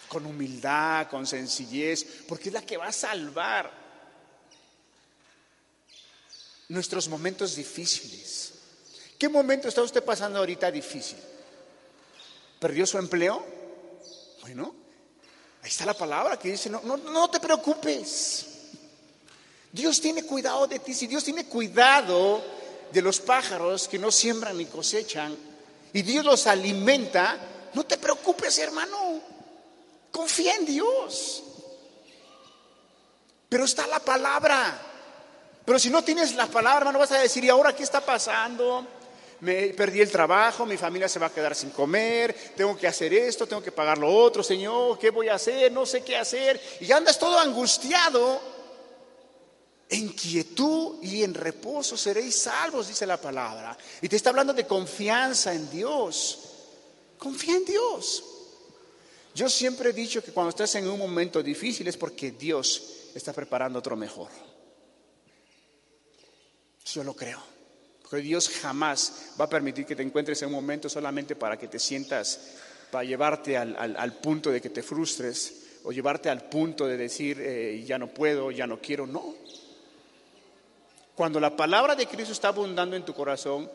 con 0.07 0.25
humildad, 0.25 1.07
con 1.09 1.27
sencillez, 1.27 2.23
porque 2.27 2.49
es 2.49 2.53
la 2.53 2.65
que 2.65 2.77
va 2.77 2.87
a 2.87 2.91
salvar 2.91 3.82
nuestros 6.69 7.07
momentos 7.07 7.55
difíciles. 7.55 8.53
¿Qué 9.17 9.29
momento 9.29 9.67
está 9.67 9.81
usted 9.81 10.03
pasando 10.03 10.39
ahorita 10.39 10.71
difícil? 10.71 11.17
¿Perdió 12.59 12.85
su 12.85 12.97
empleo? 12.97 13.45
Bueno, 14.41 14.73
ahí 15.61 15.69
está 15.69 15.85
la 15.85 15.93
palabra 15.93 16.37
que 16.37 16.51
dice, 16.51 16.69
no, 16.69 16.81
no, 16.83 16.97
no 16.97 17.29
te 17.29 17.39
preocupes. 17.39 18.47
Dios 19.71 19.99
tiene 19.99 20.23
cuidado 20.23 20.67
de 20.67 20.79
ti. 20.79 20.93
Si 20.93 21.07
Dios 21.07 21.23
tiene 21.23 21.45
cuidado 21.45 22.43
de 22.91 23.01
los 23.01 23.19
pájaros 23.19 23.87
que 23.87 23.97
no 23.97 24.11
siembran 24.11 24.57
ni 24.57 24.65
cosechan 24.65 25.35
y 25.91 26.01
Dios 26.03 26.23
los 26.23 26.45
alimenta, 26.47 27.37
no 27.73 27.83
te 27.83 27.97
preocupes, 27.97 28.57
hermano. 28.59 29.21
Confía 30.11 30.55
en 30.55 30.65
Dios. 30.65 31.43
Pero 33.49 33.65
está 33.65 33.87
la 33.87 33.99
palabra. 33.99 34.92
Pero 35.65 35.79
si 35.79 35.89
no 35.89 36.03
tienes 36.03 36.35
la 36.35 36.47
palabra, 36.47 36.79
hermano, 36.79 36.99
vas 36.99 37.11
a 37.11 37.19
decir, 37.19 37.43
¿y 37.43 37.49
ahora 37.49 37.75
qué 37.75 37.83
está 37.83 38.01
pasando? 38.01 38.85
Me 39.39 39.69
perdí 39.69 40.01
el 40.01 40.11
trabajo, 40.11 40.65
mi 40.65 40.77
familia 40.77 41.07
se 41.07 41.19
va 41.19 41.27
a 41.27 41.33
quedar 41.33 41.55
sin 41.55 41.69
comer, 41.69 42.33
tengo 42.55 42.77
que 42.77 42.87
hacer 42.87 43.13
esto, 43.13 43.45
tengo 43.45 43.61
que 43.61 43.71
pagar 43.71 43.97
lo 43.97 44.13
otro, 44.13 44.41
Señor, 44.43 44.97
¿qué 44.99 45.09
voy 45.09 45.29
a 45.29 45.35
hacer? 45.35 45.71
No 45.71 45.85
sé 45.85 46.01
qué 46.01 46.17
hacer. 46.17 46.61
Y 46.79 46.91
andas 46.91 47.17
todo 47.19 47.39
angustiado. 47.39 48.53
En 49.89 50.09
quietud 50.13 50.95
y 51.03 51.23
en 51.23 51.33
reposo 51.33 51.95
seréis 51.95 52.39
salvos, 52.39 52.87
dice 52.87 53.05
la 53.05 53.17
palabra. 53.17 53.77
Y 54.01 54.09
te 54.09 54.15
está 54.15 54.29
hablando 54.31 54.53
de 54.53 54.65
confianza 54.65 55.53
en 55.53 55.69
Dios. 55.69 56.39
Confía 57.17 57.55
en 57.57 57.65
Dios. 57.65 58.23
Yo 59.35 59.49
siempre 59.49 59.89
he 59.89 59.93
dicho 59.93 60.23
que 60.23 60.31
cuando 60.31 60.49
estás 60.49 60.73
en 60.75 60.87
un 60.87 60.97
momento 60.97 61.43
difícil 61.43 61.87
es 61.87 61.97
porque 61.97 62.31
Dios 62.31 62.81
está 63.13 63.33
preparando 63.33 63.79
otro 63.79 63.95
mejor. 63.95 64.29
Yo 66.85 67.03
lo 67.03 67.13
creo. 67.15 67.39
Porque 68.01 68.17
Dios 68.17 68.49
jamás 68.49 69.31
va 69.39 69.45
a 69.45 69.49
permitir 69.49 69.85
que 69.85 69.95
te 69.95 70.03
encuentres 70.03 70.41
en 70.41 70.49
un 70.49 70.55
momento 70.55 70.87
solamente 70.87 71.35
para 71.35 71.57
que 71.57 71.67
te 71.67 71.79
sientas, 71.79 72.39
para 72.91 73.03
llevarte 73.03 73.57
al, 73.57 74.13
punto 74.21 74.51
de 74.51 74.61
que 74.61 74.69
te 74.69 74.83
frustres 74.83 75.79
o 75.83 75.91
llevarte 75.91 76.29
al 76.29 76.47
punto 76.47 76.85
de 76.85 76.95
decir, 76.95 77.39
eh, 77.41 77.83
ya 77.85 77.97
no 77.97 78.07
puedo, 78.07 78.51
ya 78.51 78.67
no 78.67 78.79
quiero. 78.79 79.07
No. 79.07 79.33
Cuando 81.15 81.39
la 81.39 81.55
palabra 81.55 81.95
de 81.95 82.07
Cristo 82.07 82.33
está 82.33 82.49
abundando 82.49 82.95
en 82.95 83.03
tu 83.03 83.13
corazón, 83.13 83.69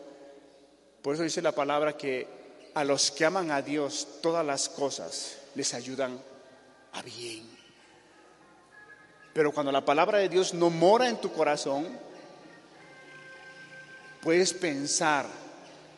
por 1.02 1.14
eso 1.14 1.24
dice 1.24 1.42
la 1.42 1.52
palabra 1.52 1.96
que 1.96 2.26
a 2.74 2.84
los 2.84 3.11
que 3.11 3.24
aman 3.24 3.50
a 3.50 3.62
Dios, 3.62 4.20
todas 4.22 4.44
las 4.46 4.68
cosas 4.68 5.38
les 5.54 5.74
ayudan 5.74 6.20
a 6.92 7.02
bien. 7.02 7.44
Pero 9.32 9.52
cuando 9.52 9.72
la 9.72 9.84
palabra 9.84 10.18
de 10.18 10.28
Dios 10.28 10.54
no 10.54 10.70
mora 10.70 11.09
en 11.09 11.20
tu 11.20 11.32
corazón, 11.32 11.86
puedes 14.22 14.52
pensar 14.54 15.26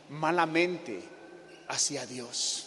malamente 0.08 1.02
hacia 1.68 2.06
Dios. 2.06 2.66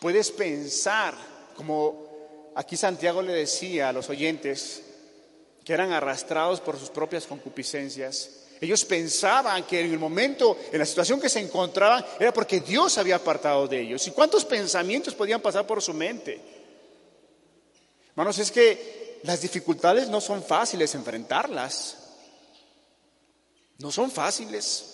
Puedes 0.00 0.30
pensar, 0.30 1.14
como 1.56 2.52
aquí 2.54 2.76
Santiago 2.76 3.22
le 3.22 3.32
decía 3.32 3.88
a 3.88 3.92
los 3.92 4.08
oyentes, 4.08 4.82
que 5.64 5.72
eran 5.72 5.92
arrastrados 5.92 6.60
por 6.60 6.78
sus 6.78 6.90
propias 6.90 7.26
concupiscencias. 7.26 8.30
Ellos 8.60 8.84
pensaban 8.84 9.64
que 9.64 9.80
en 9.80 9.92
el 9.92 9.98
momento, 9.98 10.58
en 10.72 10.78
la 10.78 10.86
situación 10.86 11.20
que 11.20 11.28
se 11.28 11.40
encontraban, 11.40 12.04
era 12.18 12.32
porque 12.32 12.60
Dios 12.60 12.98
había 12.98 13.16
apartado 13.16 13.66
de 13.66 13.80
ellos. 13.80 14.06
¿Y 14.06 14.10
cuántos 14.10 14.44
pensamientos 14.44 15.14
podían 15.14 15.40
pasar 15.40 15.66
por 15.66 15.80
su 15.80 15.94
mente? 15.94 16.40
Hermanos, 18.10 18.38
es 18.38 18.50
que 18.50 19.20
las 19.22 19.40
dificultades 19.40 20.08
no 20.08 20.20
son 20.20 20.42
fáciles 20.42 20.94
enfrentarlas. 20.94 21.96
No 23.80 23.90
son 23.90 24.10
fáciles. 24.10 24.84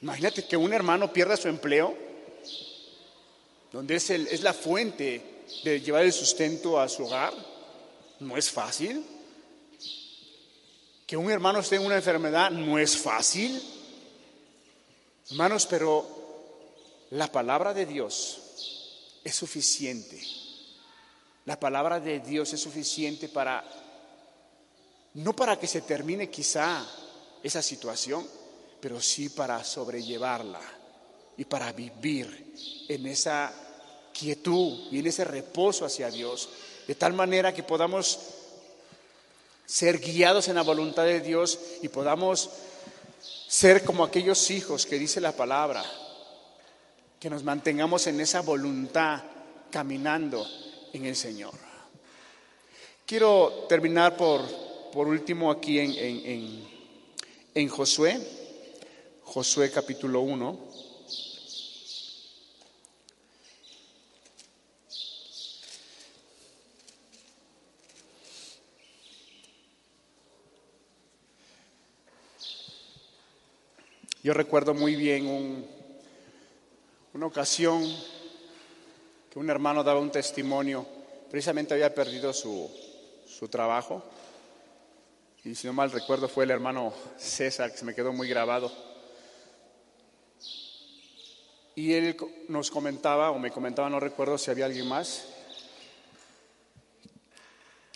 Imagínate 0.00 0.46
que 0.46 0.56
un 0.56 0.72
hermano 0.72 1.12
pierda 1.12 1.36
su 1.36 1.48
empleo, 1.48 1.94
donde 3.72 3.96
es, 3.96 4.08
es 4.10 4.42
la 4.42 4.54
fuente 4.54 5.44
de 5.62 5.80
llevar 5.80 6.04
el 6.04 6.12
sustento 6.12 6.80
a 6.80 6.88
su 6.88 7.04
hogar. 7.04 7.34
No 8.20 8.36
es 8.36 8.50
fácil. 8.50 9.04
Que 11.06 11.16
un 11.16 11.30
hermano 11.30 11.60
esté 11.60 11.76
en 11.76 11.84
una 11.84 11.96
enfermedad 11.96 12.50
no 12.50 12.78
es 12.78 12.96
fácil. 12.96 13.62
Hermanos, 15.30 15.66
pero 15.66 16.06
la 17.10 17.30
palabra 17.30 17.74
de 17.74 17.84
Dios 17.84 18.40
es 19.22 19.34
suficiente. 19.34 20.22
La 21.44 21.60
palabra 21.60 22.00
de 22.00 22.20
Dios 22.20 22.52
es 22.54 22.60
suficiente 22.60 23.28
para, 23.28 23.62
no 25.14 25.36
para 25.36 25.58
que 25.58 25.66
se 25.66 25.82
termine 25.82 26.30
quizá 26.30 26.84
esa 27.46 27.62
situación, 27.62 28.26
pero 28.80 29.00
sí 29.00 29.28
para 29.28 29.62
sobrellevarla 29.62 30.60
y 31.36 31.44
para 31.44 31.72
vivir 31.72 32.54
en 32.88 33.06
esa 33.06 33.52
quietud 34.12 34.88
y 34.90 34.98
en 34.98 35.06
ese 35.06 35.24
reposo 35.24 35.84
hacia 35.84 36.10
Dios, 36.10 36.48
de 36.86 36.94
tal 36.94 37.12
manera 37.12 37.54
que 37.54 37.62
podamos 37.62 38.18
ser 39.64 39.98
guiados 39.98 40.48
en 40.48 40.56
la 40.56 40.62
voluntad 40.62 41.04
de 41.04 41.20
Dios 41.20 41.58
y 41.82 41.88
podamos 41.88 42.50
ser 43.48 43.84
como 43.84 44.04
aquellos 44.04 44.50
hijos 44.50 44.86
que 44.86 44.98
dice 44.98 45.20
la 45.20 45.32
palabra, 45.32 45.84
que 47.20 47.30
nos 47.30 47.44
mantengamos 47.44 48.06
en 48.06 48.20
esa 48.20 48.40
voluntad 48.40 49.22
caminando 49.70 50.46
en 50.92 51.06
el 51.06 51.16
Señor. 51.16 51.54
Quiero 53.04 53.66
terminar 53.68 54.16
por, 54.16 54.42
por 54.92 55.06
último 55.06 55.50
aquí 55.50 55.78
en, 55.78 55.92
en, 55.92 56.26
en 56.26 56.75
Josué, 57.64 58.20
Josué 59.22 59.70
capítulo 59.70 60.20
1. 60.20 60.58
Yo 74.22 74.34
recuerdo 74.34 74.74
muy 74.74 74.94
bien 74.94 75.66
una 77.14 77.24
ocasión 77.24 77.82
que 79.32 79.38
un 79.38 79.48
hermano 79.48 79.82
daba 79.82 80.00
un 80.00 80.10
testimonio, 80.10 80.86
precisamente 81.30 81.72
había 81.72 81.94
perdido 81.94 82.34
su, 82.34 82.70
su 83.26 83.48
trabajo, 83.48 84.02
y 85.46 85.54
si 85.54 85.68
no 85.68 85.72
mal 85.72 85.92
recuerdo 85.92 86.28
fue 86.28 86.42
el 86.42 86.50
hermano 86.50 86.92
César, 87.16 87.70
que 87.70 87.78
se 87.78 87.84
me 87.84 87.94
quedó 87.94 88.12
muy 88.12 88.28
grabado. 88.28 88.72
Y 91.76 91.92
él 91.92 92.16
nos 92.48 92.68
comentaba, 92.68 93.30
o 93.30 93.38
me 93.38 93.52
comentaba, 93.52 93.88
no 93.88 94.00
recuerdo 94.00 94.38
si 94.38 94.50
había 94.50 94.64
alguien 94.64 94.88
más, 94.88 95.28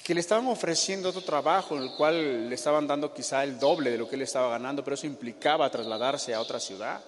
que 0.04 0.14
le 0.14 0.20
estaban 0.20 0.46
ofreciendo 0.46 1.08
otro 1.08 1.24
trabajo 1.24 1.76
en 1.76 1.82
el 1.82 1.96
cual 1.96 2.48
le 2.48 2.54
estaban 2.54 2.86
dando 2.86 3.12
quizá 3.12 3.42
el 3.42 3.58
doble 3.58 3.90
de 3.90 3.98
lo 3.98 4.08
que 4.08 4.14
él 4.14 4.22
estaba 4.22 4.50
ganando, 4.50 4.84
pero 4.84 4.94
eso 4.94 5.08
implicaba 5.08 5.68
trasladarse 5.70 6.32
a 6.32 6.40
otra 6.40 6.60
ciudad 6.60 7.02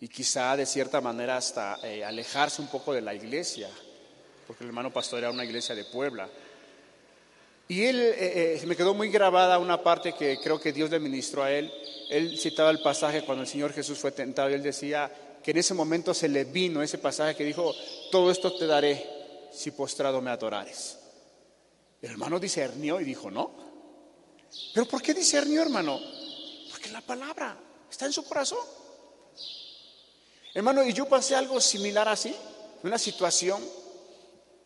y 0.00 0.08
quizá 0.08 0.56
de 0.56 0.66
cierta 0.66 1.00
manera 1.00 1.36
hasta 1.36 1.78
eh, 1.84 2.04
alejarse 2.04 2.60
un 2.60 2.68
poco 2.68 2.92
de 2.92 3.02
la 3.02 3.14
iglesia, 3.14 3.70
porque 4.48 4.64
el 4.64 4.70
hermano 4.70 4.92
pastor 4.92 5.20
era 5.20 5.30
una 5.30 5.44
iglesia 5.44 5.76
de 5.76 5.84
Puebla. 5.84 6.28
Y 7.72 7.86
él, 7.86 8.02
eh, 8.02 8.60
eh, 8.60 8.66
me 8.66 8.76
quedó 8.76 8.92
muy 8.92 9.08
grabada 9.08 9.58
una 9.58 9.82
parte 9.82 10.12
que 10.12 10.38
creo 10.40 10.60
que 10.60 10.74
Dios 10.74 10.90
le 10.90 11.00
ministró 11.00 11.42
a 11.42 11.50
él. 11.50 11.72
Él 12.10 12.38
citaba 12.38 12.68
el 12.68 12.82
pasaje 12.82 13.24
cuando 13.24 13.44
el 13.44 13.48
Señor 13.48 13.72
Jesús 13.72 13.98
fue 13.98 14.12
tentado 14.12 14.50
y 14.50 14.52
él 14.52 14.62
decía 14.62 15.10
que 15.42 15.52
en 15.52 15.56
ese 15.56 15.72
momento 15.72 16.12
se 16.12 16.28
le 16.28 16.44
vino 16.44 16.82
ese 16.82 16.98
pasaje 16.98 17.34
que 17.34 17.44
dijo, 17.44 17.74
todo 18.10 18.30
esto 18.30 18.54
te 18.58 18.66
daré 18.66 19.02
si 19.50 19.70
postrado 19.70 20.20
me 20.20 20.30
adorares. 20.30 20.98
El 22.02 22.10
hermano 22.10 22.38
discernió 22.38 23.00
y 23.00 23.04
dijo, 23.04 23.30
no. 23.30 23.50
¿Pero 24.74 24.86
por 24.86 25.00
qué 25.00 25.14
discernió, 25.14 25.62
hermano? 25.62 25.98
Porque 26.70 26.90
la 26.90 27.00
palabra 27.00 27.56
está 27.90 28.04
en 28.04 28.12
su 28.12 28.22
corazón. 28.24 28.66
Hermano, 30.52 30.84
y 30.84 30.92
yo 30.92 31.08
pasé 31.08 31.36
algo 31.36 31.58
similar 31.58 32.06
así, 32.06 32.36
una 32.82 32.98
situación 32.98 33.64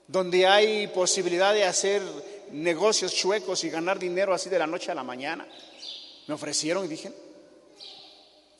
donde 0.09 0.45
hay 0.45 0.89
posibilidad 0.89 1.55
de 1.55 1.65
hacer 1.65 2.03
negocios 2.53 3.15
chuecos 3.15 3.65
y 3.65 3.71
ganar 3.71 3.99
dinero 3.99 4.35
así 4.35 4.49
de 4.49 4.59
la 4.59 4.67
noche 4.67 4.91
a 4.91 4.95
la 4.95 5.03
mañana. 5.03 5.47
Me 6.27 6.35
ofrecieron 6.35 6.85
y 6.85 6.89
dije, 6.89 7.13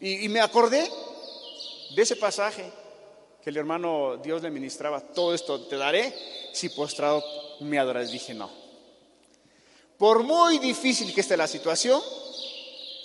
y, 0.01 0.29
me 0.29 0.41
acordé 0.41 0.89
de 1.95 2.03
ese 2.03 2.17
pasaje 2.17 2.71
que 3.43 3.51
el 3.51 3.57
hermano 3.57 4.19
Dios 4.19 4.43
le 4.43 4.51
ministraba, 4.51 5.01
todo 5.01 5.35
esto 5.35 5.67
te 5.67 5.77
daré 5.77 6.15
si 6.53 6.69
postrado 6.69 7.25
me 7.61 7.79
adoras. 7.79 8.11
Dije, 8.11 8.35
no, 8.35 8.51
por 9.99 10.23
muy 10.23 10.59
difícil 10.59 11.15
que 11.15 11.23
esté 11.23 11.37
la 11.37 11.47
situación, 11.47 12.01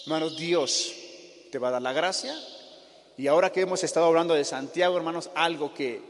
hermanos, 0.04 0.38
Dios 0.38 0.94
te 1.52 1.60
va 1.60 1.70
a 1.70 1.72
dar 1.72 1.82
la 1.82 1.94
gracia. 1.94 2.38
Y 3.18 3.28
ahora 3.28 3.52
que 3.52 3.62
hemos 3.62 3.84
estado 3.84 4.08
hablando 4.08 4.34
de 4.34 4.44
Santiago, 4.44 4.98
hermanos, 4.98 5.30
algo 5.36 5.74
que 5.74 6.02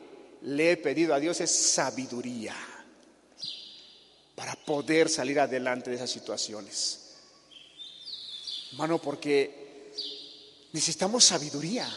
le 0.43 0.71
he 0.71 0.77
pedido 0.77 1.13
a 1.13 1.19
Dios 1.19 1.41
es 1.41 1.51
sabiduría 1.51 2.55
para 4.41 4.55
poder 4.55 5.07
salir 5.07 5.39
adelante 5.39 5.91
de 5.91 5.97
esas 5.97 6.09
situaciones. 6.09 7.11
Hermano, 8.71 8.97
porque 8.99 9.91
necesitamos 10.71 11.25
sabiduría. 11.25 11.87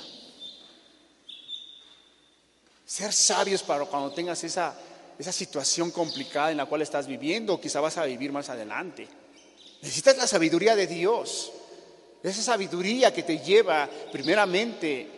Ser 2.85 3.15
sabios 3.15 3.63
para 3.63 3.87
cuando 3.87 4.13
tengas 4.13 4.45
esa 4.45 4.79
esa 5.19 5.33
situación 5.33 5.91
complicada 5.91 6.51
en 6.51 6.59
la 6.59 6.67
cual 6.67 6.83
estás 6.83 7.07
viviendo 7.07 7.55
o 7.55 7.61
quizá 7.63 7.81
vas 7.81 7.97
a 7.97 8.05
vivir 8.05 8.31
más 8.31 8.51
adelante. 8.51 9.09
Necesitas 9.81 10.15
la 10.19 10.27
sabiduría 10.27 10.77
de 10.77 10.87
Dios. 10.87 11.51
Esa 12.23 12.43
sabiduría 12.43 13.11
que 13.11 13.23
te 13.23 13.39
lleva 13.39 13.89
primeramente, 14.13 15.09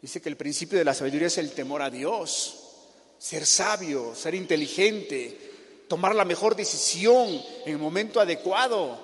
dice 0.00 0.22
que 0.22 0.30
el 0.30 0.38
principio 0.38 0.78
de 0.78 0.86
la 0.86 0.94
sabiduría 0.94 1.26
es 1.26 1.36
el 1.36 1.50
temor 1.50 1.82
a 1.82 1.90
Dios, 1.90 2.60
ser 3.18 3.44
sabio, 3.44 4.14
ser 4.14 4.34
inteligente, 4.34 5.52
tomar 5.94 6.12
la 6.12 6.24
mejor 6.24 6.56
decisión 6.56 7.40
en 7.64 7.72
el 7.72 7.78
momento 7.78 8.18
adecuado 8.18 8.98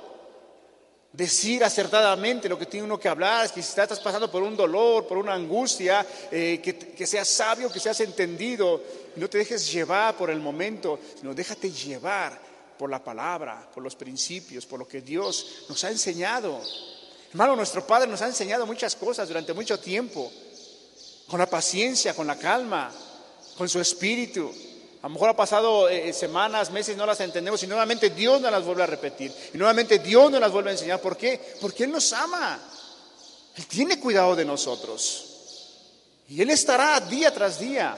decir 1.13 1.63
acertadamente 1.63 2.49
lo 2.49 2.59
que 2.59 2.67
tiene 2.67 2.85
uno 2.85 2.99
que 2.99 3.09
hablar, 3.09 3.47
que 3.53 3.63
si 3.63 3.69
estás 3.69 4.01
pasando 4.01 4.29
por 4.29 4.43
un 4.43 4.57
dolor, 4.57 5.07
por 5.07 5.17
una 5.17 5.35
angustia, 5.35 6.05
eh, 6.33 6.61
que, 6.61 6.77
que, 6.77 7.07
seas 7.07 7.29
sabio, 7.29 7.71
que 7.71 7.79
seas 7.79 8.01
entendido, 8.01 8.83
no 9.15 9.31
te 9.31 9.39
dejes 9.39 9.71
llevar 9.71 10.17
por 10.17 10.31
el 10.31 10.41
momento, 10.41 10.99
sino 11.21 11.33
déjate 11.33 11.71
llevar 11.71 12.37
por 12.77 12.91
la 12.91 12.99
palabra, 12.99 13.71
por 13.73 13.85
los 13.85 13.95
principios, 13.95 14.67
por 14.67 14.81
lo 14.81 14.89
que 14.89 15.01
Dios 15.01 15.67
nos 15.69 15.85
ha 15.85 15.91
enseñado. 15.91 16.61
Hermano, 17.31 17.55
nuestro 17.55 17.87
Padre 17.87 18.09
nos 18.09 18.21
ha 18.23 18.27
enseñado 18.27 18.67
muchas 18.67 18.97
cosas 18.97 19.29
durante 19.29 19.53
mucho 19.53 19.79
tiempo, 19.79 20.29
con 21.29 21.39
la 21.39 21.47
paciencia, 21.47 22.15
con 22.15 22.27
la 22.27 22.37
calma, 22.37 22.91
con 23.57 23.69
su 23.69 23.79
espíritu. 23.81 24.53
A 25.03 25.09
lo 25.09 25.15
mejor 25.15 25.31
ha 25.31 25.37
pasado 25.37 25.89
eh, 25.89 26.13
semanas, 26.13 26.71
meses, 26.71 26.97
no 26.97 27.07
las 27.07 27.21
entendemos 27.21 27.63
y 27.63 27.67
nuevamente 27.67 28.11
Dios 28.11 28.41
nos 28.41 28.53
las 28.53 28.65
vuelve 28.65 28.83
a 28.83 28.87
repetir. 28.87 29.33
Y 29.55 29.57
nuevamente 29.57 29.99
Dios 29.99 30.31
nos 30.31 30.41
las 30.41 30.53
vuelve 30.53 30.71
a 30.71 30.73
enseñar. 30.75 31.01
¿Por 31.01 31.17
qué? 31.17 31.57
Porque 31.61 31.85
Él 31.85 31.91
nos 31.91 32.13
ama. 32.13 32.61
Él 33.57 33.67
tiene 33.67 33.99
cuidado 33.99 34.37
de 34.37 34.45
nosotros. 34.45 35.25
Y 36.29 36.43
Él 36.43 36.51
estará 36.51 37.01
día 37.01 37.33
tras 37.33 37.59
día. 37.59 37.97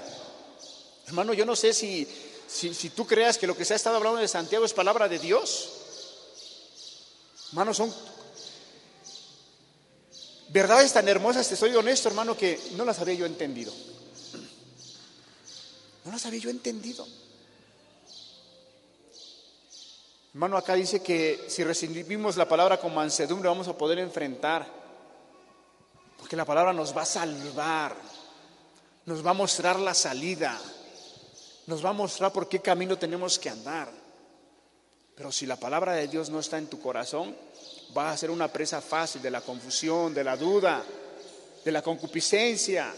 Hermano, 1.09 1.35
yo 1.35 1.45
no 1.45 1.57
sé 1.57 1.73
si, 1.73 2.07
si, 2.47 2.73
si 2.73 2.91
tú 2.91 3.05
creas 3.05 3.37
que 3.37 3.49
lo 3.49 3.57
que 3.57 3.65
se 3.65 3.73
ha 3.73 3.77
estado 3.77 3.97
hablando 3.97 4.21
de 4.21 4.29
Santiago 4.29 4.65
es 4.65 4.73
palabra 4.73 5.09
de 5.09 5.19
Dios. 5.19 5.71
Hermano, 7.49 7.75
son 7.75 7.93
verdades 10.51 10.93
tan 10.93 11.09
hermosas, 11.09 11.49
te 11.49 11.57
soy 11.57 11.75
honesto, 11.75 12.09
hermano, 12.09 12.37
que 12.37 12.61
no 12.77 12.85
las 12.85 13.01
había 13.01 13.15
yo 13.15 13.27
entendido. 13.27 13.73
No 16.05 16.13
las 16.13 16.27
había 16.27 16.41
yo 16.41 16.51
entendido. 16.51 17.07
Hermano, 20.35 20.57
acá 20.57 20.75
dice 20.75 21.03
que 21.03 21.45
si 21.49 21.63
recibimos 21.63 22.37
la 22.37 22.49
palabra 22.49 22.81
con 22.81 22.95
mansedumbre 22.95 23.49
vamos 23.49 23.69
a 23.69 23.77
poder 23.77 23.99
enfrentar. 23.99 24.67
Porque 26.19 26.37
la 26.37 26.45
palabra 26.45 26.73
nos 26.73 26.97
va 26.97 27.03
a 27.03 27.07
salvar, 27.07 27.95
nos 29.05 29.27
va 29.27 29.31
a 29.33 29.35
mostrar 29.35 29.79
la 29.79 29.93
salida, 29.93 30.59
nos 31.67 31.85
va 31.85 31.91
a 31.91 31.95
mostrar 31.95 32.33
por 32.33 32.49
qué 32.49 32.61
camino 32.61 32.97
tenemos 32.97 33.39
que 33.39 33.51
andar. 33.51 33.91
Pero 35.15 35.31
si 35.31 35.47
la 35.47 35.57
palabra 35.57 35.93
de 35.93 36.09
Dios 36.09 36.31
no 36.31 36.41
está 36.41 36.59
en 36.59 36.69
tu 36.69 36.81
corazón, 36.81 37.37
vas 37.93 38.15
a 38.15 38.17
ser 38.17 38.31
una 38.31 38.49
presa 38.49 38.81
fácil 38.81 39.21
de 39.21 39.31
la 39.31 39.43
confusión, 39.43 40.15
de 40.15 40.25
la 40.25 40.37
duda, 40.37 40.83
de 41.63 41.73
la 41.73 41.83
concupiscencia, 41.83 42.95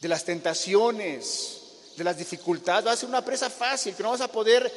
de 0.00 0.08
las 0.08 0.24
tentaciones, 0.24 1.60
de 1.96 2.04
las 2.04 2.16
dificultades. 2.16 2.84
Vas 2.84 2.94
a 2.94 3.00
ser 3.00 3.08
una 3.08 3.24
presa 3.24 3.50
fácil 3.50 3.94
que 3.94 4.02
no 4.02 4.10
vas 4.10 4.20
a 4.20 4.28
poder 4.28 4.72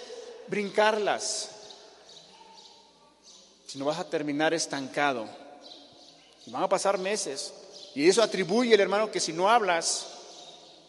brincarlas, 0.48 1.50
sino 3.68 3.86
vas 3.86 4.00
a 4.00 4.10
terminar 4.10 4.54
estancado. 4.54 5.28
Y 6.46 6.52
van 6.52 6.64
a 6.64 6.70
pasar 6.70 6.98
meses. 6.98 7.54
Y 7.96 8.08
eso 8.08 8.24
atribuye 8.24 8.74
el 8.74 8.80
hermano 8.80 9.12
que 9.12 9.20
si 9.20 9.34
no 9.34 9.50
hablas 9.50 10.06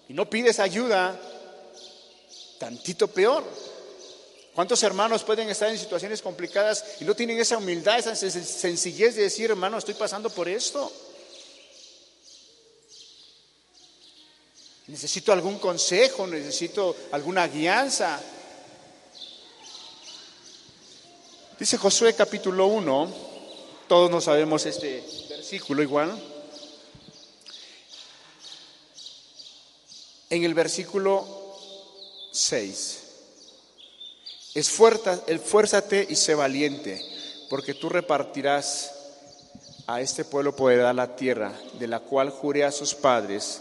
y 0.08 0.12
no 0.12 0.28
pides 0.28 0.60
ayuda, 0.60 1.18
tantito 2.58 3.08
peor. 3.08 3.44
¿Cuántos 4.54 4.82
hermanos 4.82 5.22
pueden 5.22 5.48
estar 5.48 5.68
en 5.68 5.78
situaciones 5.78 6.20
complicadas 6.22 6.84
y 7.00 7.04
no 7.04 7.14
tienen 7.14 7.38
esa 7.38 7.56
humildad, 7.56 7.98
esa 7.98 8.14
sencillez 8.14 9.14
de 9.14 9.22
decir, 9.22 9.50
hermano, 9.50 9.78
estoy 9.78 9.94
pasando 9.94 10.28
por 10.28 10.48
esto? 10.48 10.92
Necesito 14.90 15.32
algún 15.32 15.60
consejo, 15.60 16.26
necesito 16.26 16.96
alguna 17.12 17.46
guianza. 17.46 18.20
Dice 21.56 21.78
Josué 21.78 22.12
capítulo 22.14 22.66
1, 22.66 23.14
todos 23.86 24.10
no 24.10 24.20
sabemos 24.20 24.66
este 24.66 25.04
versículo 25.28 25.84
igual. 25.84 26.20
En 30.28 30.42
el 30.42 30.54
versículo 30.54 31.24
6, 32.32 32.98
esfuérzate 34.54 36.04
y 36.10 36.16
sé 36.16 36.34
valiente, 36.34 37.00
porque 37.48 37.74
tú 37.74 37.88
repartirás 37.88 38.90
a 39.86 40.00
este 40.00 40.24
pueblo 40.24 40.52
dar 40.82 40.96
la 40.96 41.14
tierra, 41.14 41.52
de 41.78 41.86
la 41.86 42.00
cual 42.00 42.30
juré 42.30 42.64
a 42.64 42.72
sus 42.72 42.92
padres 42.92 43.60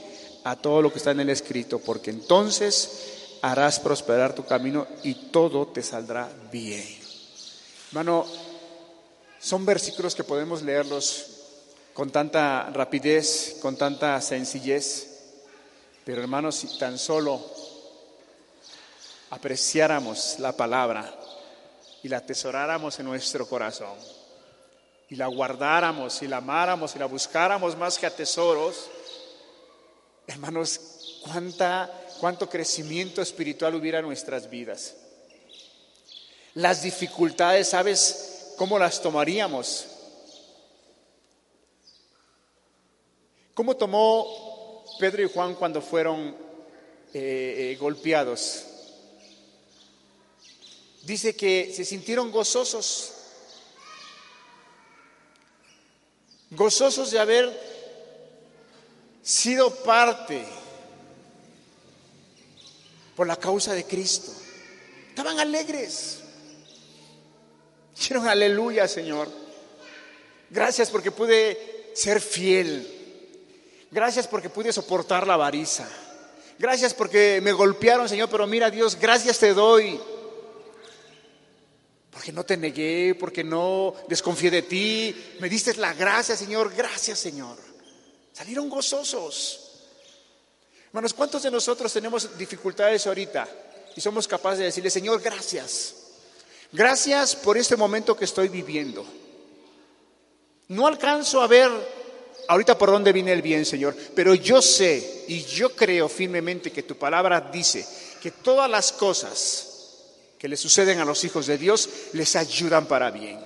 a 0.43 0.55
todo 0.55 0.81
lo 0.81 0.91
que 0.91 0.97
está 0.97 1.11
en 1.11 1.19
el 1.19 1.29
escrito, 1.29 1.79
porque 1.79 2.09
entonces 2.09 3.37
harás 3.41 3.79
prosperar 3.79 4.33
tu 4.33 4.45
camino 4.45 4.87
y 5.03 5.13
todo 5.13 5.67
te 5.67 5.83
saldrá 5.83 6.29
bien. 6.51 6.85
Hermano, 7.89 8.25
son 9.39 9.65
versículos 9.65 10.15
que 10.15 10.23
podemos 10.23 10.61
leerlos 10.61 11.25
con 11.93 12.09
tanta 12.09 12.69
rapidez, 12.71 13.57
con 13.61 13.75
tanta 13.75 14.19
sencillez, 14.21 15.07
pero 16.05 16.21
hermanos, 16.21 16.55
si 16.55 16.77
tan 16.77 16.97
solo 16.97 17.43
apreciáramos 19.29 20.37
la 20.39 20.55
palabra 20.55 21.13
y 22.03 22.07
la 22.07 22.17
atesoráramos 22.17 22.99
en 22.99 23.05
nuestro 23.05 23.47
corazón, 23.47 23.97
y 25.09 25.15
la 25.15 25.27
guardáramos 25.27 26.21
y 26.21 26.27
la 26.27 26.37
amáramos 26.37 26.95
y 26.95 26.99
la 26.99 27.05
buscáramos 27.05 27.77
más 27.77 27.99
que 27.99 28.05
a 28.05 28.15
tesoros, 28.15 28.89
hermanos, 30.31 31.19
cuánta, 31.23 31.91
cuánto 32.19 32.49
crecimiento 32.49 33.21
espiritual 33.21 33.75
hubiera 33.75 33.99
en 33.99 34.05
nuestras 34.05 34.49
vidas. 34.49 34.95
Las 36.55 36.83
dificultades, 36.83 37.69
¿sabes? 37.69 38.53
¿Cómo 38.57 38.79
las 38.79 39.01
tomaríamos? 39.01 39.87
¿Cómo 43.53 43.75
tomó 43.75 44.85
Pedro 44.99 45.23
y 45.23 45.29
Juan 45.29 45.55
cuando 45.55 45.81
fueron 45.81 46.35
eh, 47.13 47.73
eh, 47.73 47.77
golpeados? 47.79 48.65
Dice 51.03 51.35
que 51.35 51.73
se 51.75 51.83
sintieron 51.83 52.31
gozosos, 52.31 53.11
gozosos 56.51 57.11
de 57.11 57.19
haber 57.19 57.70
sido 59.21 59.69
parte 59.83 60.45
por 63.15 63.27
la 63.27 63.35
causa 63.35 63.73
de 63.73 63.83
Cristo. 63.85 64.31
Estaban 65.09 65.39
alegres. 65.39 66.19
Dijeron, 67.95 68.27
aleluya, 68.27 68.87
Señor. 68.87 69.27
Gracias 70.49 70.89
porque 70.89 71.11
pude 71.11 71.91
ser 71.93 72.19
fiel. 72.19 72.87
Gracias 73.91 74.27
porque 74.27 74.49
pude 74.49 74.73
soportar 74.73 75.27
la 75.27 75.35
avariza. 75.35 75.87
Gracias 76.57 76.93
porque 76.93 77.39
me 77.41 77.51
golpearon, 77.51 78.07
Señor, 78.07 78.29
pero 78.29 78.47
mira, 78.47 78.69
Dios, 78.69 78.97
gracias 78.99 79.39
te 79.39 79.53
doy. 79.53 79.99
Porque 82.11 82.31
no 82.31 82.43
te 82.43 82.57
negué, 82.57 83.15
porque 83.19 83.43
no 83.43 83.95
desconfié 84.07 84.51
de 84.51 84.61
ti. 84.61 85.15
Me 85.39 85.49
diste 85.49 85.73
la 85.75 85.93
gracia, 85.93 86.35
Señor. 86.35 86.73
Gracias, 86.75 87.19
Señor. 87.19 87.70
Salieron 88.33 88.69
gozosos. 88.69 89.59
Hermanos, 90.87 91.13
¿cuántos 91.13 91.43
de 91.43 91.51
nosotros 91.51 91.91
tenemos 91.91 92.37
dificultades 92.37 93.07
ahorita? 93.07 93.47
Y 93.95 94.01
somos 94.01 94.27
capaces 94.27 94.59
de 94.59 94.65
decirle, 94.65 94.89
Señor, 94.89 95.21
gracias. 95.21 95.95
Gracias 96.71 97.35
por 97.35 97.57
este 97.57 97.75
momento 97.75 98.15
que 98.15 98.25
estoy 98.25 98.47
viviendo. 98.47 99.05
No 100.69 100.87
alcanzo 100.87 101.41
a 101.41 101.47
ver 101.47 101.69
ahorita 102.47 102.77
por 102.77 102.91
dónde 102.91 103.11
viene 103.11 103.33
el 103.33 103.41
bien, 103.41 103.65
Señor, 103.65 103.95
pero 104.15 104.33
yo 104.33 104.61
sé 104.61 105.25
y 105.27 105.43
yo 105.43 105.75
creo 105.75 106.07
firmemente 106.07 106.71
que 106.71 106.83
tu 106.83 106.97
palabra 106.97 107.41
dice 107.41 107.85
que 108.21 108.31
todas 108.31 108.69
las 108.69 108.91
cosas 108.91 109.67
que 110.37 110.47
le 110.47 110.57
suceden 110.57 110.99
a 110.99 111.05
los 111.05 111.23
hijos 111.23 111.47
de 111.47 111.57
Dios 111.57 111.89
les 112.13 112.35
ayudan 112.35 112.87
para 112.87 113.11
bien. 113.11 113.39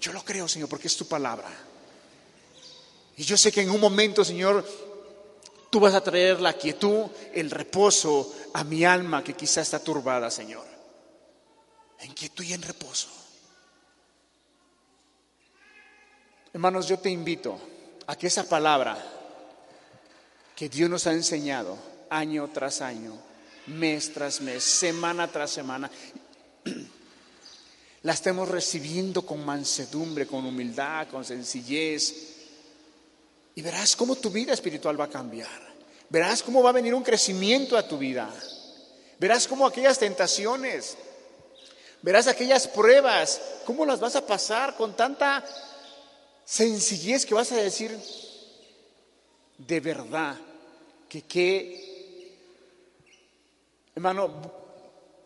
Yo 0.00 0.12
lo 0.12 0.24
creo, 0.24 0.48
Señor, 0.48 0.68
porque 0.68 0.88
es 0.88 0.96
tu 0.96 1.06
palabra. 1.06 1.48
Y 3.16 3.22
yo 3.24 3.36
sé 3.36 3.52
que 3.52 3.62
en 3.62 3.70
un 3.70 3.80
momento, 3.80 4.24
Señor, 4.24 4.66
tú 5.70 5.80
vas 5.80 5.94
a 5.94 6.02
traer 6.02 6.40
la 6.40 6.54
quietud, 6.54 7.06
el 7.32 7.50
reposo 7.50 8.34
a 8.52 8.64
mi 8.64 8.84
alma 8.84 9.22
que 9.22 9.34
quizá 9.34 9.60
está 9.60 9.78
turbada, 9.78 10.30
Señor 10.30 10.74
en 12.04 12.12
quietud 12.12 12.44
y 12.44 12.52
en 12.52 12.62
reposo. 12.62 13.08
Hermanos, 16.52 16.86
yo 16.86 16.98
te 16.98 17.10
invito 17.10 17.58
a 18.06 18.16
que 18.16 18.26
esa 18.26 18.48
palabra 18.48 18.96
que 20.54 20.68
Dios 20.68 20.88
nos 20.88 21.06
ha 21.06 21.12
enseñado 21.12 21.76
año 22.10 22.48
tras 22.52 22.80
año, 22.80 23.18
mes 23.66 24.12
tras 24.12 24.40
mes, 24.40 24.62
semana 24.62 25.26
tras 25.28 25.50
semana, 25.50 25.90
la 28.02 28.12
estemos 28.12 28.48
recibiendo 28.48 29.24
con 29.24 29.44
mansedumbre, 29.44 30.26
con 30.26 30.44
humildad, 30.44 31.08
con 31.08 31.24
sencillez. 31.24 32.33
Y 33.54 33.62
verás 33.62 33.96
cómo 33.96 34.16
tu 34.16 34.30
vida 34.30 34.52
espiritual 34.52 35.00
va 35.00 35.04
a 35.04 35.10
cambiar. 35.10 35.74
Verás 36.08 36.42
cómo 36.42 36.62
va 36.62 36.70
a 36.70 36.74
venir 36.74 36.94
un 36.94 37.02
crecimiento 37.02 37.76
a 37.76 37.86
tu 37.86 37.98
vida. 37.98 38.28
Verás 39.18 39.46
cómo 39.46 39.66
aquellas 39.66 39.98
tentaciones 39.98 40.96
Verás 42.04 42.26
aquellas 42.26 42.68
pruebas, 42.68 43.40
cómo 43.64 43.86
las 43.86 43.98
vas 43.98 44.14
a 44.14 44.26
pasar 44.26 44.76
con 44.76 44.94
tanta 44.94 45.42
sencillez 46.44 47.24
que 47.24 47.32
vas 47.32 47.50
a 47.50 47.56
decir, 47.56 47.98
de 49.56 49.80
verdad, 49.80 50.36
que 51.08 51.22
qué, 51.22 52.36
hermano, 53.94 54.28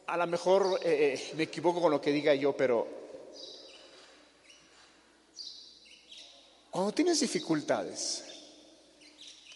a 0.06 0.16
lo 0.16 0.26
mejor 0.28 0.78
eh, 0.84 1.14
eh, 1.14 1.32
me 1.34 1.42
equivoco 1.42 1.80
con 1.80 1.90
lo 1.90 2.00
que 2.00 2.12
diga 2.12 2.32
yo, 2.36 2.56
pero 2.56 2.86
cuando 6.78 6.94
tienes 6.94 7.18
dificultades 7.18 8.22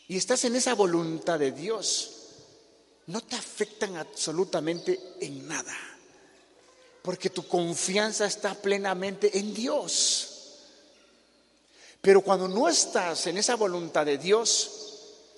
y 0.08 0.16
estás 0.16 0.44
en 0.44 0.56
esa 0.56 0.74
voluntad 0.74 1.38
de 1.38 1.52
Dios, 1.52 2.10
no 3.06 3.20
te 3.20 3.36
afectan 3.36 3.96
absolutamente 3.96 4.98
en 5.20 5.46
nada, 5.46 5.72
porque 7.00 7.30
tu 7.30 7.46
confianza 7.46 8.26
está 8.26 8.56
plenamente 8.56 9.38
en 9.38 9.54
Dios. 9.54 10.30
Pero 12.00 12.22
cuando 12.22 12.48
no 12.48 12.68
estás 12.68 13.24
en 13.28 13.38
esa 13.38 13.54
voluntad 13.54 14.04
de 14.04 14.18
Dios, 14.18 14.70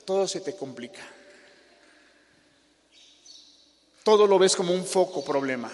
todo 0.06 0.26
se 0.26 0.40
te 0.40 0.56
complica. 0.56 1.06
Todo 4.04 4.26
lo 4.26 4.38
ves 4.38 4.56
como 4.56 4.72
un 4.72 4.86
foco 4.86 5.22
problema. 5.22 5.70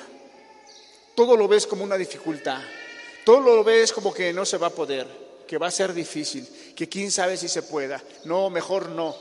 Todo 1.15 1.37
lo 1.37 1.47
ves 1.47 1.69
como 1.69 1.85
una 1.85 1.97
dificultad. 1.97 2.61
Todo 3.25 3.55
lo 3.55 3.63
ves 3.63 3.93
como 3.93 4.13
que 4.13 4.33
no 4.33 4.45
se 4.45 4.59
va 4.59 4.67
a 4.67 4.71
poder, 4.71 5.30
que 5.51 5.59
va 5.59 5.67
a 5.67 5.73
ser 5.73 5.93
difícil, 5.93 6.47
que 6.77 6.89
quién 6.89 7.11
sabe 7.11 7.37
si 7.37 7.49
se 7.49 7.63
pueda. 7.63 8.01
No, 8.23 8.51
mejor 8.51 8.89
no. 8.89 9.17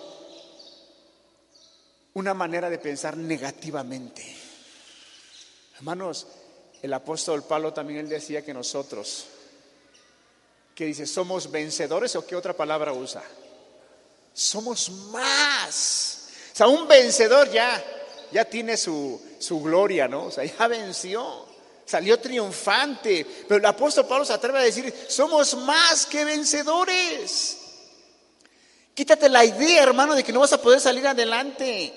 Una 2.14 2.36
manera 2.36 2.70
de 2.70 2.78
pensar 2.78 3.18
negativamente. 3.18 4.24
Hermanos, 5.78 6.28
el 6.84 6.94
apóstol 6.94 7.42
Pablo 7.42 7.74
también 7.74 8.02
él 8.02 8.10
decía 8.10 8.46
que 8.46 8.54
nosotros, 8.54 9.26
que 10.76 10.86
dice, 10.86 11.08
somos 11.08 11.50
vencedores 11.50 12.16
o 12.16 12.24
qué 12.24 12.36
otra 12.36 12.54
palabra 12.54 12.94
usa. 12.94 13.24
Somos 14.32 14.92
más. 15.10 16.30
O 16.54 16.56
sea, 16.56 16.68
un 16.68 16.88
vencedor 16.88 17.50
ya 17.50 17.84
ya 18.32 18.46
tiene 18.46 18.78
su, 18.78 19.20
gloria, 19.64 20.08
¿no? 20.08 20.26
O 20.26 20.32
sea, 20.32 20.44
ya 20.44 20.68
venció, 20.68 21.48
salió 21.90 22.20
triunfante. 22.20 23.26
Pero 23.48 23.58
el 23.60 23.66
apóstol 23.66 24.06
Pablo 24.06 24.26
se 24.26 24.34
atreve 24.34 24.60
a 24.60 24.64
decir, 24.64 24.94
somos 25.08 25.56
más 25.56 26.06
que 26.06 26.24
vencedores. 26.24 27.58
Quítate 28.94 29.30
la 29.30 29.44
idea, 29.44 29.84
hermano, 29.84 30.14
de 30.14 30.24
que 30.24 30.34
no 30.34 30.42
vas 30.42 30.54
a 30.54 30.62
poder 30.62 30.80
salir 30.80 31.08
adelante. 31.08 31.94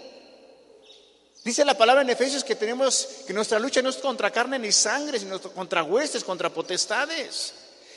Dice 1.45 1.65
la 1.65 1.77
palabra 1.77 2.03
en 2.03 2.11
Efesios 2.11 2.45
que 2.45 2.55
tenemos 2.55 3.07
que 3.27 3.35
nuestra 3.35 3.59
lucha 3.59 3.83
no 3.83 3.91
es 3.91 3.97
contra 3.97 4.31
carne 4.31 4.59
ni 4.59 4.73
sangre, 4.73 5.19
sino 5.19 5.41
contra 5.41 5.83
huestes, 5.83 6.25
contra 6.25 6.49
potestades. 6.49 7.53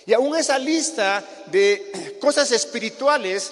Y 0.06 0.14
aún 0.14 0.36
esa 0.36 0.60
lista 0.60 1.24
de 1.48 2.18
cosas 2.20 2.52
espirituales 2.52 3.52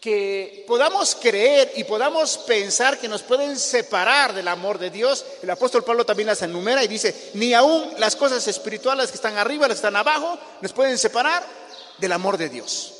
que 0.00 0.64
podamos 0.66 1.14
creer 1.14 1.72
y 1.76 1.84
podamos 1.84 2.38
pensar 2.38 2.98
que 2.98 3.08
nos 3.08 3.22
pueden 3.22 3.58
separar 3.58 4.32
del 4.32 4.48
amor 4.48 4.78
de 4.78 4.88
Dios, 4.88 5.26
el 5.42 5.50
apóstol 5.50 5.84
Pablo 5.84 6.06
también 6.06 6.26
las 6.26 6.40
enumera 6.40 6.82
y 6.82 6.88
dice, 6.88 7.32
ni 7.34 7.52
aún 7.52 7.92
las 7.98 8.16
cosas 8.16 8.48
espirituales 8.48 9.10
que 9.10 9.16
están 9.16 9.36
arriba, 9.36 9.68
las 9.68 9.76
que 9.76 9.86
están 9.86 9.96
abajo, 9.96 10.38
nos 10.62 10.72
pueden 10.72 10.96
separar 10.96 11.44
del 11.98 12.12
amor 12.12 12.38
de 12.38 12.48
Dios. 12.48 12.94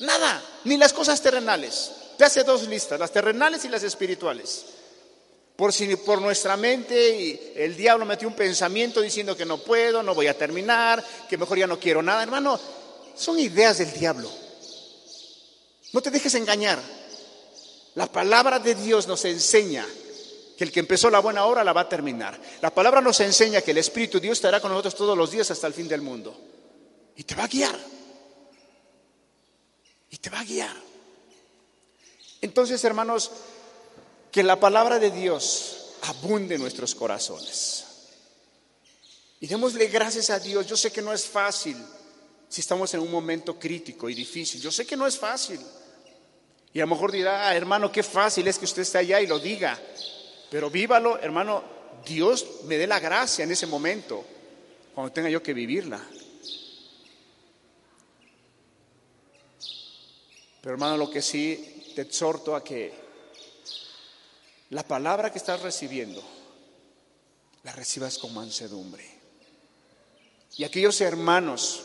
Nada, 0.00 0.42
ni 0.64 0.76
las 0.76 0.92
cosas 0.92 1.22
terrenales. 1.22 1.92
Te 2.18 2.24
hace 2.24 2.42
dos 2.42 2.66
listas, 2.66 2.98
las 2.98 3.12
terrenales 3.12 3.64
y 3.64 3.68
las 3.68 3.84
espirituales. 3.84 4.64
Por 5.54 5.72
si 5.72 5.94
por 5.94 6.20
nuestra 6.20 6.56
mente 6.56 7.16
y 7.16 7.52
el 7.54 7.76
diablo 7.76 8.04
metió 8.04 8.26
un 8.26 8.34
pensamiento 8.34 9.00
diciendo 9.00 9.36
que 9.36 9.46
no 9.46 9.58
puedo, 9.58 10.02
no 10.02 10.12
voy 10.12 10.26
a 10.26 10.36
terminar, 10.36 11.04
que 11.28 11.38
mejor 11.38 11.56
ya 11.56 11.68
no 11.68 11.78
quiero 11.78 12.02
nada, 12.02 12.24
hermano, 12.24 12.58
son 13.14 13.38
ideas 13.38 13.78
del 13.78 13.92
diablo. 13.92 14.41
No 15.92 16.00
te 16.00 16.10
dejes 16.10 16.34
engañar. 16.34 16.80
La 17.94 18.10
palabra 18.10 18.58
de 18.58 18.74
Dios 18.74 19.06
nos 19.06 19.24
enseña 19.24 19.86
que 20.56 20.64
el 20.64 20.72
que 20.72 20.80
empezó 20.80 21.10
la 21.10 21.20
buena 21.20 21.44
obra 21.44 21.62
la 21.62 21.72
va 21.72 21.82
a 21.82 21.88
terminar. 21.88 22.40
La 22.60 22.74
palabra 22.74 23.00
nos 23.00 23.20
enseña 23.20 23.60
que 23.60 23.72
el 23.72 23.78
Espíritu 23.78 24.18
Dios 24.18 24.38
estará 24.38 24.60
con 24.60 24.70
nosotros 24.70 24.94
todos 24.94 25.16
los 25.16 25.30
días 25.30 25.50
hasta 25.50 25.66
el 25.66 25.74
fin 25.74 25.88
del 25.88 26.00
mundo. 26.00 26.38
Y 27.16 27.24
te 27.24 27.34
va 27.34 27.44
a 27.44 27.48
guiar. 27.48 27.78
Y 30.10 30.16
te 30.16 30.30
va 30.30 30.40
a 30.40 30.44
guiar. 30.44 30.76
Entonces, 32.40 32.82
hermanos, 32.84 33.30
que 34.30 34.42
la 34.42 34.58
palabra 34.58 34.98
de 34.98 35.10
Dios 35.10 35.90
abunde 36.02 36.54
en 36.54 36.62
nuestros 36.62 36.94
corazones. 36.94 37.84
Y 39.40 39.46
démosle 39.46 39.88
gracias 39.88 40.30
a 40.30 40.38
Dios. 40.38 40.66
Yo 40.66 40.76
sé 40.76 40.90
que 40.90 41.02
no 41.02 41.12
es 41.12 41.26
fácil 41.26 41.76
si 42.48 42.60
estamos 42.60 42.92
en 42.94 43.00
un 43.00 43.10
momento 43.10 43.58
crítico 43.58 44.08
y 44.08 44.14
difícil. 44.14 44.60
Yo 44.60 44.70
sé 44.70 44.86
que 44.86 44.96
no 44.96 45.06
es 45.06 45.18
fácil. 45.18 45.60
Y 46.74 46.80
a 46.80 46.84
lo 46.84 46.94
mejor 46.94 47.12
dirá, 47.12 47.48
ah, 47.48 47.56
hermano, 47.56 47.92
qué 47.92 48.02
fácil 48.02 48.48
es 48.48 48.58
que 48.58 48.64
usted 48.64 48.82
esté 48.82 48.98
allá 48.98 49.20
y 49.20 49.26
lo 49.26 49.38
diga. 49.38 49.78
Pero 50.50 50.70
vívalo, 50.70 51.18
hermano, 51.18 51.62
Dios 52.04 52.46
me 52.64 52.78
dé 52.78 52.86
la 52.86 52.98
gracia 52.98 53.44
en 53.44 53.52
ese 53.52 53.66
momento, 53.66 54.24
cuando 54.94 55.12
tenga 55.12 55.28
yo 55.28 55.42
que 55.42 55.52
vivirla. 55.52 56.00
Pero 60.62 60.74
hermano, 60.74 60.96
lo 60.96 61.10
que 61.10 61.20
sí 61.20 61.92
te 61.94 62.02
exhorto 62.02 62.54
a 62.54 62.64
que 62.64 62.92
la 64.70 64.86
palabra 64.86 65.30
que 65.30 65.38
estás 65.38 65.60
recibiendo, 65.60 66.22
la 67.64 67.72
recibas 67.72 68.16
con 68.16 68.32
mansedumbre. 68.32 69.04
Y 70.56 70.64
aquellos 70.64 71.00
hermanos 71.00 71.84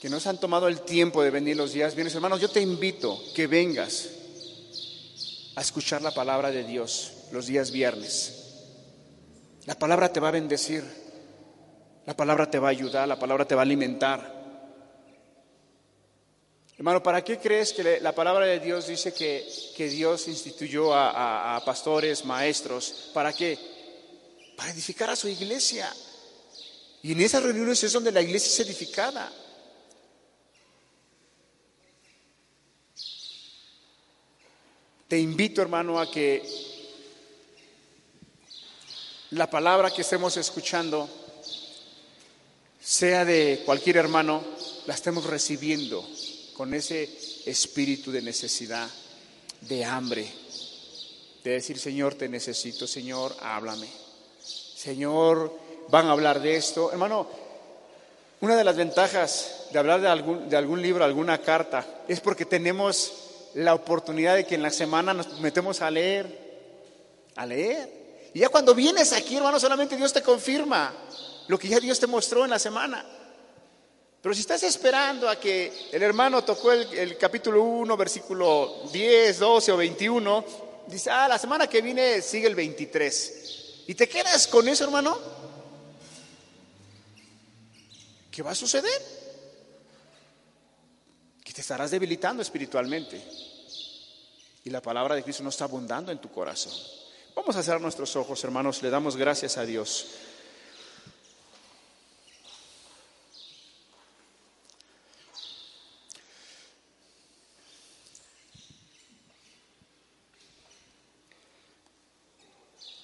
que 0.00 0.08
nos 0.08 0.26
han 0.26 0.38
tomado 0.38 0.68
el 0.68 0.82
tiempo 0.82 1.22
de 1.22 1.30
venir 1.30 1.56
los 1.56 1.72
días 1.72 1.94
bienes, 1.94 2.14
hermanos, 2.14 2.40
yo 2.40 2.48
te 2.48 2.60
invito 2.60 3.20
que 3.34 3.46
vengas 3.46 4.10
a 5.56 5.60
escuchar 5.60 6.02
la 6.02 6.12
palabra 6.12 6.50
de 6.50 6.62
Dios 6.62 7.14
los 7.32 7.46
días 7.46 7.72
viernes. 7.72 8.34
La 9.66 9.74
palabra 9.74 10.12
te 10.12 10.20
va 10.20 10.28
a 10.28 10.32
bendecir, 10.32 10.84
la 12.06 12.16
palabra 12.16 12.48
te 12.48 12.58
va 12.58 12.68
a 12.68 12.70
ayudar, 12.70 13.08
la 13.08 13.18
palabra 13.18 13.44
te 13.44 13.54
va 13.54 13.62
a 13.62 13.64
alimentar. 13.64 14.38
Hermano, 16.76 17.02
¿para 17.02 17.24
qué 17.24 17.38
crees 17.38 17.72
que 17.72 18.00
la 18.00 18.14
palabra 18.14 18.46
de 18.46 18.60
Dios 18.60 18.86
dice 18.86 19.12
que, 19.12 19.46
que 19.76 19.88
Dios 19.88 20.28
instituyó 20.28 20.94
a, 20.94 21.56
a 21.56 21.64
pastores, 21.64 22.24
maestros? 22.24 23.10
¿Para 23.12 23.32
qué? 23.32 23.58
Para 24.56 24.70
edificar 24.70 25.10
a 25.10 25.16
su 25.16 25.26
iglesia. 25.26 25.92
Y 27.02 27.12
en 27.12 27.20
esas 27.20 27.42
reuniones 27.42 27.82
es 27.82 27.92
donde 27.92 28.12
la 28.12 28.22
iglesia 28.22 28.48
es 28.48 28.60
edificada. 28.60 29.30
Te 35.08 35.18
invito, 35.18 35.62
hermano, 35.62 35.98
a 35.98 36.10
que 36.10 36.42
la 39.30 39.48
palabra 39.48 39.90
que 39.90 40.02
estemos 40.02 40.36
escuchando, 40.36 41.08
sea 42.78 43.24
de 43.24 43.62
cualquier 43.64 43.96
hermano, 43.96 44.44
la 44.84 44.92
estemos 44.92 45.24
recibiendo 45.24 46.06
con 46.54 46.74
ese 46.74 47.08
espíritu 47.46 48.12
de 48.12 48.20
necesidad, 48.20 48.86
de 49.62 49.82
hambre, 49.82 50.30
de 51.42 51.52
decir, 51.52 51.78
Señor, 51.78 52.14
te 52.14 52.28
necesito, 52.28 52.86
Señor, 52.86 53.34
háblame. 53.40 53.88
Señor, 54.42 55.58
van 55.88 56.08
a 56.08 56.12
hablar 56.12 56.42
de 56.42 56.56
esto. 56.56 56.92
Hermano, 56.92 57.26
una 58.42 58.56
de 58.56 58.64
las 58.64 58.76
ventajas 58.76 59.68
de 59.72 59.78
hablar 59.78 60.02
de 60.02 60.08
algún, 60.08 60.50
de 60.50 60.56
algún 60.58 60.82
libro, 60.82 61.02
alguna 61.02 61.40
carta, 61.40 62.04
es 62.06 62.20
porque 62.20 62.44
tenemos 62.44 63.27
la 63.54 63.74
oportunidad 63.74 64.36
de 64.36 64.46
que 64.46 64.54
en 64.54 64.62
la 64.62 64.70
semana 64.70 65.14
nos 65.14 65.40
metemos 65.40 65.80
a 65.82 65.90
leer, 65.90 66.48
a 67.36 67.46
leer. 67.46 68.30
Y 68.34 68.40
ya 68.40 68.48
cuando 68.48 68.74
vienes 68.74 69.12
aquí, 69.12 69.36
hermano, 69.36 69.58
solamente 69.58 69.96
Dios 69.96 70.12
te 70.12 70.22
confirma 70.22 70.92
lo 71.48 71.58
que 71.58 71.68
ya 71.68 71.80
Dios 71.80 71.98
te 71.98 72.06
mostró 72.06 72.44
en 72.44 72.50
la 72.50 72.58
semana. 72.58 73.04
Pero 74.20 74.34
si 74.34 74.40
estás 74.40 74.62
esperando 74.64 75.28
a 75.28 75.38
que 75.38 75.72
el 75.92 76.02
hermano 76.02 76.42
tocó 76.44 76.72
el, 76.72 77.16
capítulo 77.16 77.62
1, 77.62 77.96
versículo 77.96 78.82
10, 78.92 79.38
12 79.38 79.72
o 79.72 79.76
21, 79.76 80.44
dice, 80.88 81.10
ah, 81.10 81.28
la 81.28 81.38
semana 81.38 81.66
que 81.68 81.80
viene 81.80 82.20
sigue 82.20 82.48
el 82.48 82.54
23. 82.54 83.84
Y 83.86 83.94
te 83.94 84.08
quedas 84.08 84.46
con 84.48 84.68
eso, 84.68 84.84
hermano. 84.84 85.18
¿Qué 88.30 88.42
va 88.42 88.50
a 88.50 88.54
suceder? 88.54 89.17
Te 91.58 91.62
estarás 91.62 91.90
debilitando 91.90 92.40
espiritualmente. 92.40 93.20
Y 94.62 94.70
la 94.70 94.80
palabra 94.80 95.16
de 95.16 95.24
Cristo 95.24 95.42
no 95.42 95.48
está 95.48 95.64
abundando 95.64 96.12
en 96.12 96.20
tu 96.20 96.30
corazón. 96.30 96.72
Vamos 97.34 97.56
a 97.56 97.64
cerrar 97.64 97.80
nuestros 97.80 98.14
ojos, 98.14 98.44
hermanos. 98.44 98.80
Le 98.80 98.90
damos 98.90 99.16
gracias 99.16 99.58
a 99.58 99.64
Dios. 99.64 100.06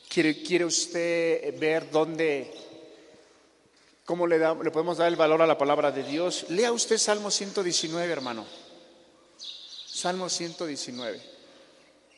¿Quiere, 0.09 0.43
¿Quiere, 0.45 0.65
usted 0.65 1.59
ver 1.59 1.91
dónde 1.91 2.55
¿Cómo 4.05 4.27
le, 4.27 4.39
le 4.39 4.71
podemos 4.71 4.99
dar 4.99 5.09
el 5.09 5.17
valor 5.17 5.41
a 5.41 5.47
la 5.47 5.57
palabra 5.57 5.91
de 5.91 6.03
Dios? 6.03 6.47
Lea 6.51 6.73
usted 6.73 6.99
Salmo 6.99 7.31
119, 7.31 8.13
hermano. 8.13 8.45
Salmo 9.87 10.29
119. 10.29 11.21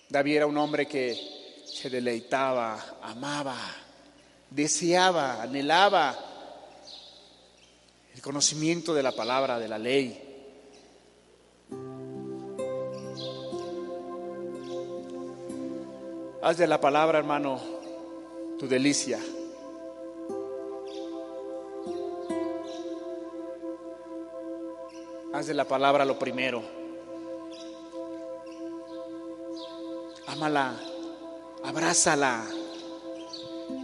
David 0.08 0.36
era 0.36 0.46
un 0.46 0.56
hombre 0.58 0.86
que 0.86 1.62
se 1.64 1.88
deleitaba, 1.88 2.98
amaba, 3.02 3.56
deseaba, 4.50 5.42
anhelaba 5.42 6.18
el 8.12 8.20
conocimiento 8.20 8.92
de 8.92 9.02
la 9.04 9.12
palabra, 9.12 9.58
de 9.60 9.68
la 9.68 9.78
ley. 9.78 10.22
Haz 16.42 16.58
de 16.58 16.66
la 16.66 16.80
palabra, 16.80 17.18
hermano, 17.18 17.60
tu 18.58 18.66
delicia. 18.66 19.20
Haz 25.36 25.48
de 25.48 25.52
la 25.52 25.66
palabra 25.66 26.06
lo 26.06 26.18
primero. 26.18 26.62
Ámala, 30.28 30.74
abrázala. 31.62 32.42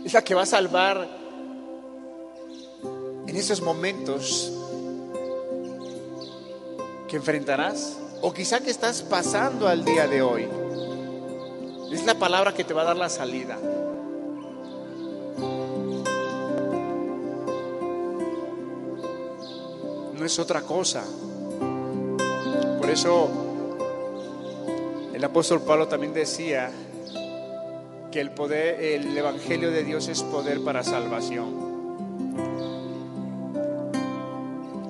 Es 0.02 0.14
la 0.14 0.24
que 0.24 0.34
va 0.34 0.44
a 0.44 0.46
salvar 0.46 1.06
en 3.26 3.36
esos 3.36 3.60
momentos 3.60 4.50
que 7.06 7.16
enfrentarás 7.16 7.98
o 8.22 8.32
quizá 8.32 8.60
que 8.60 8.70
estás 8.70 9.02
pasando 9.02 9.68
al 9.68 9.84
día 9.84 10.08
de 10.08 10.22
hoy. 10.22 10.48
Es 11.92 12.06
la 12.06 12.14
palabra 12.14 12.54
que 12.54 12.64
te 12.64 12.72
va 12.72 12.80
a 12.80 12.86
dar 12.86 12.96
la 12.96 13.10
salida. 13.10 13.58
No 20.18 20.24
es 20.24 20.38
otra 20.38 20.62
cosa. 20.62 21.04
Eso 22.92 23.30
el 25.14 25.24
apóstol 25.24 25.62
Pablo 25.62 25.88
también 25.88 26.12
decía 26.12 26.70
que 28.10 28.20
el 28.20 28.32
poder, 28.32 28.82
el 28.82 29.16
evangelio 29.16 29.70
de 29.70 29.82
Dios 29.82 30.08
es 30.08 30.22
poder 30.22 30.60
para 30.60 30.82
salvación. 30.82 31.72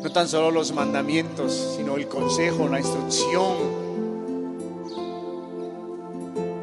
No 0.03 0.11
tan 0.11 0.27
solo 0.27 0.51
los 0.51 0.73
mandamientos, 0.73 1.77
sino 1.77 1.95
el 1.95 2.09
consejo, 2.09 2.67
la 2.67 2.81
instrucción. 2.81 3.57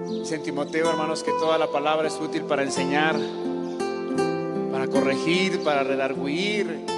Dice 0.09 0.35
en 0.35 0.43
Timoteo, 0.43 0.89
hermanos, 0.89 1.23
que 1.23 1.31
toda 1.31 1.57
la 1.57 1.67
palabra 1.67 2.09
es 2.09 2.19
útil 2.19 2.41
para 2.41 2.63
enseñar, 2.63 3.15
para 4.73 4.87
corregir, 4.87 5.63
para 5.63 5.83
redarguir, 5.83 6.88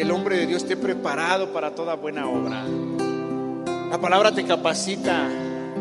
que 0.00 0.06
el 0.06 0.12
hombre 0.12 0.38
de 0.38 0.46
Dios 0.46 0.62
esté 0.62 0.78
preparado 0.78 1.52
para 1.52 1.74
toda 1.74 1.94
buena 1.94 2.26
obra. 2.26 2.64
La 3.90 3.98
palabra 4.00 4.34
te 4.34 4.46
capacita, 4.46 5.28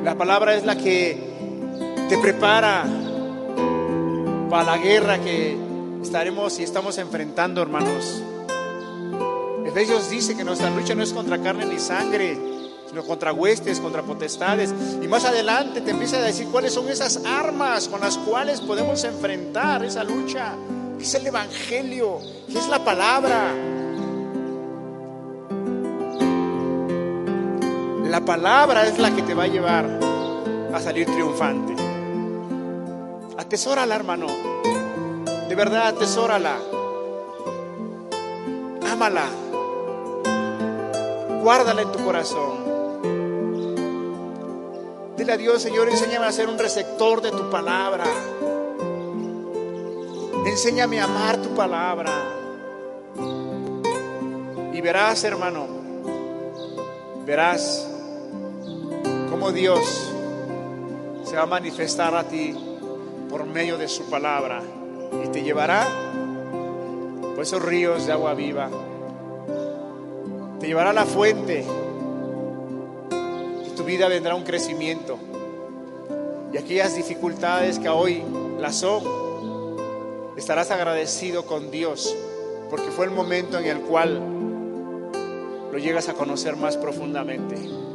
la 0.04 0.14
palabra 0.16 0.56
es 0.56 0.66
la 0.66 0.76
que 0.76 1.18
te 2.10 2.18
prepara 2.18 2.84
para 4.50 4.64
la 4.64 4.78
guerra 4.78 5.20
que 5.20 5.56
estaremos 6.04 6.60
y 6.60 6.64
estamos 6.64 6.98
enfrentando, 6.98 7.62
hermanos. 7.62 8.22
Efesios 9.66 10.10
dice 10.10 10.36
que 10.36 10.44
nuestra 10.44 10.70
lucha 10.70 10.96
no 10.96 11.04
es 11.04 11.14
contra 11.14 11.38
carne 11.38 11.66
ni 11.66 11.80
sangre, 11.80 12.38
sino 12.90 13.04
contra 13.06 13.32
huestes, 13.32 13.80
contra 13.80 14.02
potestades. 14.02 14.74
Y 15.02 15.08
más 15.08 15.24
adelante 15.24 15.80
te 15.80 15.92
empieza 15.92 16.18
a 16.18 16.22
decir 16.24 16.48
cuáles 16.48 16.74
son 16.74 16.90
esas 16.90 17.24
armas 17.26 17.88
con 17.88 18.02
las 18.02 18.18
cuales 18.18 18.60
podemos 18.60 19.02
enfrentar 19.06 19.86
esa 19.86 20.04
lucha, 20.04 20.56
que 20.98 21.06
es 21.06 21.14
el 21.14 21.26
Evangelio, 21.26 22.20
que 22.52 22.60
es 22.60 22.68
la 22.68 22.84
palabra. 22.84 23.69
La 28.10 28.22
palabra 28.22 28.88
es 28.88 28.97
la 28.97 29.16
que 29.16 29.22
te 29.22 29.36
va 29.36 29.43
a 29.43 29.47
llevar 29.47 29.86
a 30.74 30.80
salir 30.80 31.05
triunfante. 31.05 31.76
Atesórala, 33.38 33.95
hermano. 33.95 34.26
De 35.47 35.53
verdad, 35.53 35.89
atesórala. 35.89 36.57
Ámala. 38.91 39.26
Guárdala 41.43 41.84
en 41.84 41.91
tu 41.91 42.03
corazón. 42.03 42.57
Dile 45.16 45.34
a 45.34 45.38
Dios, 45.38 45.62
Señor, 45.62 45.88
enséñame 45.88 46.26
a 46.26 46.32
ser 46.32 46.49
un 46.49 46.57
receptor 46.57 47.22
de 47.22 47.30
tu 47.30 47.47
palabra. 47.51 48.05
Enséñame 50.47 50.99
a 50.99 51.03
amar 51.03 51.38
tu 51.43 51.53
palabra. 51.53 52.12
Y 54.74 54.82
verás, 54.82 55.24
hermano, 55.24 55.68
verás 57.24 57.89
Dios 59.48 60.12
se 61.24 61.36
va 61.36 61.44
a 61.44 61.46
manifestar 61.48 62.14
a 62.14 62.24
ti 62.24 62.56
por 63.30 63.46
medio 63.46 63.80
de 63.80 63.88
su 63.88 64.04
palabra 64.10 64.62
y 65.24 65.28
te 65.30 65.42
llevará 65.42 65.88
por 67.34 67.42
esos 67.42 67.60
ríos 67.64 68.06
de 68.06 68.12
agua 68.12 68.36
viva. 68.36 68.70
Te 70.60 70.68
llevará 70.68 70.92
a 70.92 70.94
la 70.94 71.06
fuente 71.06 71.66
y 73.66 73.70
tu 73.76 73.84
vida 73.84 74.08
vendrá 74.08 74.36
un 74.36 74.44
crecimiento. 74.44 75.18
Y 76.54 76.58
aquellas 76.58 76.96
dificultades 76.96 77.80
que 77.80 77.90
hoy 77.90 78.24
las 78.60 78.76
son, 78.76 79.04
estarás 80.38 80.70
agradecido 80.70 81.46
con 81.46 81.72
Dios 81.72 82.16
porque 82.70 82.92
fue 82.92 83.06
el 83.06 83.12
momento 83.12 83.58
en 83.58 83.66
el 83.66 83.80
cual 83.80 84.22
lo 85.72 85.78
llegas 85.80 86.08
a 86.08 86.14
conocer 86.14 86.56
más 86.56 86.78
profundamente. 86.78 87.89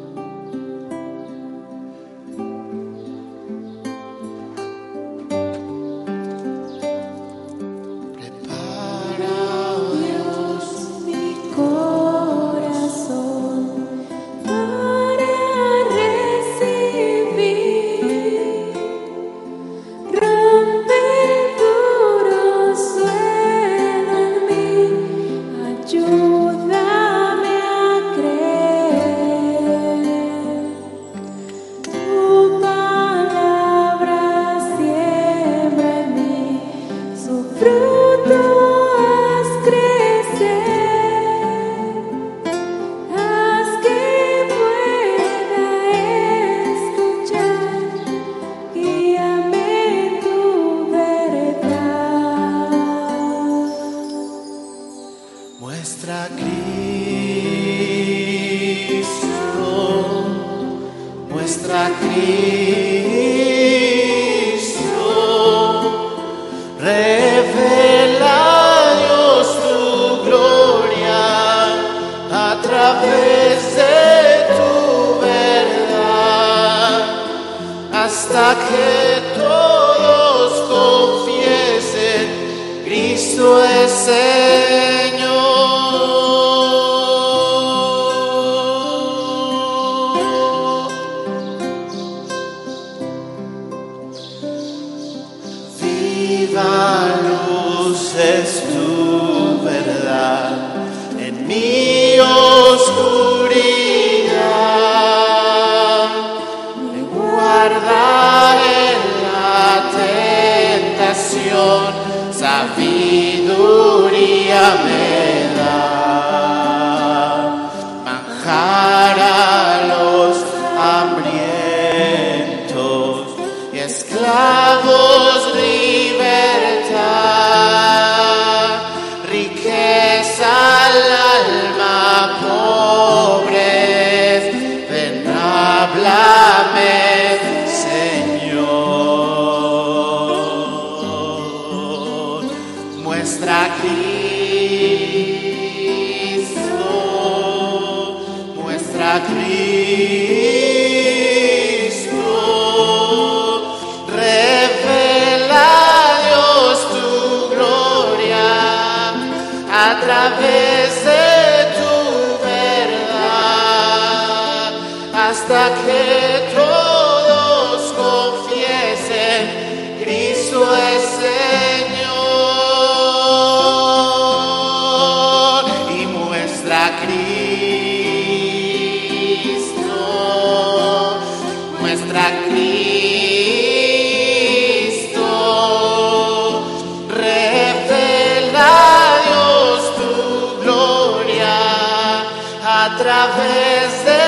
través 192.99 194.05
de 194.05 194.24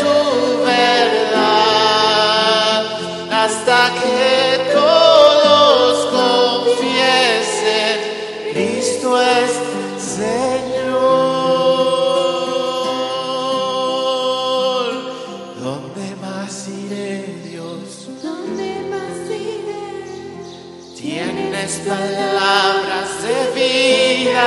tu 0.00 0.16
verdad 0.64 1.42
hasta 3.30 3.78
que 4.00 4.72
todos 4.72 5.94
confiesen, 6.20 7.96
Cristo 8.52 9.08
es 9.20 9.52
Señor. 9.98 10.92
¿Dónde 15.60 16.06
más 16.20 16.68
iré, 16.68 17.14
Dios? 17.48 18.08
¿Dónde 18.22 18.70
más 18.90 19.18
iré? 19.30 19.90
Tienes 20.96 21.72
palabras 21.88 23.08
de 23.22 23.36
vida 23.54 24.44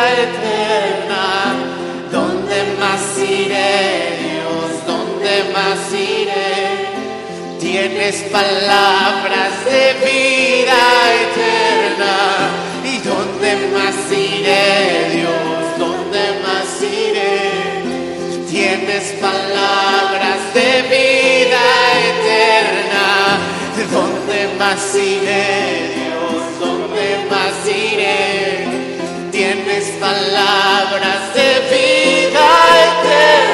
más 5.56 5.94
iré. 5.94 6.90
Tienes 7.60 8.16
palabras 8.24 9.54
de 9.66 9.84
vida 10.06 10.82
eterna. 11.26 12.16
¿Y 12.84 12.98
dónde 13.00 13.52
más 13.76 14.00
iré, 14.12 15.16
Dios? 15.16 15.64
¿Dónde 15.78 16.24
más 16.46 16.72
iré? 16.82 17.40
Tienes 18.50 19.06
palabras 19.28 20.42
de 20.54 20.70
vida 20.94 21.66
eterna. 22.12 23.06
¿Dónde 23.92 24.40
más 24.60 24.96
iré, 24.96 25.94
Dios? 25.96 26.44
¿Dónde 26.60 27.08
más 27.32 27.58
iré? 27.66 28.68
Tienes 29.32 29.86
palabras 30.00 31.34
de 31.34 31.50
vida 31.72 32.48
eterna. 32.88 33.45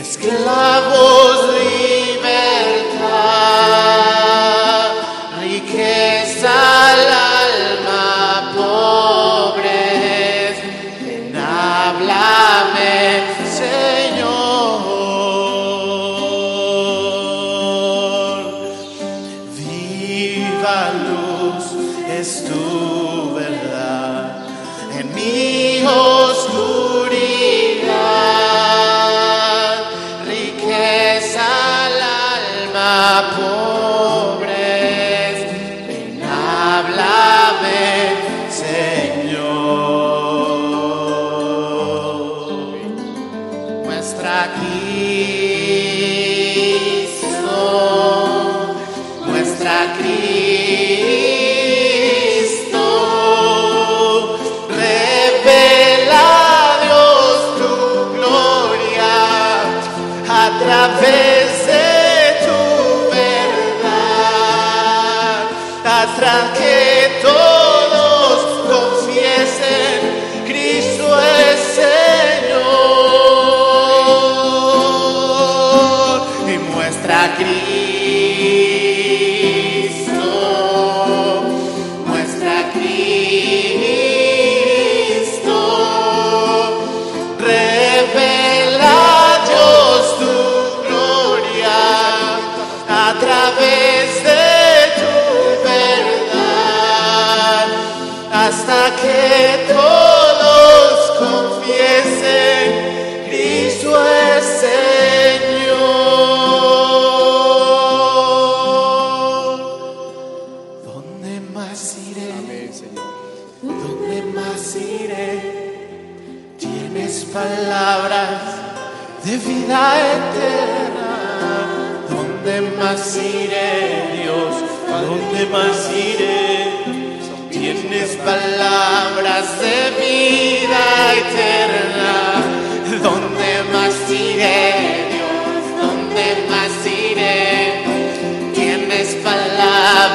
esclavos 0.00 1.54
libres. 1.54 1.79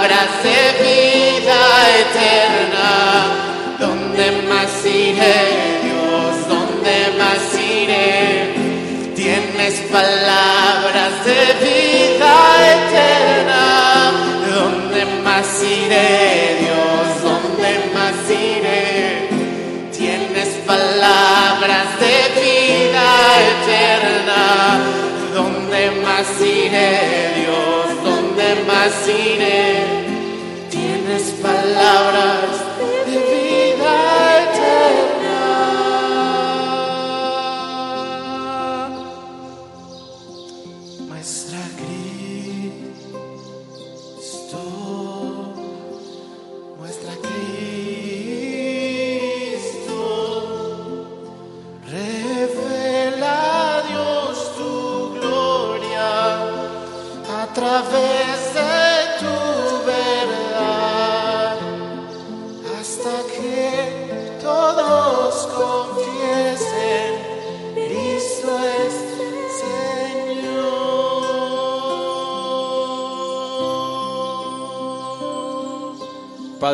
Palabras 0.08 0.44
de 0.44 0.62
vida 0.84 1.62
eterna. 2.04 2.90
¿Dónde 3.80 4.26
más 4.48 4.86
iré, 4.86 5.80
Dios? 5.84 6.48
¿Dónde 6.48 6.96
más 7.18 7.44
iré? 7.56 8.54
Tienes 9.16 9.74
palabras 9.92 11.14
de 11.26 11.42
vida 11.66 12.36
eterna. 12.78 13.64
¿Dónde 14.54 15.06
más 15.24 15.64
iré, 15.64 16.58
Dios? 16.60 17.24
¿Dónde 17.24 17.72
más 17.96 18.30
iré? 18.30 19.30
Tienes 19.92 20.50
palabras 20.68 21.88
de 22.00 22.16
vida 22.42 23.08
eterna. 23.54 24.44
¿Dónde 25.34 25.92
más 26.04 26.30
iré, 26.42 27.34
Dios? 27.38 27.85
¿Dónde 28.46 28.64
más? 28.66 29.06
Tienes 30.70 31.32
palabras 31.42 32.65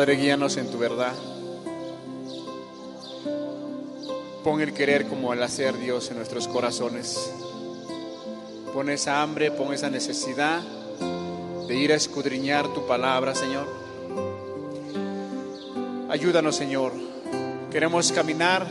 Padre, 0.02 0.16
guíanos 0.16 0.56
en 0.56 0.68
tu 0.68 0.78
verdad. 0.78 1.12
Pon 4.42 4.60
el 4.60 4.74
querer 4.74 5.06
como 5.06 5.32
el 5.32 5.40
hacer, 5.40 5.78
Dios, 5.78 6.10
en 6.10 6.16
nuestros 6.16 6.48
corazones. 6.48 7.32
Pon 8.74 8.90
esa 8.90 9.22
hambre, 9.22 9.52
pon 9.52 9.72
esa 9.72 9.90
necesidad 9.90 10.60
de 11.68 11.76
ir 11.76 11.92
a 11.92 11.94
escudriñar 11.94 12.66
tu 12.74 12.84
palabra, 12.84 13.36
Señor. 13.36 13.64
Ayúdanos, 16.10 16.56
Señor. 16.56 16.90
Queremos 17.70 18.10
caminar 18.10 18.66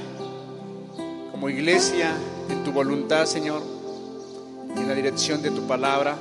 como 1.31 1.47
iglesia 1.47 2.11
en 2.49 2.61
tu 2.65 2.73
voluntad, 2.73 3.25
Señor, 3.25 3.61
en 4.75 4.85
la 4.85 4.93
dirección 4.93 5.41
de 5.41 5.51
tu 5.51 5.65
palabra. 5.65 6.17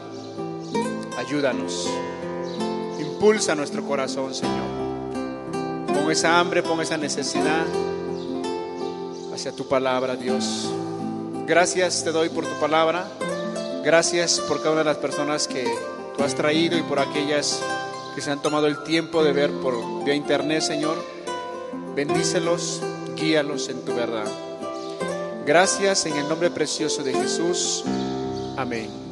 Ayúdanos. 1.18 1.90
Impulsa 3.00 3.56
nuestro 3.56 3.84
corazón, 3.84 4.32
Señor. 4.32 4.79
Pon 6.00 6.10
esa 6.10 6.40
hambre, 6.40 6.62
pon 6.62 6.80
esa 6.80 6.96
necesidad 6.96 7.66
hacia 9.34 9.52
tu 9.52 9.68
palabra, 9.68 10.16
Dios. 10.16 10.70
Gracias 11.46 12.02
te 12.02 12.10
doy 12.10 12.30
por 12.30 12.46
tu 12.46 12.54
palabra. 12.58 13.06
Gracias 13.84 14.40
por 14.40 14.58
cada 14.58 14.70
una 14.70 14.80
de 14.80 14.86
las 14.86 14.96
personas 14.96 15.46
que 15.46 15.62
tú 16.16 16.24
has 16.24 16.34
traído 16.34 16.78
y 16.78 16.82
por 16.82 17.00
aquellas 17.00 17.60
que 18.14 18.22
se 18.22 18.30
han 18.30 18.40
tomado 18.40 18.66
el 18.66 18.82
tiempo 18.82 19.22
de 19.22 19.32
ver 19.32 19.50
por 19.50 20.02
vía 20.02 20.14
internet, 20.14 20.62
Señor. 20.62 20.96
Bendícelos, 21.94 22.80
guíalos 23.14 23.68
en 23.68 23.84
tu 23.84 23.94
verdad. 23.94 24.26
Gracias 25.44 26.06
en 26.06 26.16
el 26.16 26.26
nombre 26.30 26.50
precioso 26.50 27.02
de 27.02 27.12
Jesús. 27.12 27.84
Amén. 28.56 29.09